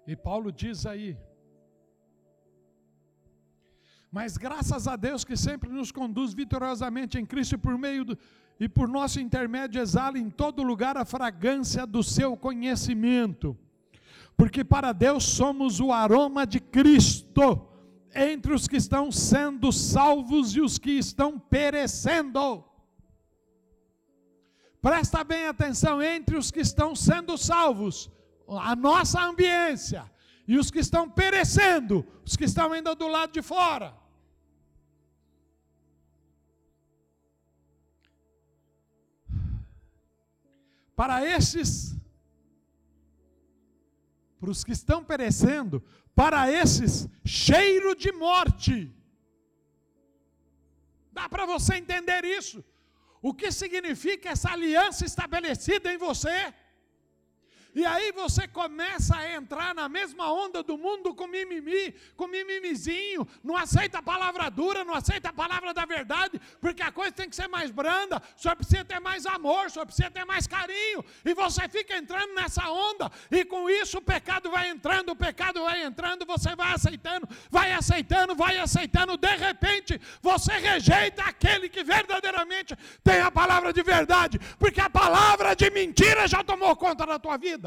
E 0.06 0.16
Paulo 0.16 0.50
diz 0.50 0.84
aí, 0.84 1.16
mas 4.12 4.36
graças 4.36 4.86
a 4.86 4.94
Deus 4.94 5.24
que 5.24 5.36
sempre 5.36 5.68
nos 5.70 5.90
conduz 5.90 6.34
vitoriosamente 6.34 7.18
em 7.18 7.26
Cristo 7.26 7.58
por 7.58 7.76
meio 7.76 8.04
do, 8.04 8.18
e 8.60 8.68
por 8.68 8.86
nosso 8.86 9.18
intermédio 9.18 9.80
exala 9.80 10.18
em 10.18 10.30
todo 10.30 10.62
lugar 10.62 10.96
a 10.96 11.04
fragrância 11.04 11.84
do 11.86 12.02
seu 12.02 12.36
conhecimento 12.36 13.56
porque 14.36 14.64
para 14.64 14.92
Deus 14.92 15.24
somos 15.24 15.80
o 15.80 15.92
aroma 15.92 16.46
de 16.46 16.58
Cristo 16.58 17.68
entre 18.14 18.52
os 18.52 18.68
que 18.68 18.76
estão 18.76 19.10
sendo 19.10 19.72
salvos 19.72 20.54
e 20.54 20.60
os 20.60 20.78
que 20.78 20.92
estão 20.92 21.38
perecendo. 21.38 22.64
Presta 24.80 25.22
bem 25.22 25.46
atenção, 25.46 26.02
entre 26.02 26.36
os 26.36 26.50
que 26.50 26.60
estão 26.60 26.94
sendo 26.94 27.38
salvos, 27.38 28.10
a 28.48 28.74
nossa 28.74 29.22
ambiência, 29.22 30.10
e 30.46 30.58
os 30.58 30.70
que 30.70 30.80
estão 30.80 31.08
perecendo, 31.08 32.04
os 32.26 32.36
que 32.36 32.44
estão 32.44 32.72
ainda 32.72 32.94
do 32.94 33.06
lado 33.06 33.32
de 33.32 33.42
fora. 33.42 33.94
Para 40.94 41.24
esses, 41.26 41.96
para 44.38 44.50
os 44.50 44.62
que 44.64 44.72
estão 44.72 45.02
perecendo, 45.04 45.82
para 46.14 46.50
esses, 46.50 47.08
cheiro 47.24 47.94
de 47.94 48.12
morte. 48.12 48.90
Dá 51.12 51.28
para 51.28 51.46
você 51.46 51.76
entender 51.76 52.24
isso? 52.24 52.64
O 53.20 53.32
que 53.32 53.52
significa 53.52 54.30
essa 54.30 54.50
aliança 54.50 55.04
estabelecida 55.04 55.92
em 55.92 55.98
você? 55.98 56.52
E 57.74 57.86
aí 57.86 58.12
você 58.12 58.46
começa 58.46 59.16
a 59.16 59.32
entrar 59.32 59.74
na 59.74 59.88
mesma 59.88 60.30
onda 60.30 60.62
do 60.62 60.76
mundo 60.76 61.14
com 61.14 61.26
mimimi, 61.26 61.94
com 62.16 62.26
mimimizinho, 62.26 63.26
não 63.42 63.56
aceita 63.56 63.98
a 63.98 64.02
palavra 64.02 64.50
dura, 64.50 64.84
não 64.84 64.94
aceita 64.94 65.30
a 65.30 65.32
palavra 65.32 65.72
da 65.72 65.86
verdade, 65.86 66.40
porque 66.60 66.82
a 66.82 66.92
coisa 66.92 67.12
tem 67.12 67.30
que 67.30 67.36
ser 67.36 67.48
mais 67.48 67.70
branda, 67.70 68.22
senhor 68.36 68.56
precisa 68.56 68.84
ter 68.84 69.00
mais 69.00 69.24
amor, 69.24 69.70
senhor 69.70 69.86
precisa 69.86 70.10
ter 70.10 70.24
mais 70.24 70.46
carinho, 70.46 71.02
e 71.24 71.32
você 71.32 71.66
fica 71.68 71.96
entrando 71.96 72.34
nessa 72.34 72.68
onda, 72.70 73.10
e 73.30 73.44
com 73.44 73.70
isso 73.70 73.98
o 73.98 74.02
pecado 74.02 74.50
vai 74.50 74.68
entrando, 74.68 75.10
o 75.10 75.16
pecado 75.16 75.62
vai 75.62 75.82
entrando, 75.82 76.26
você 76.26 76.54
vai 76.54 76.74
aceitando, 76.74 77.26
vai 77.50 77.72
aceitando, 77.72 78.34
vai 78.34 78.58
aceitando, 78.58 79.16
de 79.16 79.36
repente 79.36 80.00
você 80.20 80.52
rejeita 80.52 81.22
aquele 81.22 81.70
que 81.70 81.82
verdadeiramente 81.82 82.76
tem 83.02 83.20
a 83.20 83.30
palavra 83.30 83.72
de 83.72 83.82
verdade, 83.82 84.38
porque 84.58 84.80
a 84.80 84.90
palavra 84.90 85.54
de 85.54 85.70
mentira 85.70 86.28
já 86.28 86.44
tomou 86.44 86.76
conta 86.76 87.06
da 87.06 87.18
tua 87.18 87.36
vida. 87.36 87.61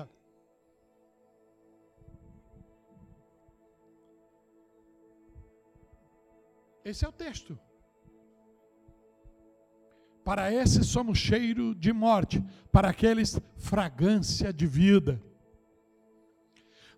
Esse 6.86 7.04
é 7.04 7.10
o 7.10 7.12
texto. 7.12 7.58
Para 10.24 10.54
esses 10.54 10.86
somos 10.86 11.18
cheiro 11.18 11.74
de 11.74 11.92
morte, 11.92 12.44
para 12.72 12.90
aqueles 12.90 13.40
fragrância 13.58 14.54
de 14.54 14.68
vida. 14.68 15.20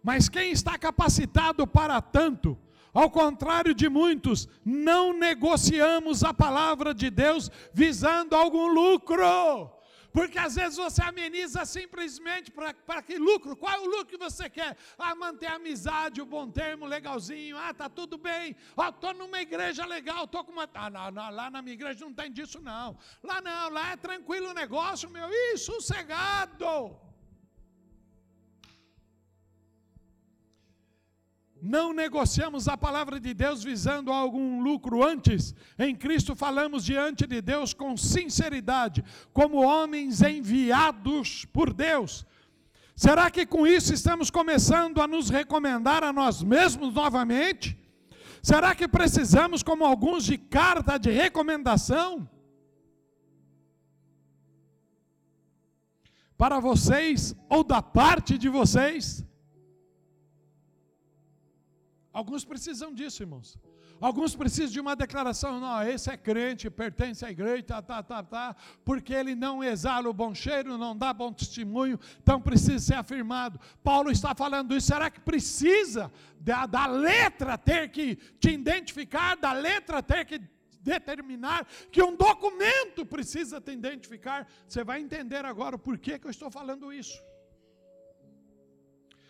Mas 0.03 0.27
quem 0.27 0.51
está 0.51 0.77
capacitado 0.77 1.65
para 1.65 2.01
tanto? 2.01 2.57
Ao 2.93 3.09
contrário 3.09 3.73
de 3.73 3.87
muitos, 3.87 4.47
não 4.65 5.17
negociamos 5.17 6.23
a 6.23 6.33
palavra 6.33 6.93
de 6.93 7.09
Deus 7.09 7.49
visando 7.73 8.35
algum 8.35 8.67
lucro. 8.67 9.76
Porque 10.11 10.37
às 10.37 10.55
vezes 10.55 10.77
você 10.77 11.01
ameniza 11.01 11.65
simplesmente 11.65 12.51
para 12.51 13.01
que 13.01 13.17
lucro? 13.17 13.55
Qual 13.55 13.73
é 13.73 13.79
o 13.79 13.85
lucro 13.85 14.05
que 14.05 14.17
você 14.17 14.49
quer? 14.49 14.75
Ah, 14.97 15.15
manter 15.15 15.47
a 15.47 15.55
amizade, 15.55 16.21
o 16.21 16.25
bom 16.25 16.49
termo, 16.49 16.85
legalzinho. 16.85 17.57
Ah, 17.57 17.73
tá 17.73 17.89
tudo 17.89 18.17
bem. 18.17 18.55
Ah, 18.75 18.91
tô 18.91 19.13
numa 19.13 19.41
igreja 19.41 19.85
legal, 19.85 20.27
tô 20.27 20.43
com 20.43 20.51
uma. 20.51 20.69
Ah, 20.73 20.89
não, 20.89 21.11
não, 21.11 21.29
lá 21.29 21.49
na 21.49 21.61
minha 21.61 21.73
igreja 21.73 22.03
não 22.03 22.13
tem 22.13 22.31
disso, 22.31 22.59
não. 22.61 22.97
Lá 23.23 23.41
não, 23.41 23.69
lá 23.69 23.91
é 23.91 23.97
tranquilo 23.97 24.49
o 24.49 24.53
negócio, 24.53 25.09
meu. 25.09 25.29
Ih, 25.29 25.57
sossegado. 25.57 27.06
Não 31.61 31.91
negociamos 31.93 32.67
a 32.67 32.77
palavra 32.77 33.19
de 33.19 33.33
Deus 33.33 33.63
visando 33.63 34.11
algum 34.11 34.61
lucro 34.61 35.03
antes. 35.03 35.55
Em 35.77 35.95
Cristo 35.95 36.35
falamos 36.35 36.85
diante 36.85 37.25
de 37.25 37.41
Deus 37.41 37.73
com 37.73 37.97
sinceridade, 37.97 39.03
como 39.33 39.63
homens 39.63 40.21
enviados 40.21 41.45
por 41.45 41.73
Deus. 41.73 42.25
Será 42.95 43.29
que 43.29 43.45
com 43.45 43.65
isso 43.65 43.93
estamos 43.93 44.29
começando 44.29 45.01
a 45.01 45.07
nos 45.07 45.29
recomendar 45.29 46.03
a 46.03 46.13
nós 46.13 46.41
mesmos 46.41 46.93
novamente? 46.93 47.77
Será 48.41 48.73
que 48.73 48.87
precisamos, 48.87 49.61
como 49.61 49.85
alguns, 49.85 50.25
de 50.25 50.37
carta 50.37 50.97
de 50.97 51.11
recomendação? 51.11 52.29
Para 56.37 56.59
vocês 56.59 57.35
ou 57.49 57.63
da 57.63 57.81
parte 57.81 58.37
de 58.37 58.47
vocês? 58.47 59.25
Alguns 62.17 62.43
precisam 62.43 62.91
disso, 62.91 63.21
irmãos. 63.21 63.55
Alguns 64.01 64.35
precisam 64.35 64.71
de 64.71 64.79
uma 64.79 64.95
declaração, 64.95 65.59
não, 65.59 65.87
esse 65.87 66.09
é 66.09 66.17
crente, 66.17 66.67
pertence 66.67 67.23
à 67.23 67.29
igreja, 67.29 67.61
tá, 67.61 67.79
tá, 67.79 68.01
tá, 68.01 68.23
tá, 68.23 68.55
porque 68.83 69.13
ele 69.13 69.35
não 69.35 69.63
exala 69.63 70.09
o 70.09 70.13
bom 70.13 70.33
cheiro, 70.33 70.79
não 70.79 70.97
dá 70.97 71.13
bom 71.13 71.31
testemunho, 71.31 71.99
então 72.19 72.41
precisa 72.41 72.79
ser 72.79 72.95
afirmado. 72.95 73.59
Paulo 73.83 74.09
está 74.09 74.33
falando 74.33 74.75
isso, 74.75 74.87
será 74.87 75.11
que 75.11 75.19
precisa 75.19 76.11
da, 76.39 76.65
da 76.65 76.87
letra 76.87 77.55
ter 77.55 77.91
que 77.91 78.15
te 78.39 78.49
identificar, 78.49 79.35
da 79.35 79.51
letra 79.51 80.01
ter 80.01 80.25
que 80.25 80.41
determinar 80.81 81.67
que 81.91 82.01
um 82.01 82.15
documento 82.15 83.05
precisa 83.05 83.61
te 83.61 83.73
identificar? 83.73 84.47
Você 84.67 84.83
vai 84.83 85.01
entender 85.01 85.45
agora 85.45 85.75
o 85.75 85.79
porquê 85.79 86.17
que 86.17 86.25
eu 86.25 86.31
estou 86.31 86.49
falando 86.49 86.91
isso. 86.91 87.21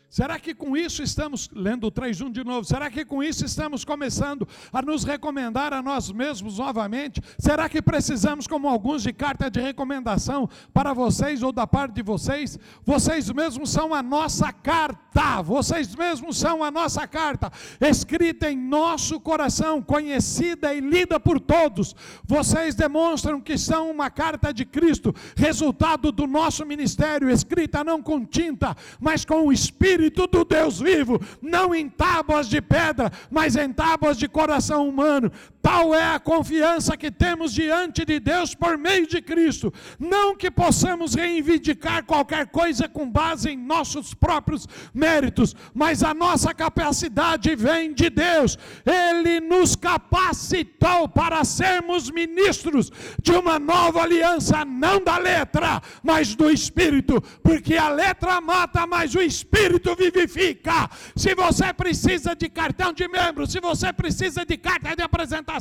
Será 0.10 0.40
que 0.40 0.56
com 0.56 0.78
isso 0.78 1.04
estamos, 1.04 1.50
lendo 1.54 1.88
o 1.88 1.92
3.1 1.92 2.32
de 2.32 2.44
novo, 2.44 2.66
será 2.66 2.90
que 2.90 3.04
com 3.04 3.22
isso 3.22 3.44
estamos 3.44 3.84
começando 3.84 4.48
a 4.72 4.82
nos 4.82 5.04
recomendar 5.04 5.74
a 5.74 5.82
nós 5.82 6.10
mesmos 6.12 6.60
novamente? 6.60 7.22
Será 7.38 7.68
que 7.68 7.82
precisamos, 7.82 8.48
como 8.48 8.70
alguns, 8.70 9.04
de 9.04 9.12
carta 9.12 9.52
de 9.52 9.60
recomendação 9.60 10.50
para 10.74 10.94
vocês 10.94 11.44
ou 11.44 11.52
da 11.52 11.68
parte 11.68 11.96
de 11.96 12.02
vocês? 12.02 12.58
Vocês 12.86 13.30
mesmos 13.30 13.70
são 13.70 13.94
a 13.94 14.02
nossa 14.02 14.54
carta, 14.54 15.42
vocês 15.42 15.94
mesmos 15.94 16.38
são 16.38 16.64
a 16.64 16.72
nossa 16.72 17.06
carta, 17.06 17.52
escrita 17.82 18.50
em 18.50 18.58
nosso 18.58 19.20
coração, 19.20 19.82
conhecida 19.82 20.74
e 20.74 20.80
lida 20.80 21.20
por 21.20 21.38
todos. 21.38 21.94
Vocês 22.24 22.76
demonstram 22.76 23.42
que 23.42 23.58
são 23.58 23.92
uma 23.92 24.10
carta 24.10 24.54
de 24.54 24.64
Cristo, 24.64 25.14
resultado 25.36 26.14
do 26.14 26.26
nosso 26.26 26.66
ministério, 26.66 27.30
escrita 27.30 27.84
não 27.84 28.02
com 28.02 28.26
tinta, 28.26 28.74
mas 29.02 29.26
com 29.26 29.48
o 29.48 29.52
Espírito 29.52 29.97
Espírito 29.98 30.28
do 30.28 30.46
Deus 30.46 30.80
vivo, 30.80 31.20
não 31.42 31.74
em 31.74 31.90
tábuas 31.90 32.48
de 32.48 32.62
pedra, 32.62 33.12
mas 33.32 33.56
em 33.56 33.74
tábuas 33.74 34.16
de 34.16 34.28
coração 34.28 34.88
humano. 34.88 35.32
Tal 35.68 35.94
é 35.94 36.16
a 36.16 36.18
confiança 36.18 36.96
que 36.96 37.12
temos 37.12 37.52
diante 37.54 38.06
de 38.06 38.22
Deus 38.22 38.56
por 38.56 38.78
meio 38.78 39.06
de 39.06 39.22
Cristo. 39.22 39.74
Não 40.00 40.34
que 40.34 40.50
possamos 40.50 41.14
reivindicar 41.14 42.06
qualquer 42.06 42.48
coisa 42.48 42.88
com 42.88 43.12
base 43.12 43.50
em 43.50 43.58
nossos 43.58 44.14
próprios 44.14 44.66
méritos, 44.94 45.54
mas 45.74 46.04
a 46.04 46.14
nossa 46.14 46.54
capacidade 46.54 47.54
vem 47.54 47.94
de 47.94 48.10
Deus. 48.10 48.58
Ele 48.86 49.42
nos 49.42 49.76
capacitou 49.76 51.10
para 51.10 51.44
sermos 51.44 52.10
ministros 52.10 52.90
de 53.22 53.34
uma 53.34 53.60
nova 53.60 54.04
aliança, 54.04 54.64
não 54.64 55.04
da 55.04 55.18
letra, 55.18 55.82
mas 56.02 56.34
do 56.34 56.50
Espírito, 56.50 57.22
porque 57.44 57.76
a 57.76 57.90
letra 57.90 58.40
mata, 58.40 58.88
mas 58.88 59.14
o 59.14 59.22
Espírito 59.22 59.94
vivifica. 59.98 60.90
Se 61.14 61.36
você 61.36 61.74
precisa 61.74 62.34
de 62.34 62.48
cartão 62.48 62.94
de 62.94 63.06
membro, 63.10 63.46
se 63.46 63.60
você 63.60 63.92
precisa 63.92 64.46
de 64.46 64.56
carta 64.56 64.96
de 64.96 65.04
apresentação, 65.04 65.57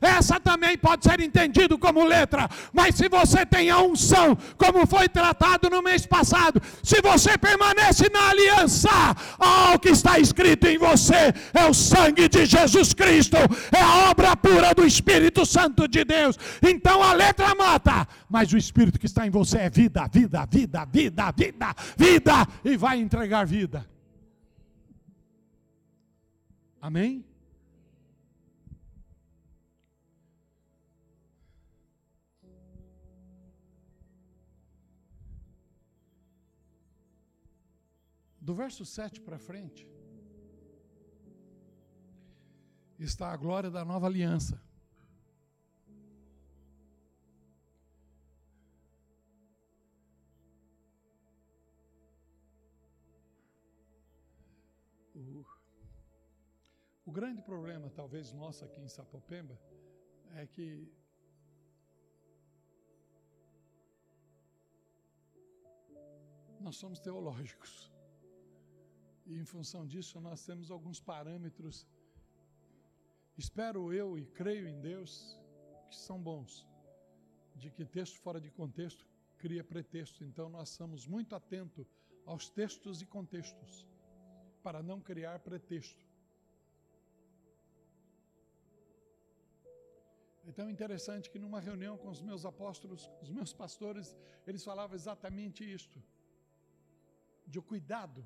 essa 0.00 0.40
também 0.40 0.76
pode 0.76 1.04
ser 1.04 1.20
entendido 1.20 1.78
como 1.78 2.04
letra. 2.04 2.48
Mas 2.72 2.94
se 2.94 3.08
você 3.08 3.44
tem 3.44 3.70
a 3.70 3.80
unção, 3.80 4.36
como 4.56 4.86
foi 4.86 5.08
tratado 5.08 5.68
no 5.68 5.82
mês 5.82 6.06
passado, 6.06 6.60
se 6.82 7.00
você 7.00 7.36
permanece 7.36 8.08
na 8.12 8.30
aliança, 8.30 8.88
oh, 9.38 9.74
o 9.74 9.78
que 9.78 9.90
está 9.90 10.18
escrito 10.18 10.66
em 10.66 10.78
você 10.78 11.32
é 11.52 11.66
o 11.68 11.74
sangue 11.74 12.28
de 12.28 12.46
Jesus 12.46 12.94
Cristo, 12.94 13.36
é 13.72 13.80
a 13.80 14.10
obra 14.10 14.36
pura 14.36 14.74
do 14.74 14.84
Espírito 14.84 15.44
Santo 15.44 15.88
de 15.88 16.04
Deus. 16.04 16.38
Então 16.62 17.02
a 17.02 17.12
letra 17.12 17.54
mata, 17.54 18.06
mas 18.28 18.52
o 18.52 18.56
Espírito 18.56 18.98
que 18.98 19.06
está 19.06 19.26
em 19.26 19.30
você 19.30 19.58
é 19.58 19.70
vida, 19.70 20.06
vida, 20.12 20.46
vida, 20.46 20.84
vida, 20.84 21.32
vida, 21.32 21.74
vida, 21.96 22.48
e 22.64 22.76
vai 22.76 22.98
entregar 22.98 23.46
vida. 23.46 23.86
Amém? 26.80 27.25
Do 38.46 38.54
verso 38.54 38.84
7 38.84 39.20
para 39.22 39.40
frente, 39.40 39.88
está 42.96 43.32
a 43.32 43.36
glória 43.36 43.68
da 43.68 43.84
nova 43.84 44.06
aliança. 44.06 44.62
O 57.04 57.10
grande 57.10 57.42
problema, 57.42 57.90
talvez 57.90 58.32
nosso 58.32 58.64
aqui 58.64 58.80
em 58.80 58.86
Sapopemba, 58.86 59.58
é 60.36 60.46
que 60.46 60.88
nós 66.60 66.76
somos 66.76 67.00
teológicos. 67.00 67.95
E 69.26 69.38
em 69.38 69.44
função 69.44 69.86
disso, 69.86 70.20
nós 70.20 70.44
temos 70.46 70.70
alguns 70.70 71.00
parâmetros, 71.00 71.86
espero 73.36 73.92
eu 73.92 74.18
e 74.18 74.24
creio 74.24 74.68
em 74.68 74.80
Deus, 74.80 75.36
que 75.90 75.96
são 75.96 76.22
bons. 76.22 76.66
De 77.54 77.70
que 77.70 77.84
texto 77.84 78.18
fora 78.20 78.40
de 78.40 78.50
contexto 78.50 79.04
cria 79.38 79.64
pretexto. 79.64 80.24
Então 80.24 80.48
nós 80.48 80.68
somos 80.68 81.06
muito 81.06 81.34
atentos 81.34 81.86
aos 82.24 82.48
textos 82.48 83.02
e 83.02 83.06
contextos 83.06 83.86
para 84.62 84.82
não 84.82 85.00
criar 85.00 85.38
pretexto. 85.40 86.04
É 90.48 90.52
tão 90.52 90.70
interessante 90.70 91.28
que 91.28 91.40
numa 91.40 91.60
reunião 91.60 91.98
com 91.98 92.08
os 92.08 92.22
meus 92.22 92.44
apóstolos, 92.44 93.10
os 93.20 93.30
meus 93.30 93.52
pastores, 93.52 94.16
eles 94.46 94.62
falavam 94.62 94.94
exatamente 94.94 95.64
isto: 95.78 96.00
de 97.46 97.60
cuidado. 97.60 98.24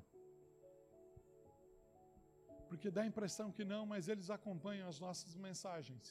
Porque 2.70 2.88
dá 2.96 3.02
a 3.02 3.10
impressão 3.12 3.46
que 3.56 3.64
não, 3.72 3.84
mas 3.92 4.08
eles 4.12 4.28
acompanham 4.30 4.88
as 4.88 4.98
nossas 5.04 5.32
mensagens. 5.46 6.04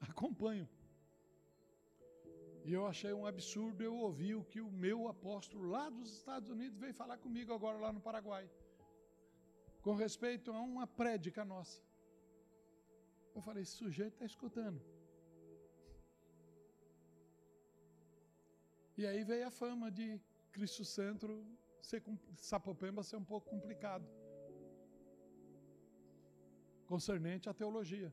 Acompanham. 0.08 0.68
E 2.64 2.72
eu 2.78 2.84
achei 2.92 3.12
um 3.12 3.24
absurdo 3.32 3.80
eu 3.88 3.94
ouvir 4.06 4.34
o 4.34 4.42
que 4.50 4.60
o 4.60 4.70
meu 4.84 4.98
apóstolo 5.12 5.68
lá 5.74 5.84
dos 5.88 6.08
Estados 6.18 6.50
Unidos 6.56 6.80
veio 6.84 6.92
falar 7.02 7.16
comigo 7.16 7.54
agora 7.58 7.78
lá 7.84 7.92
no 7.92 8.00
Paraguai, 8.08 8.44
com 9.84 9.94
respeito 9.94 10.52
a 10.52 10.60
uma 10.60 10.86
prédica 10.86 11.44
nossa. 11.54 11.80
Eu 13.36 13.40
falei: 13.40 13.62
esse 13.62 13.76
sujeito 13.82 14.14
está 14.14 14.26
escutando. 14.26 14.80
E 18.96 19.06
aí 19.06 19.22
veio 19.22 19.46
a 19.46 19.50
fama 19.62 19.92
de 19.92 20.20
Cristo 20.50 20.84
Centro 20.84 21.46
ser 21.80 22.02
Sapopemba 22.36 23.04
ser 23.04 23.16
um 23.16 23.28
pouco 23.32 23.48
complicado. 23.48 24.06
Concernente 26.92 27.48
à 27.50 27.54
teologia. 27.60 28.10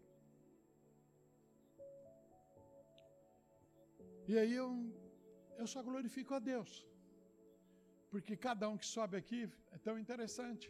E 4.32 4.34
aí 4.42 4.54
eu, 4.64 4.70
eu 5.62 5.68
só 5.74 5.82
glorifico 5.90 6.34
a 6.38 6.40
Deus. 6.52 6.72
Porque 8.12 8.36
cada 8.48 8.66
um 8.72 8.78
que 8.82 8.88
sobe 8.96 9.16
aqui 9.22 9.42
é 9.76 9.78
tão 9.88 9.96
interessante. 10.04 10.68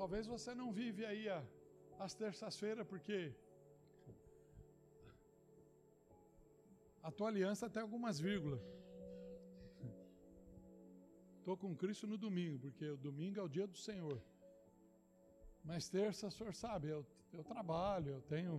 Talvez 0.00 0.26
você 0.34 0.52
não 0.60 0.68
vive 0.80 1.02
aí 1.10 1.24
a, 1.36 1.40
às 2.04 2.14
terças-feiras, 2.22 2.86
porque 2.92 3.18
a 7.08 7.10
tua 7.16 7.28
aliança 7.28 7.70
tem 7.74 7.82
algumas 7.82 8.18
vírgulas. 8.28 8.62
Estou 11.38 11.56
com 11.62 11.76
Cristo 11.82 12.06
no 12.06 12.18
domingo, 12.26 12.58
porque 12.64 12.86
o 12.96 12.96
domingo 13.08 13.38
é 13.38 13.42
o 13.42 13.52
dia 13.56 13.66
do 13.66 13.76
Senhor. 13.76 14.18
Mas 15.64 15.88
terça, 15.88 16.26
o 16.26 16.30
senhor 16.30 16.54
sabe, 16.54 16.88
eu, 16.88 17.06
eu 17.32 17.42
trabalho, 17.42 18.10
eu 18.16 18.22
tenho. 18.22 18.54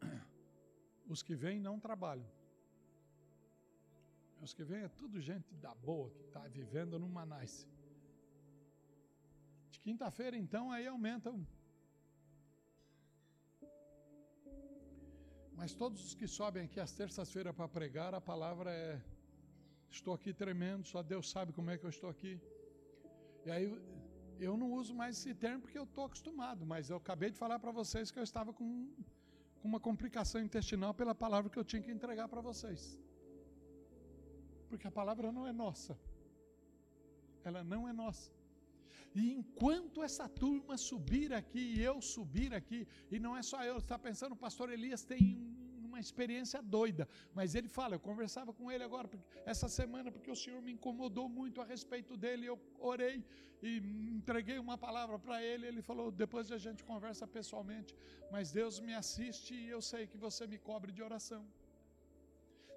Os 1.08 1.22
que 1.22 1.34
vêm 1.34 1.58
não 1.58 1.80
trabalham. 1.80 2.28
Os 4.42 4.52
que 4.52 4.64
vêm 4.64 4.82
é 4.82 4.88
tudo 4.88 5.20
gente 5.20 5.54
da 5.54 5.74
boa, 5.74 6.10
que 6.10 6.22
está 6.22 6.46
vivendo 6.46 6.98
no 6.98 7.08
Manais. 7.08 7.66
De 9.70 9.80
quinta-feira, 9.80 10.36
então, 10.36 10.70
aí 10.70 10.86
aumenta 10.86 11.30
um 11.30 11.44
Mas 15.56 15.74
todos 15.74 16.04
os 16.06 16.14
que 16.14 16.28
sobem 16.28 16.64
aqui 16.64 16.78
às 16.78 16.92
terças-feiras 16.92 17.54
para 17.56 17.66
pregar, 17.66 18.14
a 18.14 18.20
palavra 18.20 18.70
é: 18.70 19.00
estou 19.90 20.12
aqui 20.12 20.32
tremendo, 20.32 20.84
só 20.86 21.02
Deus 21.02 21.30
sabe 21.30 21.50
como 21.50 21.70
é 21.70 21.78
que 21.78 21.86
eu 21.86 21.90
estou 21.96 22.10
aqui. 22.10 22.38
E 23.46 23.50
aí 23.50 23.66
eu 24.38 24.56
não 24.56 24.72
uso 24.72 24.94
mais 24.94 25.16
esse 25.18 25.34
termo 25.34 25.62
porque 25.62 25.78
eu 25.78 25.84
estou 25.84 26.04
acostumado, 26.04 26.64
mas 26.66 26.90
eu 26.90 26.96
acabei 26.96 27.30
de 27.30 27.36
falar 27.36 27.58
para 27.58 27.70
vocês 27.70 28.10
que 28.10 28.18
eu 28.18 28.22
estava 28.22 28.52
com, 28.52 28.88
com 29.60 29.68
uma 29.68 29.80
complicação 29.80 30.40
intestinal 30.40 30.92
pela 30.94 31.14
palavra 31.14 31.50
que 31.50 31.58
eu 31.58 31.64
tinha 31.64 31.82
que 31.82 31.90
entregar 31.90 32.28
para 32.28 32.40
vocês. 32.40 32.98
Porque 34.68 34.86
a 34.86 34.90
palavra 34.90 35.32
não 35.32 35.46
é 35.46 35.52
nossa. 35.52 35.98
Ela 37.44 37.62
não 37.62 37.88
é 37.88 37.92
nossa. 37.92 38.30
E 39.14 39.32
enquanto 39.32 40.02
essa 40.02 40.28
turma 40.28 40.76
subir 40.76 41.32
aqui 41.32 41.74
e 41.76 41.82
eu 41.82 42.02
subir 42.02 42.52
aqui, 42.52 42.86
e 43.10 43.18
não 43.18 43.36
é 43.36 43.42
só 43.42 43.64
eu, 43.64 43.78
está 43.78 43.98
pensando, 43.98 44.32
o 44.32 44.36
pastor 44.36 44.70
Elias 44.70 45.04
tem 45.04 45.55
uma 45.96 46.00
experiência 46.00 46.60
doida, 46.62 47.08
mas 47.34 47.54
ele 47.54 47.68
fala, 47.68 47.94
eu 47.94 48.00
conversava 48.00 48.52
com 48.52 48.70
ele 48.70 48.84
agora, 48.84 49.08
essa 49.52 49.68
semana, 49.68 50.12
porque 50.12 50.30
o 50.30 50.36
Senhor 50.36 50.60
me 50.60 50.72
incomodou 50.72 51.26
muito 51.28 51.60
a 51.60 51.64
respeito 51.64 52.16
dele, 52.16 52.46
eu 52.46 52.58
orei 52.78 53.24
e 53.62 53.78
entreguei 54.18 54.58
uma 54.58 54.76
palavra 54.76 55.18
para 55.18 55.42
ele, 55.42 55.66
ele 55.66 55.82
falou, 55.90 56.10
depois 56.10 56.52
a 56.52 56.58
gente 56.58 56.84
conversa 56.84 57.26
pessoalmente, 57.26 57.96
mas 58.30 58.52
Deus 58.52 58.78
me 58.78 58.94
assiste 58.94 59.54
e 59.54 59.68
eu 59.68 59.80
sei 59.80 60.06
que 60.06 60.18
você 60.18 60.46
me 60.46 60.58
cobre 60.58 60.92
de 60.92 61.02
oração. 61.02 61.44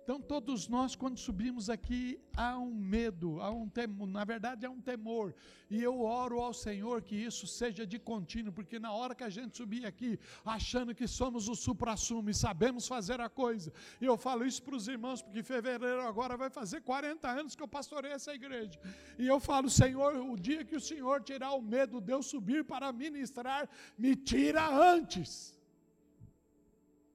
Então, 0.10 0.20
todos 0.20 0.68
nós, 0.68 0.96
quando 0.96 1.20
subimos 1.20 1.70
aqui, 1.70 2.20
há 2.36 2.58
um 2.58 2.74
medo, 2.74 3.40
há 3.40 3.52
um 3.52 3.70
temor, 3.70 4.08
na 4.08 4.24
verdade, 4.26 4.66
há 4.66 4.70
um 4.72 4.82
temor. 4.82 5.36
E 5.70 5.84
eu 5.84 6.02
oro 6.02 6.40
ao 6.40 6.52
Senhor 6.52 7.04
que 7.04 7.16
isso 7.16 7.46
seja 7.46 7.86
de 7.86 8.00
contínuo, 8.00 8.52
porque 8.52 8.80
na 8.80 8.92
hora 8.92 9.14
que 9.14 9.24
a 9.24 9.30
gente 9.30 9.56
subir 9.56 9.86
aqui, 9.86 10.18
achando 10.44 10.96
que 10.96 11.08
somos 11.08 11.48
o 11.48 11.54
supra-sumo 11.54 12.28
e 12.32 12.34
sabemos 12.34 12.88
fazer 12.88 13.22
a 13.22 13.30
coisa, 13.30 13.72
e 14.02 14.06
eu 14.06 14.18
falo 14.18 14.48
isso 14.48 14.64
para 14.64 14.76
os 14.78 14.88
irmãos, 14.88 15.22
porque 15.22 15.44
fevereiro 15.44 16.02
agora 16.02 16.36
vai 16.36 16.50
fazer 16.50 16.82
40 16.82 17.30
anos 17.30 17.56
que 17.56 17.62
eu 17.62 17.68
pastorei 17.68 18.12
essa 18.12 18.34
igreja. 18.34 18.80
E 19.20 19.28
eu 19.28 19.40
falo, 19.40 19.70
Senhor, 19.70 20.16
o 20.16 20.36
dia 20.36 20.66
que 20.66 20.76
o 20.76 20.82
Senhor 20.82 21.22
tirar 21.22 21.52
o 21.52 21.62
medo 21.62 22.02
de 22.02 22.12
eu 22.12 22.24
subir 22.24 22.64
para 22.64 22.92
ministrar, 22.92 23.70
me 23.96 24.16
tira 24.16 24.68
antes. 24.92 25.56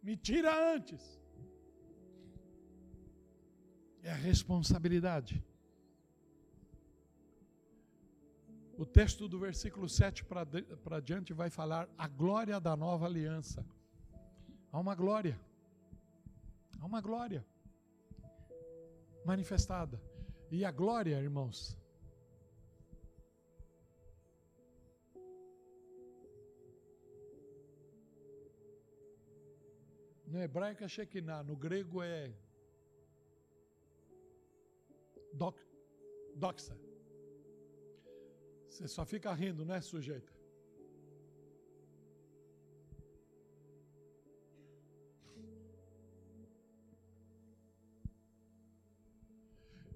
Me 0.00 0.16
tira 0.16 0.52
antes 0.76 1.23
é 4.04 4.10
a 4.10 4.14
responsabilidade. 4.14 5.42
O 8.76 8.84
texto 8.84 9.26
do 9.26 9.38
versículo 9.38 9.88
7 9.88 10.24
para 10.24 11.00
diante 11.00 11.32
vai 11.32 11.48
falar 11.48 11.88
a 11.96 12.06
glória 12.06 12.60
da 12.60 12.76
nova 12.76 13.06
aliança. 13.06 13.64
Há 14.70 14.78
uma 14.78 14.94
glória. 14.94 15.40
Há 16.78 16.84
uma 16.84 17.00
glória 17.00 17.46
manifestada. 19.24 19.98
E 20.50 20.64
a 20.66 20.70
glória, 20.70 21.18
irmãos, 21.18 21.78
no 30.26 30.42
hebraico 30.42 30.84
é 30.84 30.88
Shekinah, 30.88 31.42
no 31.42 31.56
grego 31.56 32.02
é 32.02 32.34
doc, 35.34 35.56
doxa. 36.34 36.76
Você 38.68 38.88
só 38.88 39.04
fica 39.04 39.32
rindo, 39.32 39.64
né, 39.64 39.80
sujeita? 39.80 40.32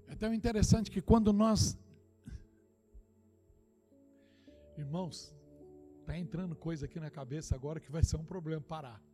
É 0.07 0.15
tão 0.15 0.33
interessante 0.33 0.89
que 0.89 1.01
quando 1.01 1.33
nós. 1.33 1.77
Irmãos, 4.77 5.35
está 5.99 6.17
entrando 6.17 6.55
coisa 6.55 6.85
aqui 6.85 6.99
na 6.99 7.11
cabeça 7.11 7.53
agora 7.53 7.79
que 7.79 7.91
vai 7.91 8.03
ser 8.03 8.15
um 8.15 8.25
problema 8.25 8.61
parar. 8.61 9.08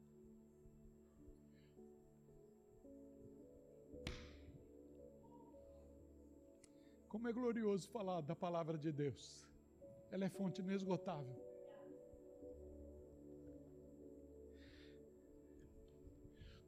Como 7.26 7.40
é 7.40 7.42
glorioso 7.42 7.90
falar 7.90 8.22
da 8.22 8.36
palavra 8.36 8.78
de 8.78 8.92
Deus. 8.92 9.50
Ela 10.12 10.26
é 10.26 10.30
fonte 10.30 10.62
inesgotável. 10.62 11.36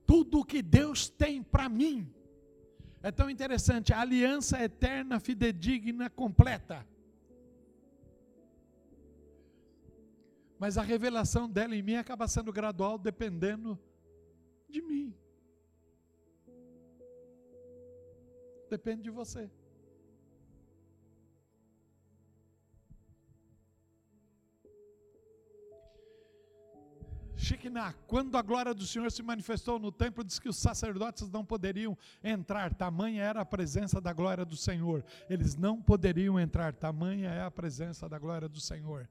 Tudo 0.03 0.43
que 0.43 0.63
Deus 0.63 1.09
tem 1.09 1.43
para 1.43 1.69
mim 1.69 2.11
é 3.03 3.11
tão 3.11 3.29
interessante. 3.29 3.93
A 3.93 4.01
aliança 4.01 4.59
eterna, 4.59 5.19
fidedigna, 5.19 6.09
completa. 6.09 6.83
Mas 10.57 10.75
a 10.75 10.81
revelação 10.81 11.47
dela 11.47 11.75
em 11.75 11.83
mim 11.83 11.97
acaba 11.97 12.27
sendo 12.27 12.51
gradual, 12.51 12.97
dependendo 12.97 13.79
de 14.67 14.81
mim. 14.81 15.15
Depende 18.71 19.03
de 19.03 19.11
você. 19.11 19.51
Shekinah, 27.37 27.93
quando 28.07 28.35
a 28.35 28.41
glória 28.41 28.73
do 28.73 28.85
Senhor 28.85 29.11
se 29.11 29.21
manifestou 29.21 29.77
no 29.77 29.91
templo, 29.91 30.23
diz 30.23 30.39
que 30.39 30.49
os 30.49 30.57
sacerdotes 30.57 31.29
não 31.29 31.45
poderiam 31.45 31.97
entrar, 32.23 32.73
tamanha 32.73 33.23
era 33.23 33.41
a 33.41 33.45
presença 33.45 34.01
da 34.01 34.11
glória 34.11 34.43
do 34.43 34.57
Senhor. 34.57 35.05
Eles 35.29 35.55
não 35.55 35.81
poderiam 35.81 36.39
entrar, 36.39 36.73
tamanha 36.73 37.29
é 37.29 37.43
a 37.43 37.51
presença 37.51 38.09
da 38.09 38.17
glória 38.17 38.49
do 38.49 38.59
Senhor. 38.59 39.07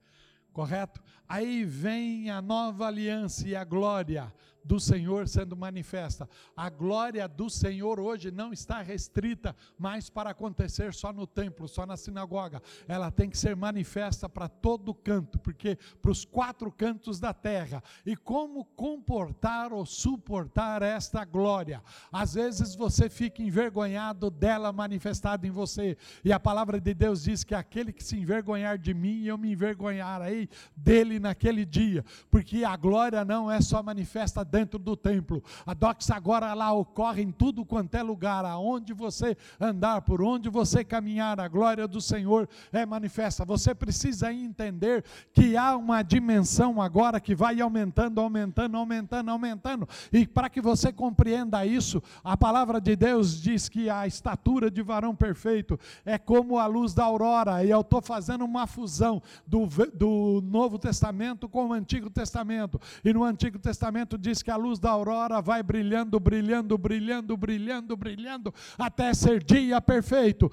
Correto? 0.52 1.02
Aí 1.28 1.64
vem 1.64 2.30
a 2.30 2.42
nova 2.42 2.86
aliança 2.86 3.46
e 3.46 3.54
a 3.54 3.62
glória 3.62 4.32
do 4.66 4.80
Senhor 4.80 5.28
sendo 5.28 5.56
manifesta. 5.56 6.28
A 6.56 6.68
glória 6.68 7.28
do 7.28 7.48
Senhor 7.48 8.00
hoje 8.00 8.30
não 8.30 8.52
está 8.52 8.82
restrita 8.82 9.54
mais 9.78 10.10
para 10.10 10.30
acontecer 10.30 10.92
só 10.92 11.12
no 11.12 11.26
templo, 11.26 11.68
só 11.68 11.86
na 11.86 11.96
sinagoga. 11.96 12.60
Ela 12.88 13.10
tem 13.10 13.30
que 13.30 13.38
ser 13.38 13.54
manifesta 13.54 14.28
para 14.28 14.48
todo 14.48 14.92
canto, 14.92 15.38
porque 15.38 15.78
para 16.02 16.10
os 16.10 16.24
quatro 16.24 16.72
cantos 16.72 17.20
da 17.20 17.32
terra. 17.32 17.82
E 18.04 18.16
como 18.16 18.64
comportar 18.64 19.72
ou 19.72 19.86
suportar 19.86 20.82
esta 20.82 21.24
glória? 21.24 21.82
Às 22.10 22.34
vezes 22.34 22.74
você 22.74 23.08
fica 23.08 23.42
envergonhado 23.42 24.30
dela 24.30 24.72
manifestada 24.72 25.46
em 25.46 25.50
você. 25.50 25.96
E 26.24 26.32
a 26.32 26.40
palavra 26.40 26.80
de 26.80 26.92
Deus 26.92 27.22
diz 27.22 27.44
que 27.44 27.54
aquele 27.54 27.92
que 27.92 28.02
se 28.02 28.16
envergonhar 28.16 28.78
de 28.78 28.92
mim, 28.92 29.24
eu 29.24 29.38
me 29.38 29.52
envergonharei 29.52 30.48
dele 30.76 31.20
naquele 31.20 31.64
dia, 31.64 32.04
porque 32.30 32.64
a 32.64 32.76
glória 32.76 33.24
não 33.24 33.50
é 33.50 33.60
só 33.60 33.82
manifesta 33.82 34.44
dentro 34.56 34.78
do 34.78 34.96
templo. 34.96 35.42
A 35.66 35.74
doxa 35.74 36.14
agora 36.14 36.54
lá 36.54 36.72
ocorre 36.72 37.22
em 37.22 37.30
tudo 37.30 37.62
quanto 37.62 37.94
é 37.94 38.02
lugar, 38.02 38.42
aonde 38.46 38.94
você 38.94 39.36
andar, 39.60 40.00
por 40.00 40.22
onde 40.22 40.48
você 40.48 40.82
caminhar, 40.82 41.38
a 41.38 41.46
glória 41.46 41.86
do 41.86 42.00
Senhor 42.00 42.48
é 42.72 42.86
manifesta. 42.86 43.44
Você 43.44 43.74
precisa 43.74 44.32
entender 44.32 45.04
que 45.34 45.58
há 45.58 45.76
uma 45.76 46.02
dimensão 46.02 46.80
agora 46.80 47.20
que 47.20 47.34
vai 47.34 47.60
aumentando, 47.60 48.18
aumentando, 48.18 48.78
aumentando, 48.78 49.30
aumentando. 49.30 49.88
E 50.10 50.26
para 50.26 50.48
que 50.48 50.62
você 50.62 50.90
compreenda 50.90 51.66
isso, 51.66 52.02
a 52.24 52.34
palavra 52.34 52.80
de 52.80 52.96
Deus 52.96 53.38
diz 53.38 53.68
que 53.68 53.90
a 53.90 54.06
estatura 54.06 54.70
de 54.70 54.80
varão 54.80 55.14
perfeito 55.14 55.78
é 56.02 56.16
como 56.16 56.58
a 56.58 56.66
luz 56.66 56.94
da 56.94 57.04
aurora, 57.04 57.62
e 57.62 57.68
eu 57.68 57.82
estou 57.82 58.00
fazendo 58.00 58.44
uma 58.44 58.66
fusão 58.66 59.22
do, 59.46 59.66
do 59.92 60.40
Novo 60.42 60.78
Testamento 60.78 61.46
com 61.46 61.66
o 61.66 61.72
Antigo 61.74 62.08
Testamento. 62.08 62.80
E 63.04 63.12
no 63.12 63.22
Antigo 63.22 63.58
Testamento 63.58 64.16
diz 64.16 64.45
que 64.46 64.50
a 64.52 64.56
luz 64.56 64.78
da 64.78 64.90
aurora 64.90 65.42
vai 65.42 65.60
brilhando, 65.60 66.20
brilhando, 66.20 66.78
brilhando, 66.78 67.36
brilhando, 67.36 67.96
brilhando, 67.96 68.54
até 68.78 69.12
ser 69.12 69.42
dia 69.42 69.80
perfeito. 69.80 70.48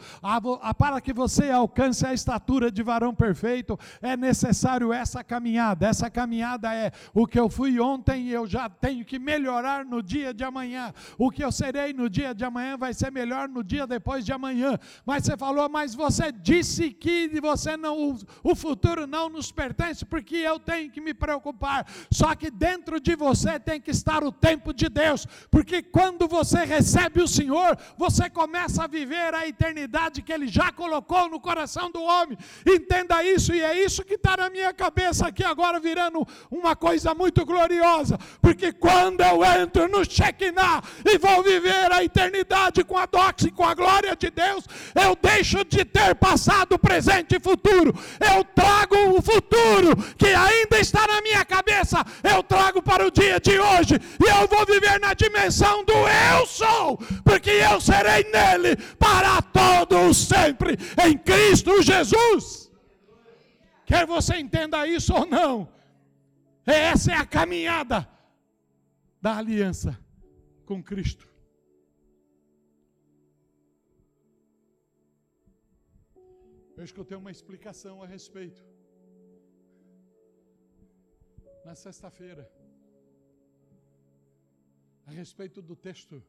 Para 0.80 1.00
que 1.00 1.14
você 1.14 1.52
alcance 1.52 2.04
a 2.04 2.12
estatura 2.12 2.72
de 2.72 2.82
varão 2.82 3.14
perfeito, 3.14 3.78
é 4.02 4.18
necessário 4.18 4.92
essa 4.92 5.24
caminhada. 5.24 5.86
Essa 5.86 6.10
caminhada 6.10 6.74
é 6.74 6.92
o 7.14 7.28
que 7.28 7.40
eu 7.40 7.48
fui 7.48 7.80
ontem, 7.80 8.30
eu 8.30 8.48
já 8.48 8.68
tenho 8.68 9.06
que 9.06 9.20
melhorar 9.20 9.86
no 9.86 10.02
dia 10.02 10.34
de 10.34 10.44
amanhã. 10.44 10.92
O 11.16 11.30
que 11.30 11.44
eu 11.44 11.52
serei 11.52 11.94
no 11.94 12.10
dia 12.10 12.34
de 12.34 12.44
amanhã 12.44 12.76
vai 12.76 12.96
ser 12.96 13.12
melhor 13.12 13.48
no 13.48 13.64
dia 13.64 13.86
depois 13.86 14.26
de 14.26 14.34
amanhã. 14.34 14.76
Mas 15.06 15.24
você 15.24 15.38
falou, 15.38 15.70
mas 15.70 15.94
você 15.94 16.32
disse 16.32 16.90
que 16.90 17.30
você 17.40 17.78
não, 17.78 18.18
o 18.44 18.56
futuro 18.56 19.06
não 19.06 19.30
nos 19.30 19.52
pertence, 19.52 20.04
porque 20.04 20.38
eu 20.38 20.60
tenho 20.60 20.90
que 20.90 21.00
me 21.00 21.14
preocupar. 21.14 21.86
Só 22.10 22.34
que 22.34 22.50
dentro 22.50 23.00
de 23.00 23.16
você 23.16 23.60
tem 23.60 23.83
que 23.84 23.92
estar 23.92 24.24
o 24.24 24.32
tempo 24.32 24.74
de 24.74 24.90
Deus, 24.90 25.28
porque 25.52 25.84
quando 25.84 26.28
você 26.28 26.64
recebe 26.64 27.22
o 27.22 27.28
Senhor, 27.28 27.78
você 27.98 28.30
começa 28.30 28.84
a 28.84 28.88
viver 28.88 29.36
a 29.36 29.48
eternidade 29.48 30.22
que 30.22 30.32
Ele 30.32 30.48
já 30.48 30.72
colocou 30.72 31.30
no 31.30 31.40
coração 31.40 31.92
do 31.92 32.02
homem. 32.02 32.38
Entenda 32.66 33.24
isso, 33.24 33.54
e 33.54 33.62
é 33.62 33.84
isso 33.84 34.04
que 34.04 34.16
está 34.16 34.38
na 34.38 34.50
minha 34.50 34.74
cabeça 34.74 35.28
aqui 35.28 35.44
agora, 35.44 35.80
virando 35.80 36.26
uma 36.50 36.76
coisa 36.76 37.14
muito 37.14 37.46
gloriosa, 37.46 38.18
porque 38.42 38.72
quando 38.72 39.22
eu 39.22 39.44
entro 39.44 39.88
no 39.88 40.04
Shekinah 40.04 40.82
e 41.06 41.18
vou 41.18 41.44
viver 41.44 41.92
a 41.92 42.04
eternidade 42.04 42.84
com 42.84 42.98
a 42.98 43.06
doxa 43.06 43.48
e 43.48 43.52
com 43.52 43.66
a 43.66 43.74
glória 43.74 44.16
de 44.16 44.30
Deus, 44.30 44.66
eu 44.96 45.18
deixo 45.22 45.64
de 45.66 45.84
ter 45.84 46.16
passado, 46.16 46.80
presente 46.80 47.36
e 47.36 47.40
futuro, 47.40 47.94
eu 48.20 48.44
trago 48.44 48.96
o 49.18 49.22
futuro 49.22 49.96
que 50.18 50.28
ainda 50.28 50.80
está 50.80 51.06
na 51.08 51.22
minha 51.22 51.44
cabeça, 51.44 52.04
eu 52.24 52.42
trago 52.44 52.82
para 52.82 53.06
o 53.06 53.12
dia 53.12 53.40
de 53.40 53.60
hoje, 53.72 53.96
e 54.24 54.30
eu 54.30 54.48
vou 54.48 54.66
viver 54.66 55.00
na 55.00 55.14
dimensão 55.14 55.84
do 55.84 55.94
eu 55.94 56.46
sou, 56.46 56.98
porque 57.24 57.50
eu 57.50 57.80
serei 57.80 58.24
nele 58.32 58.76
para 58.98 59.42
todos 59.42 60.18
sempre, 60.18 60.78
em 61.06 61.18
Cristo 61.18 61.82
Jesus. 61.82 62.72
Quer 63.86 64.06
você 64.06 64.38
entenda 64.38 64.88
isso 64.88 65.14
ou 65.14 65.26
não, 65.26 65.70
essa 66.66 67.12
é 67.12 67.16
a 67.16 67.26
caminhada 67.26 68.08
da 69.22 69.38
aliança 69.38 69.98
com 70.66 70.82
Cristo. 70.82 71.34
Eu 76.76 76.84
escutei 76.84 77.18
uma 77.18 77.32
explicação 77.32 78.02
a 78.04 78.08
respeito. 78.08 78.62
Na 81.64 81.76
sexta-feira, 81.76 82.44
respeito 85.14 85.62
do 85.62 85.76
texto 85.76 86.22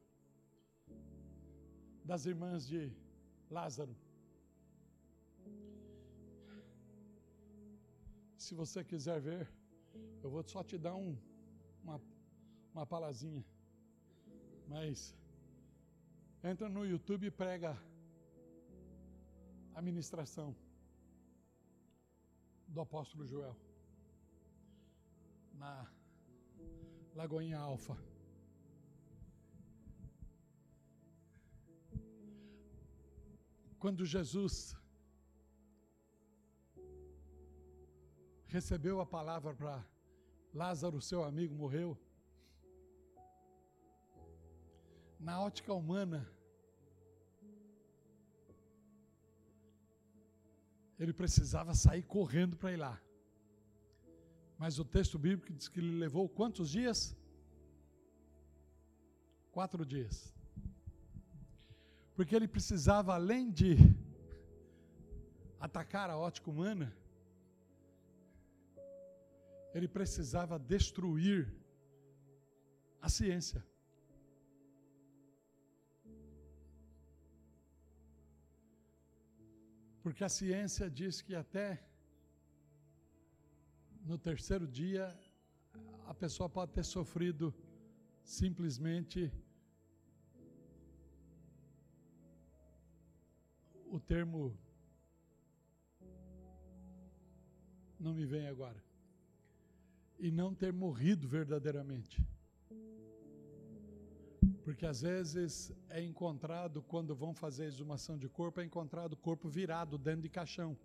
das 2.05 2.26
irmãs 2.26 2.66
de 2.66 2.93
Lázaro. 3.51 3.97
Se 8.37 8.55
você 8.55 8.85
quiser 8.85 9.20
ver, 9.20 9.49
eu 10.22 10.30
vou 10.30 10.43
só 10.47 10.62
te 10.62 10.76
dar 10.76 10.95
um, 10.95 11.16
uma, 11.82 12.01
uma 12.74 12.87
palazinha. 12.87 13.45
Mas 14.68 15.16
entra 16.43 16.68
no 16.68 16.85
YouTube 16.87 17.26
e 17.26 17.30
prega 17.30 17.76
a 19.74 19.80
ministração 19.80 20.55
do 22.68 22.80
apóstolo 22.80 23.26
Joel 23.26 23.57
na 25.55 25.91
Lagoinha 27.14 27.59
Alfa. 27.59 27.97
Quando 33.85 34.07
Jesus 34.07 34.74
recebeu 38.47 38.99
a 38.99 39.05
palavra 39.05 39.53
para 39.53 39.87
Lázaro, 40.55 41.03
seu 41.03 41.22
amigo, 41.22 41.55
morreu, 41.55 41.91
na 45.20 45.39
ótica 45.39 45.74
humana, 45.74 46.26
ele 50.99 51.12
precisava 51.12 51.74
sair 51.74 52.05
correndo 52.05 52.57
para 52.57 52.72
ir 52.72 52.78
lá. 52.78 52.99
Mas 54.57 54.78
o 54.78 54.85
texto 54.87 55.18
bíblico 55.18 55.53
diz 55.53 55.68
que 55.68 55.78
ele 55.78 55.99
levou 55.99 56.26
quantos 56.26 56.70
dias? 56.70 57.14
Quatro 59.53 59.85
dias. 59.85 60.34
Porque 62.15 62.35
ele 62.35 62.47
precisava, 62.47 63.15
além 63.15 63.51
de 63.51 63.77
atacar 65.59 66.09
a 66.11 66.17
ótica 66.17 66.51
humana, 66.51 66.95
ele 69.75 69.89
precisava 69.89 70.59
destruir 70.59 71.53
a 73.01 73.09
ciência. 73.09 73.62
Porque 80.05 80.23
a 80.23 80.29
ciência 80.29 80.89
diz 80.89 81.21
que 81.21 81.35
até 81.35 81.69
no 84.11 84.19
terceiro 84.19 84.67
dia 84.69 85.05
a 86.07 86.15
pessoa 86.15 86.49
pode 86.49 86.73
ter 86.73 86.85
sofrido 86.85 87.53
simplesmente 88.23 89.33
o 93.97 94.01
termo 94.01 94.59
não 97.99 98.13
me 98.13 98.27
vem 98.27 98.49
agora. 98.49 98.83
E 100.19 100.33
não 100.33 100.53
ter 100.53 100.73
morrido 100.73 101.29
verdadeiramente. 101.29 102.17
Porque 104.65 104.85
às 104.85 105.03
vezes 105.03 105.73
é 105.89 106.01
encontrado, 106.03 106.83
quando 106.83 107.15
vão 107.15 107.33
fazer 107.35 107.67
exumação 107.67 108.19
de 108.19 108.29
corpo, 108.29 108.61
é 108.61 108.65
encontrado 108.65 109.13
o 109.13 109.17
corpo 109.17 109.49
virado 109.49 109.97
dentro 109.97 110.23
de 110.23 110.29
caixão. 110.29 110.77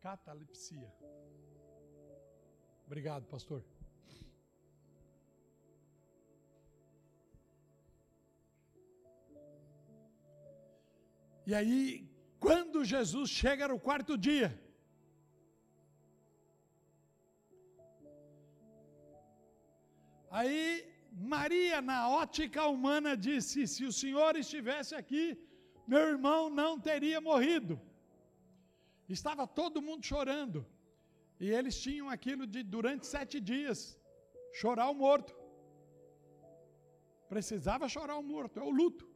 Catalepsia. 0.00 0.90
Obrigado, 2.86 3.24
pastor. 3.26 3.64
E 11.48 11.54
aí, 11.54 12.08
quando 12.38 12.84
Jesus 12.84 13.30
chega 13.30 13.68
no 13.72 13.78
quarto 13.78 14.16
dia, 14.16 14.48
aí 20.30 20.60
Maria, 21.34 21.80
na 21.80 22.08
ótica 22.08 22.66
humana, 22.66 23.16
disse: 23.16 23.66
Se 23.66 23.84
o 23.84 23.92
Senhor 23.92 24.36
estivesse 24.36 24.94
aqui, 24.94 25.24
meu 25.86 26.04
irmão 26.14 26.50
não 26.50 26.72
teria 26.78 27.20
morrido. 27.20 27.80
Estava 29.08 29.46
todo 29.46 29.86
mundo 29.88 30.04
chorando. 30.04 30.66
E 31.38 31.50
eles 31.50 31.78
tinham 31.84 32.08
aquilo 32.08 32.46
de, 32.46 32.62
durante 32.62 33.06
sete 33.06 33.38
dias, 33.40 33.98
chorar 34.60 34.88
o 34.90 34.94
morto. 34.94 35.34
Precisava 37.28 37.88
chorar 37.88 38.16
o 38.18 38.22
morto, 38.22 38.58
é 38.60 38.62
o 38.62 38.70
luto. 38.70 39.06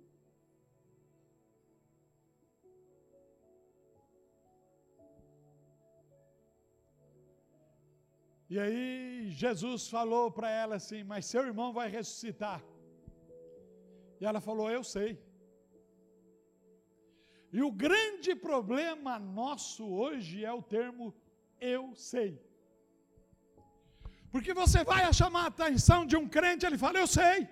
E 8.52 8.58
aí 8.58 9.30
Jesus 9.30 9.88
falou 9.88 10.24
para 10.36 10.50
ela 10.50 10.74
assim: 10.76 11.02
Mas 11.04 11.26
seu 11.26 11.42
irmão 11.50 11.72
vai 11.72 11.88
ressuscitar. 11.88 12.60
E 14.20 14.26
ela 14.26 14.40
falou: 14.40 14.68
Eu 14.68 14.82
sei. 14.82 15.10
E 17.52 17.62
o 17.62 17.70
grande 17.70 18.34
problema 18.34 19.18
nosso 19.18 19.84
hoje 20.02 20.44
é 20.44 20.52
o 20.52 20.62
termo 20.62 21.14
eu 21.60 21.94
sei. 21.94 22.40
Porque 24.32 24.52
você 24.54 24.84
vai 24.84 25.12
chamar 25.12 25.44
a 25.44 25.52
atenção 25.54 26.06
de 26.06 26.16
um 26.16 26.28
crente, 26.28 26.66
ele 26.66 26.78
fala, 26.78 26.98
eu 26.98 27.06
sei. 27.06 27.48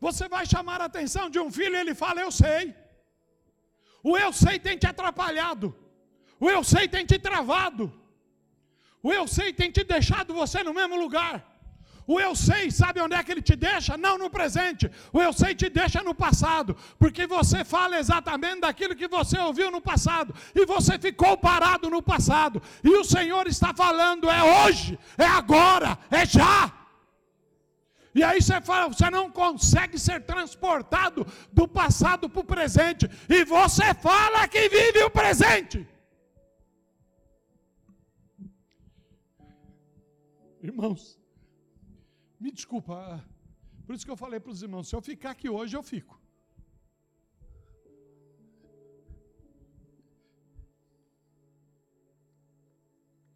Você 0.00 0.28
vai 0.28 0.46
chamar 0.46 0.80
a 0.80 0.86
atenção 0.86 1.28
de 1.28 1.38
um 1.38 1.50
filho, 1.50 1.76
ele 1.76 1.94
fala, 1.94 2.20
eu 2.20 2.30
sei. 2.30 2.74
O 4.02 4.16
eu 4.16 4.32
sei 4.32 4.58
tem 4.58 4.78
te 4.78 4.86
atrapalhado. 4.86 5.74
O 6.40 6.48
eu 6.48 6.62
sei 6.62 6.88
tem 6.88 7.04
te 7.04 7.18
travado. 7.18 7.92
O 9.02 9.12
eu 9.12 9.26
sei 9.26 9.52
tem 9.52 9.70
te 9.70 9.82
deixado 9.84 10.32
você 10.32 10.62
no 10.62 10.72
mesmo 10.72 10.96
lugar. 10.96 11.57
O 12.12 12.18
eu 12.18 12.34
sei, 12.34 12.70
sabe 12.70 13.02
onde 13.02 13.14
é 13.14 13.22
que 13.22 13.30
ele 13.30 13.42
te 13.42 13.54
deixa? 13.54 13.94
Não 13.98 14.16
no 14.16 14.30
presente. 14.30 14.90
O 15.12 15.20
eu 15.20 15.30
sei 15.30 15.54
te 15.54 15.68
deixa 15.68 16.02
no 16.02 16.14
passado, 16.14 16.74
porque 16.98 17.26
você 17.26 17.66
fala 17.66 17.98
exatamente 17.98 18.62
daquilo 18.62 18.96
que 18.96 19.06
você 19.06 19.38
ouviu 19.38 19.70
no 19.70 19.78
passado 19.78 20.34
e 20.54 20.64
você 20.64 20.98
ficou 20.98 21.36
parado 21.36 21.90
no 21.90 22.00
passado. 22.00 22.62
E 22.82 22.88
o 22.88 23.04
Senhor 23.04 23.46
está 23.46 23.74
falando 23.74 24.30
é 24.30 24.42
hoje, 24.42 24.98
é 25.18 25.26
agora, 25.26 25.98
é 26.10 26.24
já. 26.24 26.72
E 28.14 28.24
aí 28.24 28.40
você 28.40 28.58
fala, 28.62 28.88
você 28.88 29.10
não 29.10 29.30
consegue 29.30 29.98
ser 29.98 30.22
transportado 30.22 31.26
do 31.52 31.68
passado 31.68 32.26
para 32.30 32.40
o 32.40 32.44
presente. 32.44 33.06
E 33.28 33.44
você 33.44 33.92
fala 33.92 34.48
que 34.48 34.66
vive 34.70 35.04
o 35.04 35.10
presente. 35.10 35.86
Irmãos, 40.62 41.17
me 42.40 42.50
desculpa, 42.50 42.94
ah, 42.94 43.24
por 43.84 43.94
isso 43.94 44.04
que 44.04 44.10
eu 44.10 44.16
falei 44.16 44.38
para 44.38 44.52
os 44.52 44.62
irmãos: 44.62 44.88
se 44.88 44.94
eu 44.94 45.00
ficar 45.00 45.30
aqui 45.30 45.48
hoje, 45.48 45.76
eu 45.76 45.82
fico. 45.82 46.20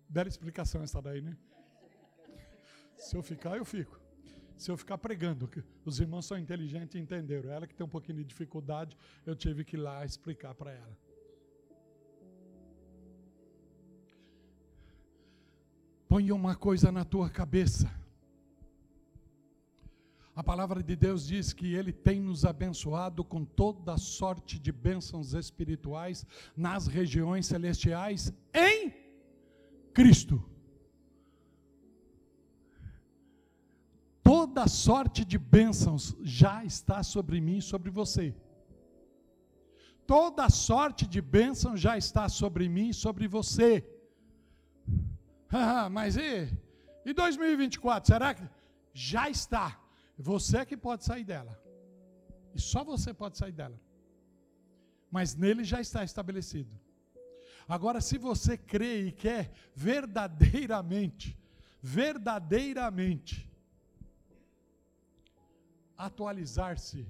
Bela 0.08 0.28
explicação 0.28 0.82
essa 0.82 1.00
daí, 1.00 1.22
né? 1.22 1.34
Se 2.98 3.16
eu 3.16 3.22
ficar, 3.22 3.56
eu 3.56 3.64
fico. 3.64 3.98
Se 4.58 4.70
eu 4.70 4.76
ficar 4.76 4.98
pregando, 4.98 5.50
os 5.84 5.98
irmãos 5.98 6.26
são 6.26 6.38
inteligentes 6.38 6.94
e 6.94 6.98
entenderam. 6.98 7.50
Ela 7.50 7.66
que 7.66 7.74
tem 7.74 7.84
um 7.84 7.88
pouquinho 7.88 8.18
de 8.18 8.24
dificuldade, 8.24 8.96
eu 9.24 9.34
tive 9.34 9.64
que 9.64 9.74
ir 9.74 9.80
lá 9.80 10.04
explicar 10.04 10.54
para 10.54 10.70
ela. 10.70 10.98
Põe 16.06 16.30
uma 16.30 16.54
coisa 16.54 16.92
na 16.92 17.06
tua 17.06 17.30
cabeça. 17.30 18.01
A 20.34 20.42
palavra 20.42 20.82
de 20.82 20.96
Deus 20.96 21.26
diz 21.26 21.52
que 21.52 21.74
Ele 21.74 21.92
tem 21.92 22.18
nos 22.18 22.44
abençoado 22.46 23.22
com 23.22 23.44
toda 23.44 23.98
sorte 23.98 24.58
de 24.58 24.72
bênçãos 24.72 25.34
espirituais 25.34 26.24
nas 26.56 26.86
regiões 26.86 27.44
celestiais 27.46 28.32
em 28.54 28.94
Cristo. 29.92 30.42
Toda 34.22 34.66
sorte 34.66 35.22
de 35.22 35.36
bênçãos 35.36 36.16
já 36.22 36.64
está 36.64 37.02
sobre 37.02 37.38
mim 37.38 37.58
e 37.58 37.62
sobre 37.62 37.90
você. 37.90 38.34
Toda 40.06 40.48
sorte 40.48 41.06
de 41.06 41.20
bênção 41.20 41.76
já 41.76 41.98
está 41.98 42.26
sobre 42.30 42.70
mim 42.70 42.88
e 42.88 42.94
sobre 42.94 43.28
você. 43.28 43.86
Ah, 45.54 45.90
mas 45.90 46.16
e, 46.16 46.48
e 47.04 47.12
2024? 47.12 48.10
Será 48.10 48.32
que 48.32 48.42
já 48.94 49.28
está? 49.28 49.81
Você 50.18 50.64
que 50.64 50.76
pode 50.76 51.04
sair 51.04 51.24
dela. 51.24 51.60
E 52.54 52.60
só 52.60 52.84
você 52.84 53.14
pode 53.14 53.38
sair 53.38 53.52
dela. 53.52 53.78
Mas 55.10 55.34
nele 55.34 55.64
já 55.64 55.80
está 55.80 56.04
estabelecido. 56.04 56.70
Agora, 57.68 58.00
se 58.00 58.18
você 58.18 58.56
crê 58.56 59.06
e 59.06 59.12
quer 59.12 59.52
verdadeiramente, 59.74 61.38
verdadeiramente, 61.80 63.50
atualizar-se 65.96 67.06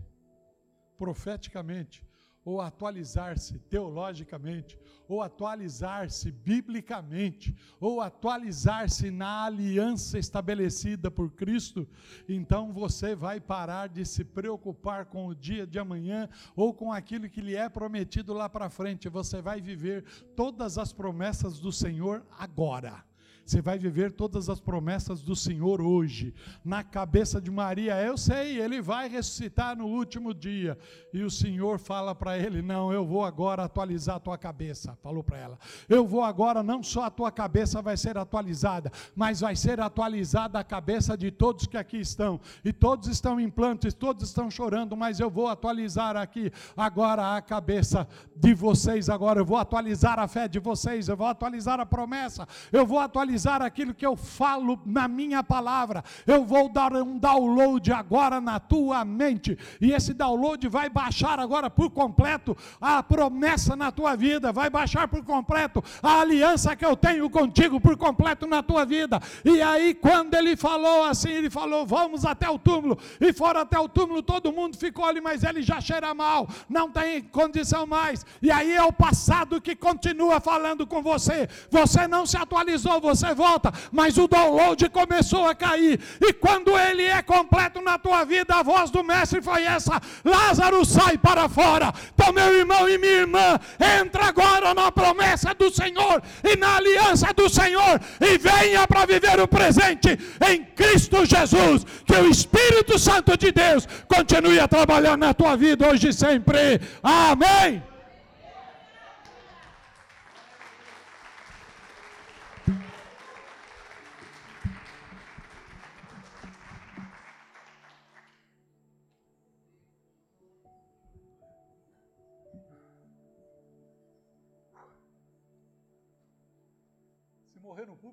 profeticamente, 0.99 2.05
ou 2.45 2.61
atualizar-se 2.61 3.59
teologicamente, 3.59 4.79
ou 5.09 5.23
atualizar-se 5.23 6.31
biblicamente, 6.31 7.55
ou 7.81 8.01
atualizar-se 8.01 9.11
na 9.11 9.45
aliança 9.45 10.19
estabelecida 10.19 11.11
por 11.11 11.31
Cristo, 11.33 11.87
então 12.29 12.73
você 12.73 13.15
vai 13.15 13.41
parar 13.41 13.89
de 13.89 14.05
se 14.05 14.25
preocupar 14.25 15.07
com 15.07 15.27
o 15.27 15.35
dia 15.35 15.67
de 15.67 15.79
amanhã 15.79 16.29
ou 16.57 16.75
com 16.75 16.93
aquilo 16.93 17.29
que 17.29 17.41
lhe 17.41 17.55
é 17.55 17.69
prometido 17.69 18.33
lá 18.33 18.49
para 18.49 18.71
frente. 18.71 19.09
Você 19.09 19.41
vai 19.41 19.61
viver 19.61 20.05
todas 20.35 20.79
as 20.79 20.93
promessas 20.93 21.61
do 21.61 21.71
Senhor 21.71 22.25
agora. 22.39 23.12
Você 23.45 23.61
vai 23.61 23.77
viver 23.77 24.13
todas 24.13 24.49
as 24.49 24.61
promessas 24.61 25.21
do 25.21 25.35
Senhor 25.35 25.81
hoje. 25.81 26.33
Na 26.65 26.85
cabeça 26.85 27.41
de 27.41 27.51
Maria, 27.51 28.01
eu 28.01 28.17
sei, 28.17 28.61
ele 28.61 28.81
vai 28.81 29.09
ressuscitar 29.09 29.77
no 29.77 29.87
último 29.87 30.33
dia. 30.33 30.79
E 31.13 31.23
o 31.23 31.31
Senhor 31.31 31.79
fala 31.79 32.15
para 32.15 32.39
ele: 32.39 32.63
Não, 32.63 32.93
eu 32.93 33.05
vou 33.05 33.25
agora 33.25 33.65
atualizar 33.65 34.17
a 34.17 34.21
tua 34.21 34.39
cabeça. 34.39 34.97
Falou 35.03 35.25
para 35.25 35.39
ela: 35.39 35.59
Eu 35.89 36.07
vou 36.07 36.23
agora, 36.23 36.63
não 36.63 36.83
só 36.83 37.05
a 37.05 37.11
tua 37.11 37.33
cabeça 37.33 37.83
vai 37.83 37.97
ser 37.97 38.17
atualizada, 38.17 38.93
mas 39.15 39.41
vai 39.41 39.57
ser 39.57 39.81
atualizada 39.81 40.59
a 40.59 40.65
cabeça 40.65 41.17
de 41.17 41.31
todos 41.31 41.67
que 41.67 41.77
aqui 41.77 41.99
estão. 41.99 42.41
E 42.65 42.73
todos 42.73 43.09
estão 43.09 43.41
em 43.41 43.51
plantas, 43.51 43.93
todos 43.93 44.29
estão 44.29 44.51
chorando, 44.51 44.97
mas 44.97 45.19
eu 45.19 45.29
vou 45.29 45.49
atualizar 45.49 46.17
aqui 46.17 46.53
agora 46.77 47.37
a 47.37 47.43
cabeça 47.43 48.07
de 48.37 48.55
vocês. 48.55 49.11
Agora 49.11 49.41
eu 49.41 49.45
vou 49.45 49.59
atualizar 49.59 50.19
a 50.21 50.29
fé 50.29 50.47
de 50.47 50.61
vocês, 50.61 51.09
eu 51.09 51.17
vou 51.17 51.27
atualizar 51.27 51.81
a 51.81 51.87
promessa, 51.87 52.47
eu 52.71 52.87
vou 52.87 53.01
atualizar 53.01 53.32
atualizar 53.33 53.63
aquilo 53.63 53.95
que 53.95 54.05
eu 54.05 54.17
falo 54.17 54.79
na 54.85 55.09
minha 55.09 55.43
palavra. 55.43 56.05
Eu 56.27 56.45
vou 56.45 56.69
dar 56.69 56.93
um 56.93 57.19
download 57.19 57.93
agora 57.93 58.41
na 58.41 58.61
tua 58.61 59.05
mente, 59.05 59.59
e 59.81 59.93
esse 59.93 60.13
download 60.13 60.69
vai 60.69 60.89
baixar 60.89 61.41
agora 61.41 61.71
por 61.71 61.91
completo 61.91 62.57
a 62.81 63.03
promessa 63.03 63.75
na 63.75 63.91
tua 63.91 64.17
vida, 64.17 64.53
vai 64.53 64.69
baixar 64.69 65.09
por 65.09 65.25
completo 65.25 65.83
a 66.03 66.21
aliança 66.21 66.77
que 66.77 66.85
eu 66.85 66.97
tenho 66.97 67.29
contigo 67.31 67.81
por 67.81 67.97
completo 67.97 68.47
na 68.47 68.63
tua 68.63 68.85
vida. 68.85 69.21
E 69.45 69.63
aí, 69.63 69.95
quando 69.95 70.35
ele 70.35 70.57
falou 70.57 71.05
assim, 71.05 71.31
ele 71.31 71.51
falou: 71.51 71.87
Vamos 71.87 72.25
até 72.25 72.49
o 72.51 72.59
túmulo, 72.59 72.99
e 73.21 73.33
foram 73.33 73.61
até 73.61 73.79
o 73.79 73.89
túmulo, 73.89 74.23
todo 74.23 74.53
mundo 74.53 74.77
ficou 74.77 75.05
ali, 75.05 75.21
mas 75.21 75.43
ele 75.43 75.63
já 75.63 75.81
cheira 75.81 76.13
mal, 76.15 76.49
não 76.69 76.91
tem 76.91 77.23
condição 77.23 77.87
mais. 77.87 78.27
E 78.43 78.51
aí 78.51 78.73
é 78.73 78.83
o 78.83 78.93
passado 78.93 79.61
que 79.61 79.75
continua 79.75 80.41
falando 80.41 80.87
com 80.87 81.03
você. 81.03 81.49
Você 81.71 82.07
não 82.07 82.27
se 82.27 82.37
atualizou, 82.37 83.01
você 83.01 83.22
você 83.23 83.35
volta, 83.35 83.73
mas 83.93 84.19
o 84.19 84.27
download 84.27 84.89
começou 84.91 85.47
a 85.47 85.55
cair. 85.55 86.01
E 86.21 86.33
quando 86.33 86.77
ele 86.77 87.05
é 87.05 87.23
completo 87.23 87.81
na 87.81 87.97
tua 87.97 88.25
vida, 88.25 88.57
a 88.57 88.63
voz 88.63 88.91
do 88.91 89.05
mestre 89.05 89.41
foi 89.41 89.63
essa: 89.63 90.01
Lázaro 90.25 90.85
sai 90.85 91.17
para 91.17 91.49
fora. 91.49 91.93
Então, 92.15 92.33
meu 92.33 92.53
irmão 92.53 92.89
e 92.89 92.99
minha 92.99 93.13
irmã, 93.13 93.59
entra 94.01 94.27
agora 94.27 94.75
na 94.75 94.91
promessa 94.91 95.55
do 95.55 95.71
Senhor 95.71 96.23
e 96.43 96.57
na 96.57 96.77
aliança 96.77 97.33
do 97.33 97.49
Senhor 97.49 98.01
e 98.21 98.39
venha 98.39 98.87
para 98.89 99.07
viver 99.07 99.41
o 99.41 99.47
presente 99.47 100.19
em 100.49 100.65
Cristo 100.65 101.25
Jesus. 101.25 101.87
Que 102.05 102.17
o 102.17 102.29
Espírito 102.29 102.99
Santo 102.99 103.37
de 103.37 103.53
Deus 103.53 103.87
continue 104.09 104.59
a 104.59 104.67
trabalhar 104.67 105.17
na 105.17 105.33
tua 105.33 105.57
vida 105.57 105.89
hoje 105.89 106.09
e 106.09 106.13
sempre. 106.13 106.81
Amém. 107.03 107.92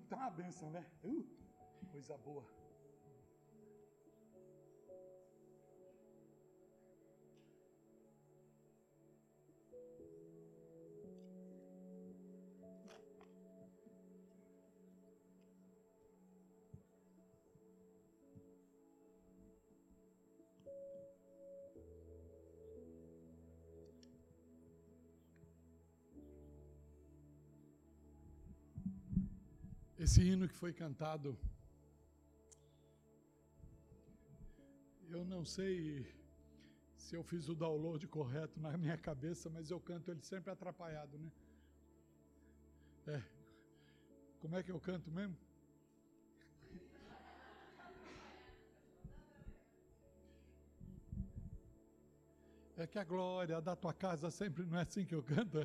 Público 0.09 0.13
é 0.13 0.17
uma 0.17 0.29
benção, 0.31 0.69
né? 0.71 0.83
Uh, 1.03 1.23
coisa 1.91 2.17
boa. 2.17 2.43
Esse 30.09 30.23
hino 30.23 30.47
que 30.47 30.55
foi 30.55 30.73
cantado, 30.73 31.37
eu 35.07 35.23
não 35.23 35.45
sei 35.45 36.11
se 36.97 37.15
eu 37.15 37.23
fiz 37.23 37.47
o 37.47 37.53
download 37.53 38.07
correto 38.07 38.59
na 38.59 38.75
minha 38.75 38.97
cabeça, 38.97 39.51
mas 39.51 39.69
eu 39.69 39.79
canto 39.79 40.09
ele 40.09 40.23
sempre 40.23 40.49
atrapalhado, 40.49 41.15
né? 41.19 41.31
É. 43.05 43.21
Como 44.39 44.57
é 44.57 44.63
que 44.63 44.71
eu 44.71 44.79
canto 44.79 45.11
mesmo? 45.11 45.37
É 52.77 52.87
que 52.87 52.97
a 52.97 53.03
glória 53.03 53.61
da 53.61 53.75
tua 53.75 53.93
casa 53.93 54.31
sempre 54.31 54.65
não 54.65 54.79
é 54.79 54.81
assim 54.81 55.05
que 55.05 55.13
eu 55.13 55.21
canto. 55.21 55.59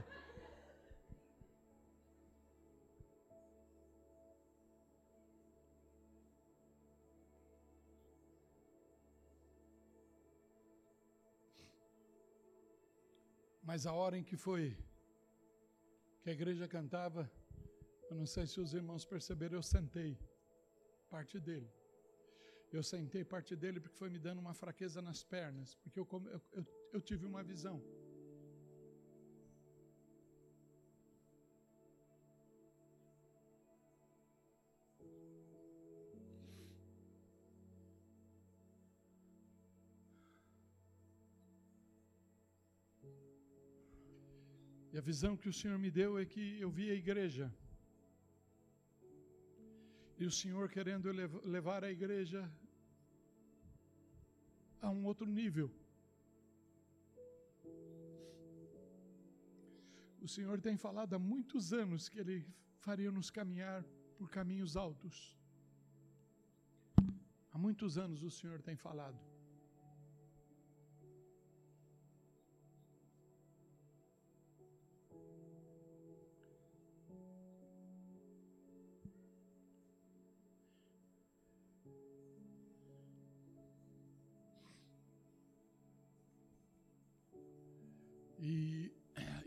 Mas 13.75 13.87
a 13.87 13.93
hora 13.93 14.17
em 14.17 14.23
que 14.23 14.37
foi 14.37 14.63
que 16.23 16.31
a 16.31 16.33
igreja 16.33 16.67
cantava, 16.69 17.29
eu 18.09 18.15
não 18.15 18.25
sei 18.25 18.47
se 18.47 18.61
os 18.61 18.73
irmãos 18.73 19.05
perceberam, 19.05 19.57
eu 19.57 19.65
sentei 19.65 20.17
parte 21.11 21.41
dele. 21.41 21.69
Eu 22.73 22.85
sentei 22.85 23.25
parte 23.25 23.57
dele 23.57 23.81
porque 23.81 23.97
foi 23.97 24.09
me 24.09 24.21
dando 24.21 24.39
uma 24.39 24.55
fraqueza 24.55 25.03
nas 25.03 25.25
pernas, 25.25 25.75
porque 25.83 25.99
eu, 25.99 26.07
eu, 26.13 26.41
eu, 26.53 26.65
eu 26.93 27.01
tive 27.01 27.27
uma 27.27 27.43
visão. 27.43 27.83
Visão 45.11 45.37
que 45.41 45.51
o 45.53 45.57
Senhor 45.61 45.79
me 45.85 45.91
deu 46.01 46.11
é 46.21 46.25
que 46.33 46.45
eu 46.65 46.71
vi 46.79 46.87
a 46.91 46.97
igreja. 47.03 47.47
E 50.21 50.25
o 50.31 50.35
Senhor 50.41 50.65
querendo 50.77 51.09
levar 51.57 51.81
a 51.85 51.91
igreja 51.97 52.41
a 54.81 54.89
um 54.97 55.03
outro 55.11 55.27
nível. 55.41 55.69
O 60.27 60.29
Senhor 60.37 60.59
tem 60.67 60.77
falado 60.87 61.13
há 61.17 61.19
muitos 61.35 61.73
anos 61.85 62.09
que 62.09 62.19
Ele 62.23 62.39
faria 62.87 63.11
nos 63.19 63.31
caminhar 63.39 63.81
por 64.17 64.31
caminhos 64.39 64.75
altos. 64.87 65.17
Há 67.53 67.59
muitos 67.67 67.99
anos 68.05 68.23
o 68.23 68.31
Senhor 68.39 68.61
tem 68.69 68.77
falado. 68.89 69.21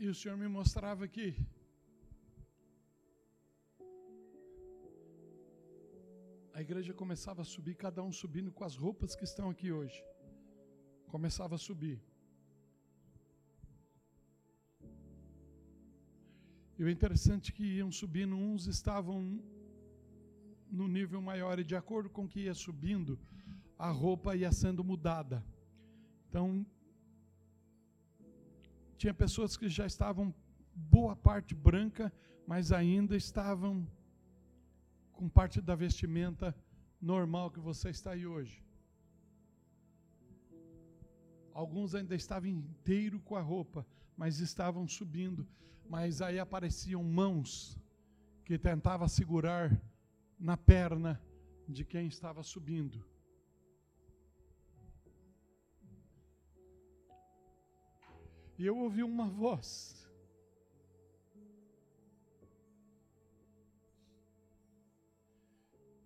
O 0.10 0.16
Senhor 0.16 0.38
me 0.38 0.48
mostrava 0.48 1.08
que 1.08 1.28
a 6.54 6.62
igreja 6.62 6.94
começava 6.94 7.42
a 7.42 7.46
subir, 7.46 7.76
cada 7.76 8.02
um 8.02 8.12
subindo 8.12 8.52
com 8.52 8.64
as 8.64 8.76
roupas 8.76 9.16
que 9.16 9.24
estão 9.24 9.50
aqui 9.50 9.72
hoje. 9.72 10.00
Começava 11.08 11.56
a 11.56 11.58
subir. 11.58 11.98
E 16.78 16.84
o 16.84 16.90
interessante 16.90 17.52
é 17.52 17.56
que 17.56 17.66
iam 17.78 17.92
subindo, 17.92 18.36
uns 18.36 18.68
estavam 18.68 19.44
no 20.80 20.88
nível 20.88 21.22
maior, 21.22 21.60
e 21.60 21.64
de 21.64 21.76
acordo 21.76 22.10
com 22.10 22.28
que 22.28 22.42
ia 22.42 22.54
subindo, 22.54 23.20
a 23.78 23.90
roupa 23.90 24.36
ia 24.36 24.52
sendo 24.52 24.84
mudada. 24.84 25.44
Então, 26.28 26.66
tinha 28.98 29.14
pessoas 29.14 29.56
que 29.56 29.70
já 29.70 29.86
estavam 29.86 30.34
boa 30.74 31.16
parte 31.16 31.54
branca, 31.54 32.12
mas 32.46 32.72
ainda 32.72 33.16
estavam 33.16 33.88
com 35.12 35.28
parte 35.30 35.62
da 35.62 35.76
vestimenta 35.76 36.56
normal 37.02 37.52
que 37.52 37.60
você 37.60 37.90
está 37.90 38.12
aí 38.12 38.26
hoje. 38.26 38.64
Alguns 41.54 41.96
ainda 41.96 42.16
estavam 42.16 42.50
inteiro 42.50 43.20
com 43.20 43.36
a 43.36 43.42
roupa, 43.42 43.86
mas 44.16 44.40
estavam 44.40 44.88
subindo. 44.88 45.48
Mas 45.90 46.22
aí 46.22 46.40
apareciam 46.40 47.04
mãos 47.04 47.78
que 48.46 48.58
tentavam 48.58 49.08
segurar 49.08 49.80
na 50.40 50.56
perna 50.56 51.22
de 51.68 51.84
quem 51.84 52.08
estava 52.08 52.44
subindo. 52.44 53.04
E 58.60 58.66
eu 58.66 58.76
ouvi 58.86 59.04
uma 59.04 59.28
voz. 59.44 59.70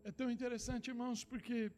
É 0.10 0.11
tão 0.19 0.30
interessante, 0.36 0.90
irmãos, 0.94 1.23
porque 1.32 1.72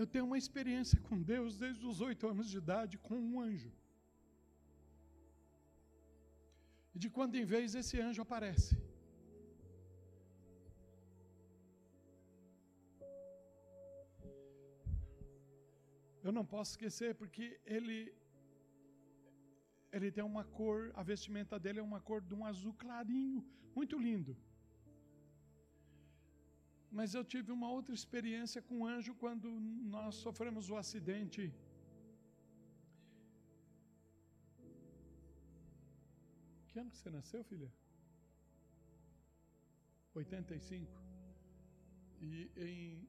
eu 0.00 0.06
tenho 0.12 0.24
uma 0.28 0.38
experiência 0.42 0.98
com 1.06 1.16
Deus 1.32 1.58
desde 1.64 1.84
os 1.90 2.00
oito 2.08 2.26
anos 2.32 2.48
de 2.52 2.58
idade 2.64 2.96
com 3.06 3.16
um 3.28 3.40
anjo. 3.48 3.72
E 6.94 6.98
de 7.04 7.10
quando 7.16 7.34
em 7.40 7.46
vez 7.54 7.74
esse 7.80 7.96
anjo 8.06 8.22
aparece. 8.26 8.74
Eu 16.26 16.32
não 16.38 16.44
posso 16.54 16.70
esquecer 16.74 17.10
porque 17.20 17.44
ele 17.76 17.98
ele 19.92 20.10
tem 20.16 20.24
uma 20.24 20.44
cor, 20.58 20.92
a 20.94 21.02
vestimenta 21.02 21.58
dele 21.58 21.80
é 21.80 21.82
uma 21.82 22.00
cor 22.00 22.20
de 22.20 22.34
um 22.34 22.44
azul 22.44 22.74
clarinho, 22.74 23.44
muito 23.74 23.96
lindo. 23.98 24.36
Mas 26.90 27.14
eu 27.14 27.24
tive 27.32 27.50
uma 27.52 27.70
outra 27.70 27.94
experiência 27.94 28.60
com 28.62 28.76
o 28.80 28.86
anjo 28.86 29.14
quando 29.14 29.48
nós 29.96 30.14
sofremos 30.26 30.70
o 30.70 30.76
acidente. 30.76 31.42
Que 36.68 36.78
ano 36.78 36.90
que 36.90 36.98
você 36.98 37.10
nasceu, 37.10 37.42
filha? 37.44 37.70
85. 40.14 41.08
E 42.20 42.50
em, 42.56 43.08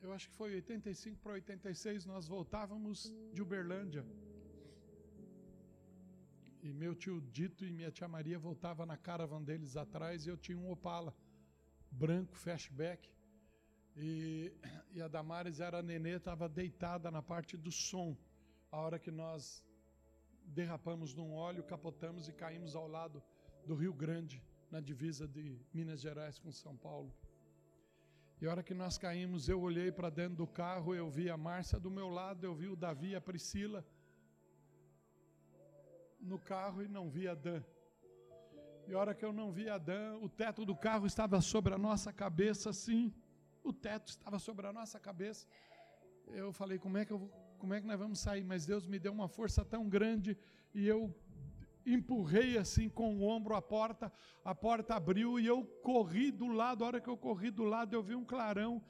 eu 0.00 0.12
acho 0.12 0.28
que 0.28 0.34
foi 0.34 0.54
85 0.54 1.18
para 1.20 1.32
86, 1.32 2.04
nós 2.04 2.26
voltávamos 2.28 3.12
de 3.32 3.42
Uberlândia. 3.42 4.04
E 6.62 6.72
meu 6.72 6.94
tio 6.94 7.20
Dito 7.20 7.64
e 7.64 7.70
minha 7.70 7.90
tia 7.90 8.08
Maria 8.08 8.38
voltavam 8.38 8.84
na 8.84 8.96
caravan 8.96 9.42
deles 9.42 9.76
atrás 9.76 10.26
e 10.26 10.28
eu 10.28 10.36
tinha 10.36 10.58
um 10.58 10.70
Opala 10.70 11.14
branco, 11.90 12.36
flashback. 12.36 13.08
E, 13.96 14.52
e 14.92 15.00
a 15.00 15.08
Damares 15.08 15.60
era 15.60 15.78
a 15.78 15.82
nenê, 15.82 16.16
estava 16.16 16.48
deitada 16.48 17.10
na 17.10 17.22
parte 17.22 17.56
do 17.56 17.70
som. 17.70 18.16
A 18.72 18.78
hora 18.80 18.98
que 18.98 19.10
nós 19.10 19.64
derrapamos 20.44 21.14
num 21.14 21.32
óleo, 21.32 21.62
capotamos 21.62 22.28
e 22.28 22.32
caímos 22.32 22.74
ao 22.74 22.88
lado 22.88 23.22
do 23.66 23.74
Rio 23.74 23.92
Grande, 23.92 24.42
na 24.70 24.80
divisa 24.80 25.26
de 25.26 25.58
Minas 25.72 26.00
Gerais 26.00 26.38
com 26.38 26.50
São 26.50 26.76
Paulo. 26.76 27.14
E 28.40 28.46
a 28.46 28.50
hora 28.50 28.62
que 28.62 28.74
nós 28.74 28.98
caímos, 28.98 29.48
eu 29.48 29.60
olhei 29.60 29.90
para 29.90 30.10
dentro 30.10 30.36
do 30.36 30.46
carro, 30.46 30.94
eu 30.94 31.08
vi 31.10 31.30
a 31.30 31.36
Márcia 31.36 31.78
do 31.78 31.90
meu 31.90 32.08
lado, 32.08 32.44
eu 32.44 32.54
vi 32.54 32.68
o 32.68 32.76
Davi 32.76 33.14
a 33.14 33.20
Priscila 33.20 33.84
no 36.20 36.38
carro 36.38 36.82
e 36.82 36.88
não 36.88 37.08
via 37.08 37.34
Dan. 37.34 37.62
E 38.86 38.94
a 38.94 38.98
hora 38.98 39.14
que 39.14 39.24
eu 39.24 39.32
não 39.32 39.52
via 39.52 39.78
Dan, 39.78 40.16
o 40.18 40.28
teto 40.28 40.64
do 40.64 40.74
carro 40.74 41.06
estava 41.06 41.40
sobre 41.40 41.74
a 41.74 41.78
nossa 41.78 42.12
cabeça, 42.12 42.70
assim. 42.70 43.12
O 43.62 43.72
teto 43.72 44.08
estava 44.08 44.38
sobre 44.38 44.66
a 44.66 44.72
nossa 44.72 44.98
cabeça. 44.98 45.46
Eu 46.28 46.52
falei, 46.52 46.78
como 46.78 46.96
é 46.96 47.04
que 47.04 47.12
eu 47.12 47.18
vou, 47.18 47.30
como 47.58 47.74
é 47.74 47.80
que 47.80 47.86
nós 47.86 47.98
vamos 47.98 48.18
sair? 48.18 48.44
Mas 48.44 48.64
Deus 48.64 48.86
me 48.86 48.98
deu 48.98 49.12
uma 49.12 49.28
força 49.28 49.64
tão 49.64 49.88
grande 49.88 50.38
e 50.74 50.86
eu 50.86 51.14
empurrei 51.84 52.56
assim 52.56 52.88
com 52.88 53.16
o 53.16 53.22
ombro 53.24 53.54
a 53.54 53.62
porta, 53.62 54.12
a 54.44 54.54
porta 54.54 54.94
abriu 54.94 55.38
e 55.38 55.46
eu 55.46 55.64
corri 55.82 56.30
do 56.30 56.46
lado. 56.48 56.84
A 56.84 56.86
hora 56.86 57.00
que 57.00 57.08
eu 57.08 57.16
corri 57.16 57.50
do 57.50 57.64
lado, 57.64 57.94
eu 57.94 58.02
vi 58.02 58.14
um 58.14 58.24
clarão 58.24 58.82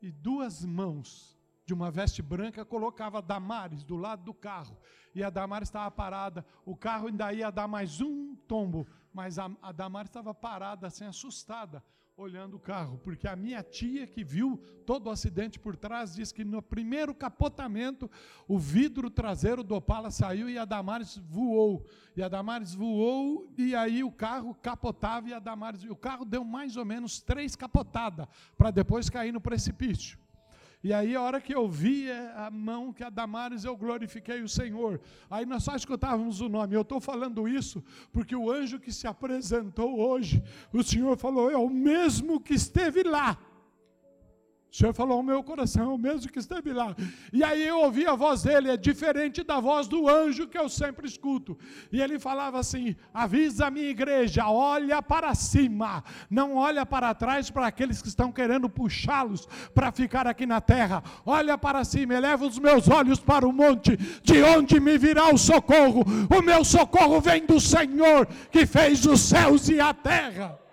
e 0.00 0.10
duas 0.10 0.64
mãos 0.64 1.37
de 1.68 1.74
uma 1.74 1.90
veste 1.90 2.22
branca, 2.22 2.64
colocava 2.64 3.20
Damares 3.20 3.84
do 3.84 3.94
lado 3.94 4.24
do 4.24 4.32
carro. 4.32 4.74
E 5.14 5.22
a 5.22 5.28
Damares 5.28 5.68
estava 5.68 5.90
parada. 5.90 6.44
O 6.64 6.74
carro 6.74 7.08
ainda 7.08 7.30
ia 7.30 7.50
dar 7.50 7.68
mais 7.68 8.00
um 8.00 8.34
tombo, 8.34 8.86
Mas 9.12 9.38
a, 9.38 9.50
a 9.60 9.70
Damares 9.70 10.08
estava 10.08 10.32
parada, 10.32 10.86
assim, 10.86 11.04
assustada, 11.04 11.84
olhando 12.16 12.56
o 12.56 12.58
carro, 12.58 12.98
porque 13.04 13.28
a 13.28 13.36
minha 13.36 13.62
tia 13.62 14.06
que 14.06 14.24
viu 14.24 14.56
todo 14.86 15.08
o 15.08 15.10
acidente 15.10 15.58
por 15.58 15.76
trás 15.76 16.14
disse 16.14 16.32
que 16.32 16.42
no 16.42 16.62
primeiro 16.62 17.14
capotamento 17.14 18.10
o 18.46 18.58
vidro 18.58 19.10
traseiro 19.10 19.62
do 19.62 19.74
Opala 19.74 20.10
saiu 20.10 20.48
e 20.48 20.56
a 20.56 20.64
Damares 20.64 21.18
voou. 21.18 21.84
E 22.16 22.22
a 22.22 22.28
Damares 22.28 22.74
voou 22.74 23.52
e 23.58 23.74
aí 23.74 24.02
o 24.02 24.10
carro 24.10 24.54
capotava 24.54 25.28
e 25.28 25.34
a 25.34 25.38
Damares, 25.38 25.84
o 25.84 25.94
carro 25.94 26.24
deu 26.24 26.42
mais 26.44 26.78
ou 26.78 26.84
menos 26.86 27.20
três 27.20 27.54
capotadas 27.54 28.26
para 28.56 28.70
depois 28.70 29.10
cair 29.10 29.32
no 29.32 29.40
precipício. 29.40 30.18
E 30.88 30.92
aí, 30.94 31.14
a 31.14 31.20
hora 31.20 31.38
que 31.38 31.54
eu 31.54 31.68
vi 31.68 32.08
é, 32.08 32.32
a 32.34 32.50
mão 32.50 32.94
que 32.94 33.04
a 33.04 33.10
Damares, 33.10 33.62
eu 33.62 33.76
glorifiquei 33.76 34.40
o 34.40 34.48
Senhor. 34.48 34.98
Aí 35.28 35.44
nós 35.44 35.62
só 35.62 35.76
escutávamos 35.76 36.40
o 36.40 36.48
nome. 36.48 36.74
Eu 36.74 36.80
estou 36.80 36.98
falando 36.98 37.46
isso 37.46 37.84
porque 38.10 38.34
o 38.34 38.50
anjo 38.50 38.80
que 38.80 38.90
se 38.90 39.06
apresentou 39.06 40.00
hoje, 40.00 40.42
o 40.72 40.82
Senhor 40.82 41.14
falou, 41.18 41.50
é 41.50 41.58
o 41.58 41.68
mesmo 41.68 42.40
que 42.40 42.54
esteve 42.54 43.02
lá. 43.02 43.36
O 44.70 44.76
Senhor 44.76 44.92
falou 44.92 45.16
ao 45.16 45.22
meu 45.22 45.42
coração, 45.42 45.94
o 45.94 45.98
mesmo 45.98 46.30
que 46.30 46.38
esteve 46.38 46.74
lá. 46.74 46.94
E 47.32 47.42
aí 47.42 47.66
eu 47.66 47.78
ouvi 47.80 48.06
a 48.06 48.14
voz 48.14 48.42
dele, 48.42 48.70
é 48.70 48.76
diferente 48.76 49.42
da 49.42 49.58
voz 49.58 49.88
do 49.88 50.06
anjo 50.06 50.46
que 50.46 50.58
eu 50.58 50.68
sempre 50.68 51.08
escuto. 51.08 51.58
E 51.90 52.02
ele 52.02 52.18
falava 52.18 52.58
assim: 52.58 52.94
avisa 53.12 53.66
a 53.66 53.70
minha 53.70 53.88
igreja, 53.88 54.46
olha 54.46 55.00
para 55.00 55.34
cima, 55.34 56.04
não 56.28 56.54
olha 56.54 56.84
para 56.84 57.14
trás 57.14 57.50
para 57.50 57.66
aqueles 57.66 58.02
que 58.02 58.08
estão 58.08 58.30
querendo 58.30 58.68
puxá-los 58.68 59.48
para 59.74 59.90
ficar 59.90 60.26
aqui 60.26 60.44
na 60.44 60.60
terra. 60.60 61.02
Olha 61.24 61.56
para 61.56 61.82
cima, 61.82 62.14
eleva 62.14 62.46
os 62.46 62.58
meus 62.58 62.88
olhos 62.90 63.18
para 63.18 63.48
o 63.48 63.52
monte, 63.52 63.96
de 64.22 64.42
onde 64.42 64.78
me 64.78 64.98
virá 64.98 65.32
o 65.32 65.38
socorro. 65.38 66.04
O 66.28 66.42
meu 66.42 66.62
socorro 66.62 67.22
vem 67.22 67.46
do 67.46 67.58
Senhor 67.58 68.26
que 68.50 68.66
fez 68.66 69.06
os 69.06 69.20
céus 69.20 69.70
e 69.70 69.80
a 69.80 69.94
terra. 69.94 70.67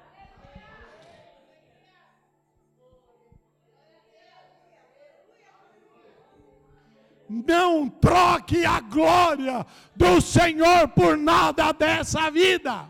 Não 7.44 7.90
troque 7.90 8.64
a 8.66 8.80
glória 8.80 9.66
do 9.96 10.22
Senhor 10.22 10.88
por 10.90 11.18
nada 11.18 11.72
dessa 11.74 12.30
vida. 12.30 12.90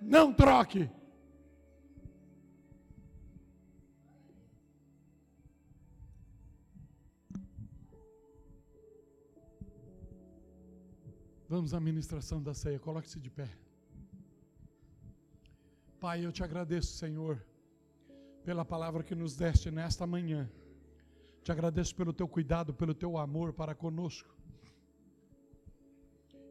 Não 0.00 0.32
troque. 0.32 0.88
Vamos 11.48 11.74
à 11.74 11.80
ministração 11.80 12.40
da 12.40 12.54
ceia. 12.54 12.78
Coloque-se 12.78 13.18
de 13.18 13.30
pé. 13.30 13.48
Pai, 15.98 16.24
eu 16.24 16.30
te 16.30 16.44
agradeço, 16.44 16.92
Senhor, 16.92 17.42
pela 18.44 18.64
palavra 18.64 19.02
que 19.02 19.14
nos 19.14 19.34
deste 19.34 19.70
nesta 19.70 20.06
manhã. 20.06 20.48
Te 21.48 21.52
agradeço 21.52 21.96
pelo 21.96 22.12
teu 22.12 22.28
cuidado, 22.28 22.74
pelo 22.74 22.92
teu 22.92 23.16
amor 23.16 23.54
para 23.54 23.74
conosco. 23.74 24.36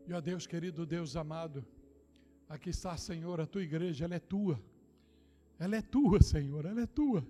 E 0.08 0.12
ó 0.12 0.20
Deus 0.20 0.48
querido, 0.48 0.88
Deus 0.88 1.16
amado, 1.16 1.64
aqui 2.50 2.72
está, 2.72 2.98
Senhor, 2.98 3.40
a 3.40 3.46
tua 3.46 3.62
igreja, 3.62 4.06
ela 4.06 4.16
é 4.16 4.20
tua. 4.20 4.60
Ela 5.60 5.76
é 5.76 5.84
tua, 5.84 6.20
Senhor, 6.20 6.66
ela 6.66 6.82
é 6.82 6.88
tua. 6.88 7.24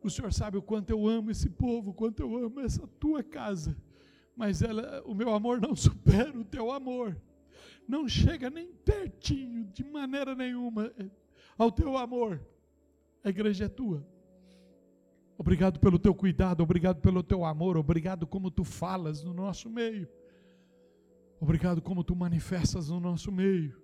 O 0.00 0.08
Senhor 0.08 0.32
sabe 0.32 0.56
o 0.56 0.62
quanto 0.62 0.90
eu 0.90 1.08
amo 1.08 1.32
esse 1.32 1.50
povo, 1.50 1.90
o 1.90 1.94
quanto 1.94 2.22
eu 2.22 2.36
amo 2.36 2.60
essa 2.60 2.86
tua 2.86 3.24
casa. 3.24 3.76
Mas 4.36 4.62
ela, 4.62 5.02
o 5.04 5.16
meu 5.16 5.34
amor 5.34 5.60
não 5.60 5.74
supera 5.74 6.38
o 6.38 6.44
teu 6.44 6.70
amor. 6.70 7.20
Não 7.88 8.08
chega 8.08 8.48
nem 8.48 8.72
pertinho, 8.72 9.64
de 9.64 9.82
maneira 9.82 10.32
nenhuma, 10.32 10.92
ao 11.58 11.72
teu 11.72 11.98
amor. 11.98 12.40
A 13.24 13.30
igreja 13.30 13.64
é 13.64 13.68
tua. 13.68 14.06
Obrigado 15.42 15.80
pelo 15.80 15.98
teu 15.98 16.14
cuidado, 16.14 16.62
obrigado 16.62 17.00
pelo 17.00 17.20
teu 17.20 17.44
amor, 17.44 17.76
obrigado 17.76 18.28
como 18.28 18.48
tu 18.48 18.62
falas 18.62 19.24
no 19.24 19.34
nosso 19.34 19.68
meio. 19.68 20.08
Obrigado 21.40 21.82
como 21.82 22.04
tu 22.04 22.14
manifestas 22.14 22.90
no 22.90 23.00
nosso 23.00 23.32
meio. 23.32 23.76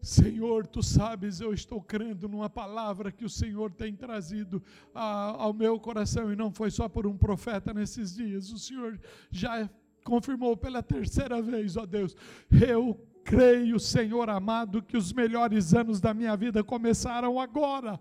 Senhor, 0.00 0.66
tu 0.66 0.82
sabes, 0.82 1.42
eu 1.42 1.52
estou 1.52 1.82
crendo 1.82 2.26
numa 2.26 2.48
palavra 2.48 3.12
que 3.12 3.26
o 3.26 3.28
Senhor 3.28 3.70
tem 3.70 3.94
trazido 3.94 4.62
a, 4.94 5.42
ao 5.42 5.52
meu 5.52 5.78
coração 5.78 6.32
e 6.32 6.36
não 6.36 6.50
foi 6.50 6.70
só 6.70 6.88
por 6.88 7.06
um 7.06 7.18
profeta 7.18 7.74
nesses 7.74 8.14
dias. 8.14 8.50
O 8.50 8.58
Senhor 8.58 8.98
já 9.30 9.68
confirmou 10.02 10.56
pela 10.56 10.82
terceira 10.82 11.42
vez, 11.42 11.76
ó 11.76 11.84
Deus. 11.84 12.16
Eu 12.50 12.98
creio, 13.26 13.80
Senhor 13.80 14.30
amado, 14.30 14.80
que 14.80 14.96
os 14.96 15.12
melhores 15.12 15.74
anos 15.74 16.00
da 16.00 16.14
minha 16.14 16.36
vida 16.36 16.62
começaram 16.62 17.40
agora. 17.40 18.00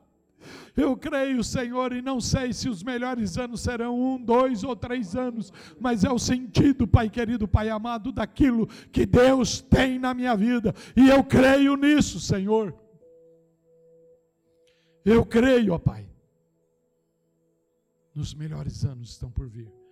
Eu 0.78 0.96
creio, 0.96 1.44
Senhor, 1.44 1.92
e 1.94 2.02
não 2.04 2.22
sei 2.22 2.54
se 2.54 2.70
os 2.70 2.84
melhores 2.84 3.36
anos 3.36 3.62
serão 3.62 4.00
um, 4.00 4.22
dois 4.22 4.64
ou 4.64 4.76
três 4.76 5.16
anos, 5.16 5.52
mas 5.80 6.04
é 6.04 6.12
o 6.12 6.20
sentido, 6.20 6.88
Pai 6.88 7.10
querido, 7.10 7.48
Pai 7.48 7.70
amado, 7.70 8.12
daquilo 8.12 8.68
que 8.92 9.08
Deus 9.08 9.60
tem 9.60 9.98
na 9.98 10.14
minha 10.14 10.36
vida, 10.36 10.76
e 10.96 11.10
eu 11.10 11.24
creio 11.24 11.76
nisso, 11.76 12.20
Senhor. 12.20 12.76
Eu 15.04 15.26
creio, 15.26 15.74
ó 15.74 15.80
Pai, 15.80 16.08
nos 18.14 18.36
melhores 18.36 18.86
anos 18.86 19.10
estão 19.10 19.32
por 19.32 19.48
vir. 19.48 19.85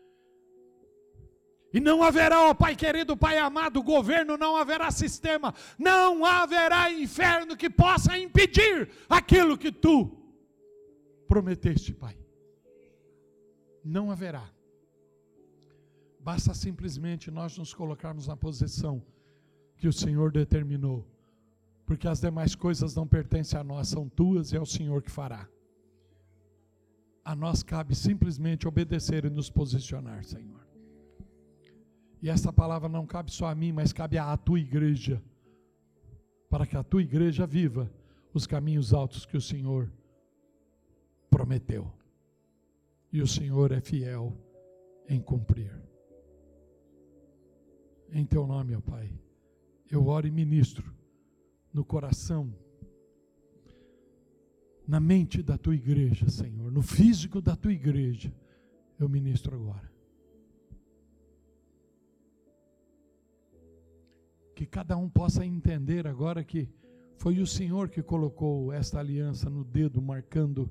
E 1.74 1.80
não 1.80 2.04
haverá, 2.04 2.50
ó 2.50 2.54
Pai 2.54 2.76
querido, 2.76 3.18
Pai 3.18 3.40
amado, 3.40 3.82
governo, 3.82 4.38
não 4.38 4.56
haverá 4.56 4.92
sistema, 4.92 5.56
não 5.78 6.24
haverá 6.24 6.92
inferno 6.92 7.58
que 7.58 7.68
possa 7.68 8.16
impedir 8.16 8.92
aquilo 9.10 9.58
que 9.58 9.72
tu 9.72 10.16
prometeste, 11.28 11.92
Pai. 11.92 12.16
Não 13.84 14.12
haverá. 14.12 14.48
Basta 16.20 16.54
simplesmente 16.54 17.32
nós 17.32 17.58
nos 17.58 17.74
colocarmos 17.74 18.28
na 18.28 18.38
posição 18.38 19.04
que 19.76 19.88
o 19.88 19.94
Senhor 19.94 20.32
determinou, 20.32 21.06
porque 21.88 22.08
as 22.08 22.22
demais 22.22 22.54
coisas 22.54 22.96
não 22.96 23.08
pertencem 23.08 23.60
a 23.60 23.64
nós, 23.64 23.88
são 23.88 24.08
tuas 24.08 24.54
e 24.54 24.58
é 24.58 24.62
o 24.62 24.66
Senhor 24.66 25.02
que 25.02 25.10
fará. 25.10 25.50
A 27.26 27.36
nós 27.36 27.64
cabe 27.64 27.96
simplesmente 27.96 28.68
obedecer 28.68 29.26
e 29.26 29.30
nos 29.30 29.50
posicionar, 29.50 30.24
Senhor. 30.24 30.63
E 32.24 32.30
essa 32.30 32.54
palavra 32.54 32.88
não 32.88 33.06
cabe 33.06 33.34
só 33.34 33.48
a 33.48 33.54
mim, 33.54 33.74
mas 33.74 33.92
cabe 33.92 34.18
à 34.18 34.38
tua 34.38 34.58
igreja. 34.58 35.22
Para 36.50 36.66
que 36.66 36.78
a 36.78 36.82
tua 36.82 37.02
igreja 37.02 37.46
viva 37.46 37.92
os 38.34 38.48
caminhos 38.48 38.94
altos 38.94 39.26
que 39.26 39.36
o 39.36 39.42
Senhor 39.42 39.92
prometeu. 41.30 41.92
E 43.12 43.22
o 43.22 43.28
Senhor 43.28 43.74
é 43.74 43.82
fiel 43.82 44.34
em 45.10 45.20
cumprir. 45.20 45.78
Em 48.10 48.26
teu 48.26 48.48
nome, 48.48 48.74
ó 48.74 48.80
Pai, 48.80 49.14
eu 49.92 50.08
oro 50.08 50.26
e 50.26 50.32
ministro 50.32 50.96
no 51.74 51.84
coração, 51.84 52.56
na 54.88 55.02
mente 55.02 55.44
da 55.44 55.58
tua 55.58 55.76
igreja, 55.76 56.30
Senhor, 56.30 56.72
no 56.72 56.82
físico 56.82 57.42
da 57.42 57.54
tua 57.54 57.74
igreja. 57.74 58.34
Eu 58.98 59.10
ministro 59.10 59.58
agora. 59.58 59.93
Que 64.54 64.66
cada 64.66 64.96
um 64.98 65.10
possa 65.10 65.46
entender 65.46 66.08
agora 66.08 66.44
que 66.44 66.70
foi 67.18 67.40
o 67.40 67.48
Senhor 67.48 67.90
que 67.90 68.02
colocou 68.02 68.72
esta 68.72 69.00
aliança 69.00 69.50
no 69.50 69.64
dedo, 69.64 70.02
marcando 70.02 70.70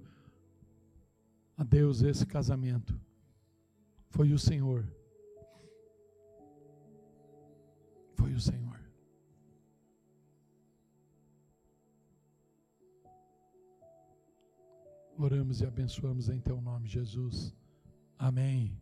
a 1.56 1.64
Deus 1.64 2.02
esse 2.02 2.26
casamento. 2.26 2.98
Foi 4.10 4.32
o 4.32 4.38
Senhor. 4.38 4.86
Foi 8.14 8.34
o 8.34 8.40
Senhor. 8.40 8.80
Oramos 15.16 15.60
e 15.60 15.66
abençoamos 15.66 16.28
em 16.28 16.40
Teu 16.40 16.60
nome, 16.60 16.88
Jesus. 16.88 17.54
Amém. 18.18 18.81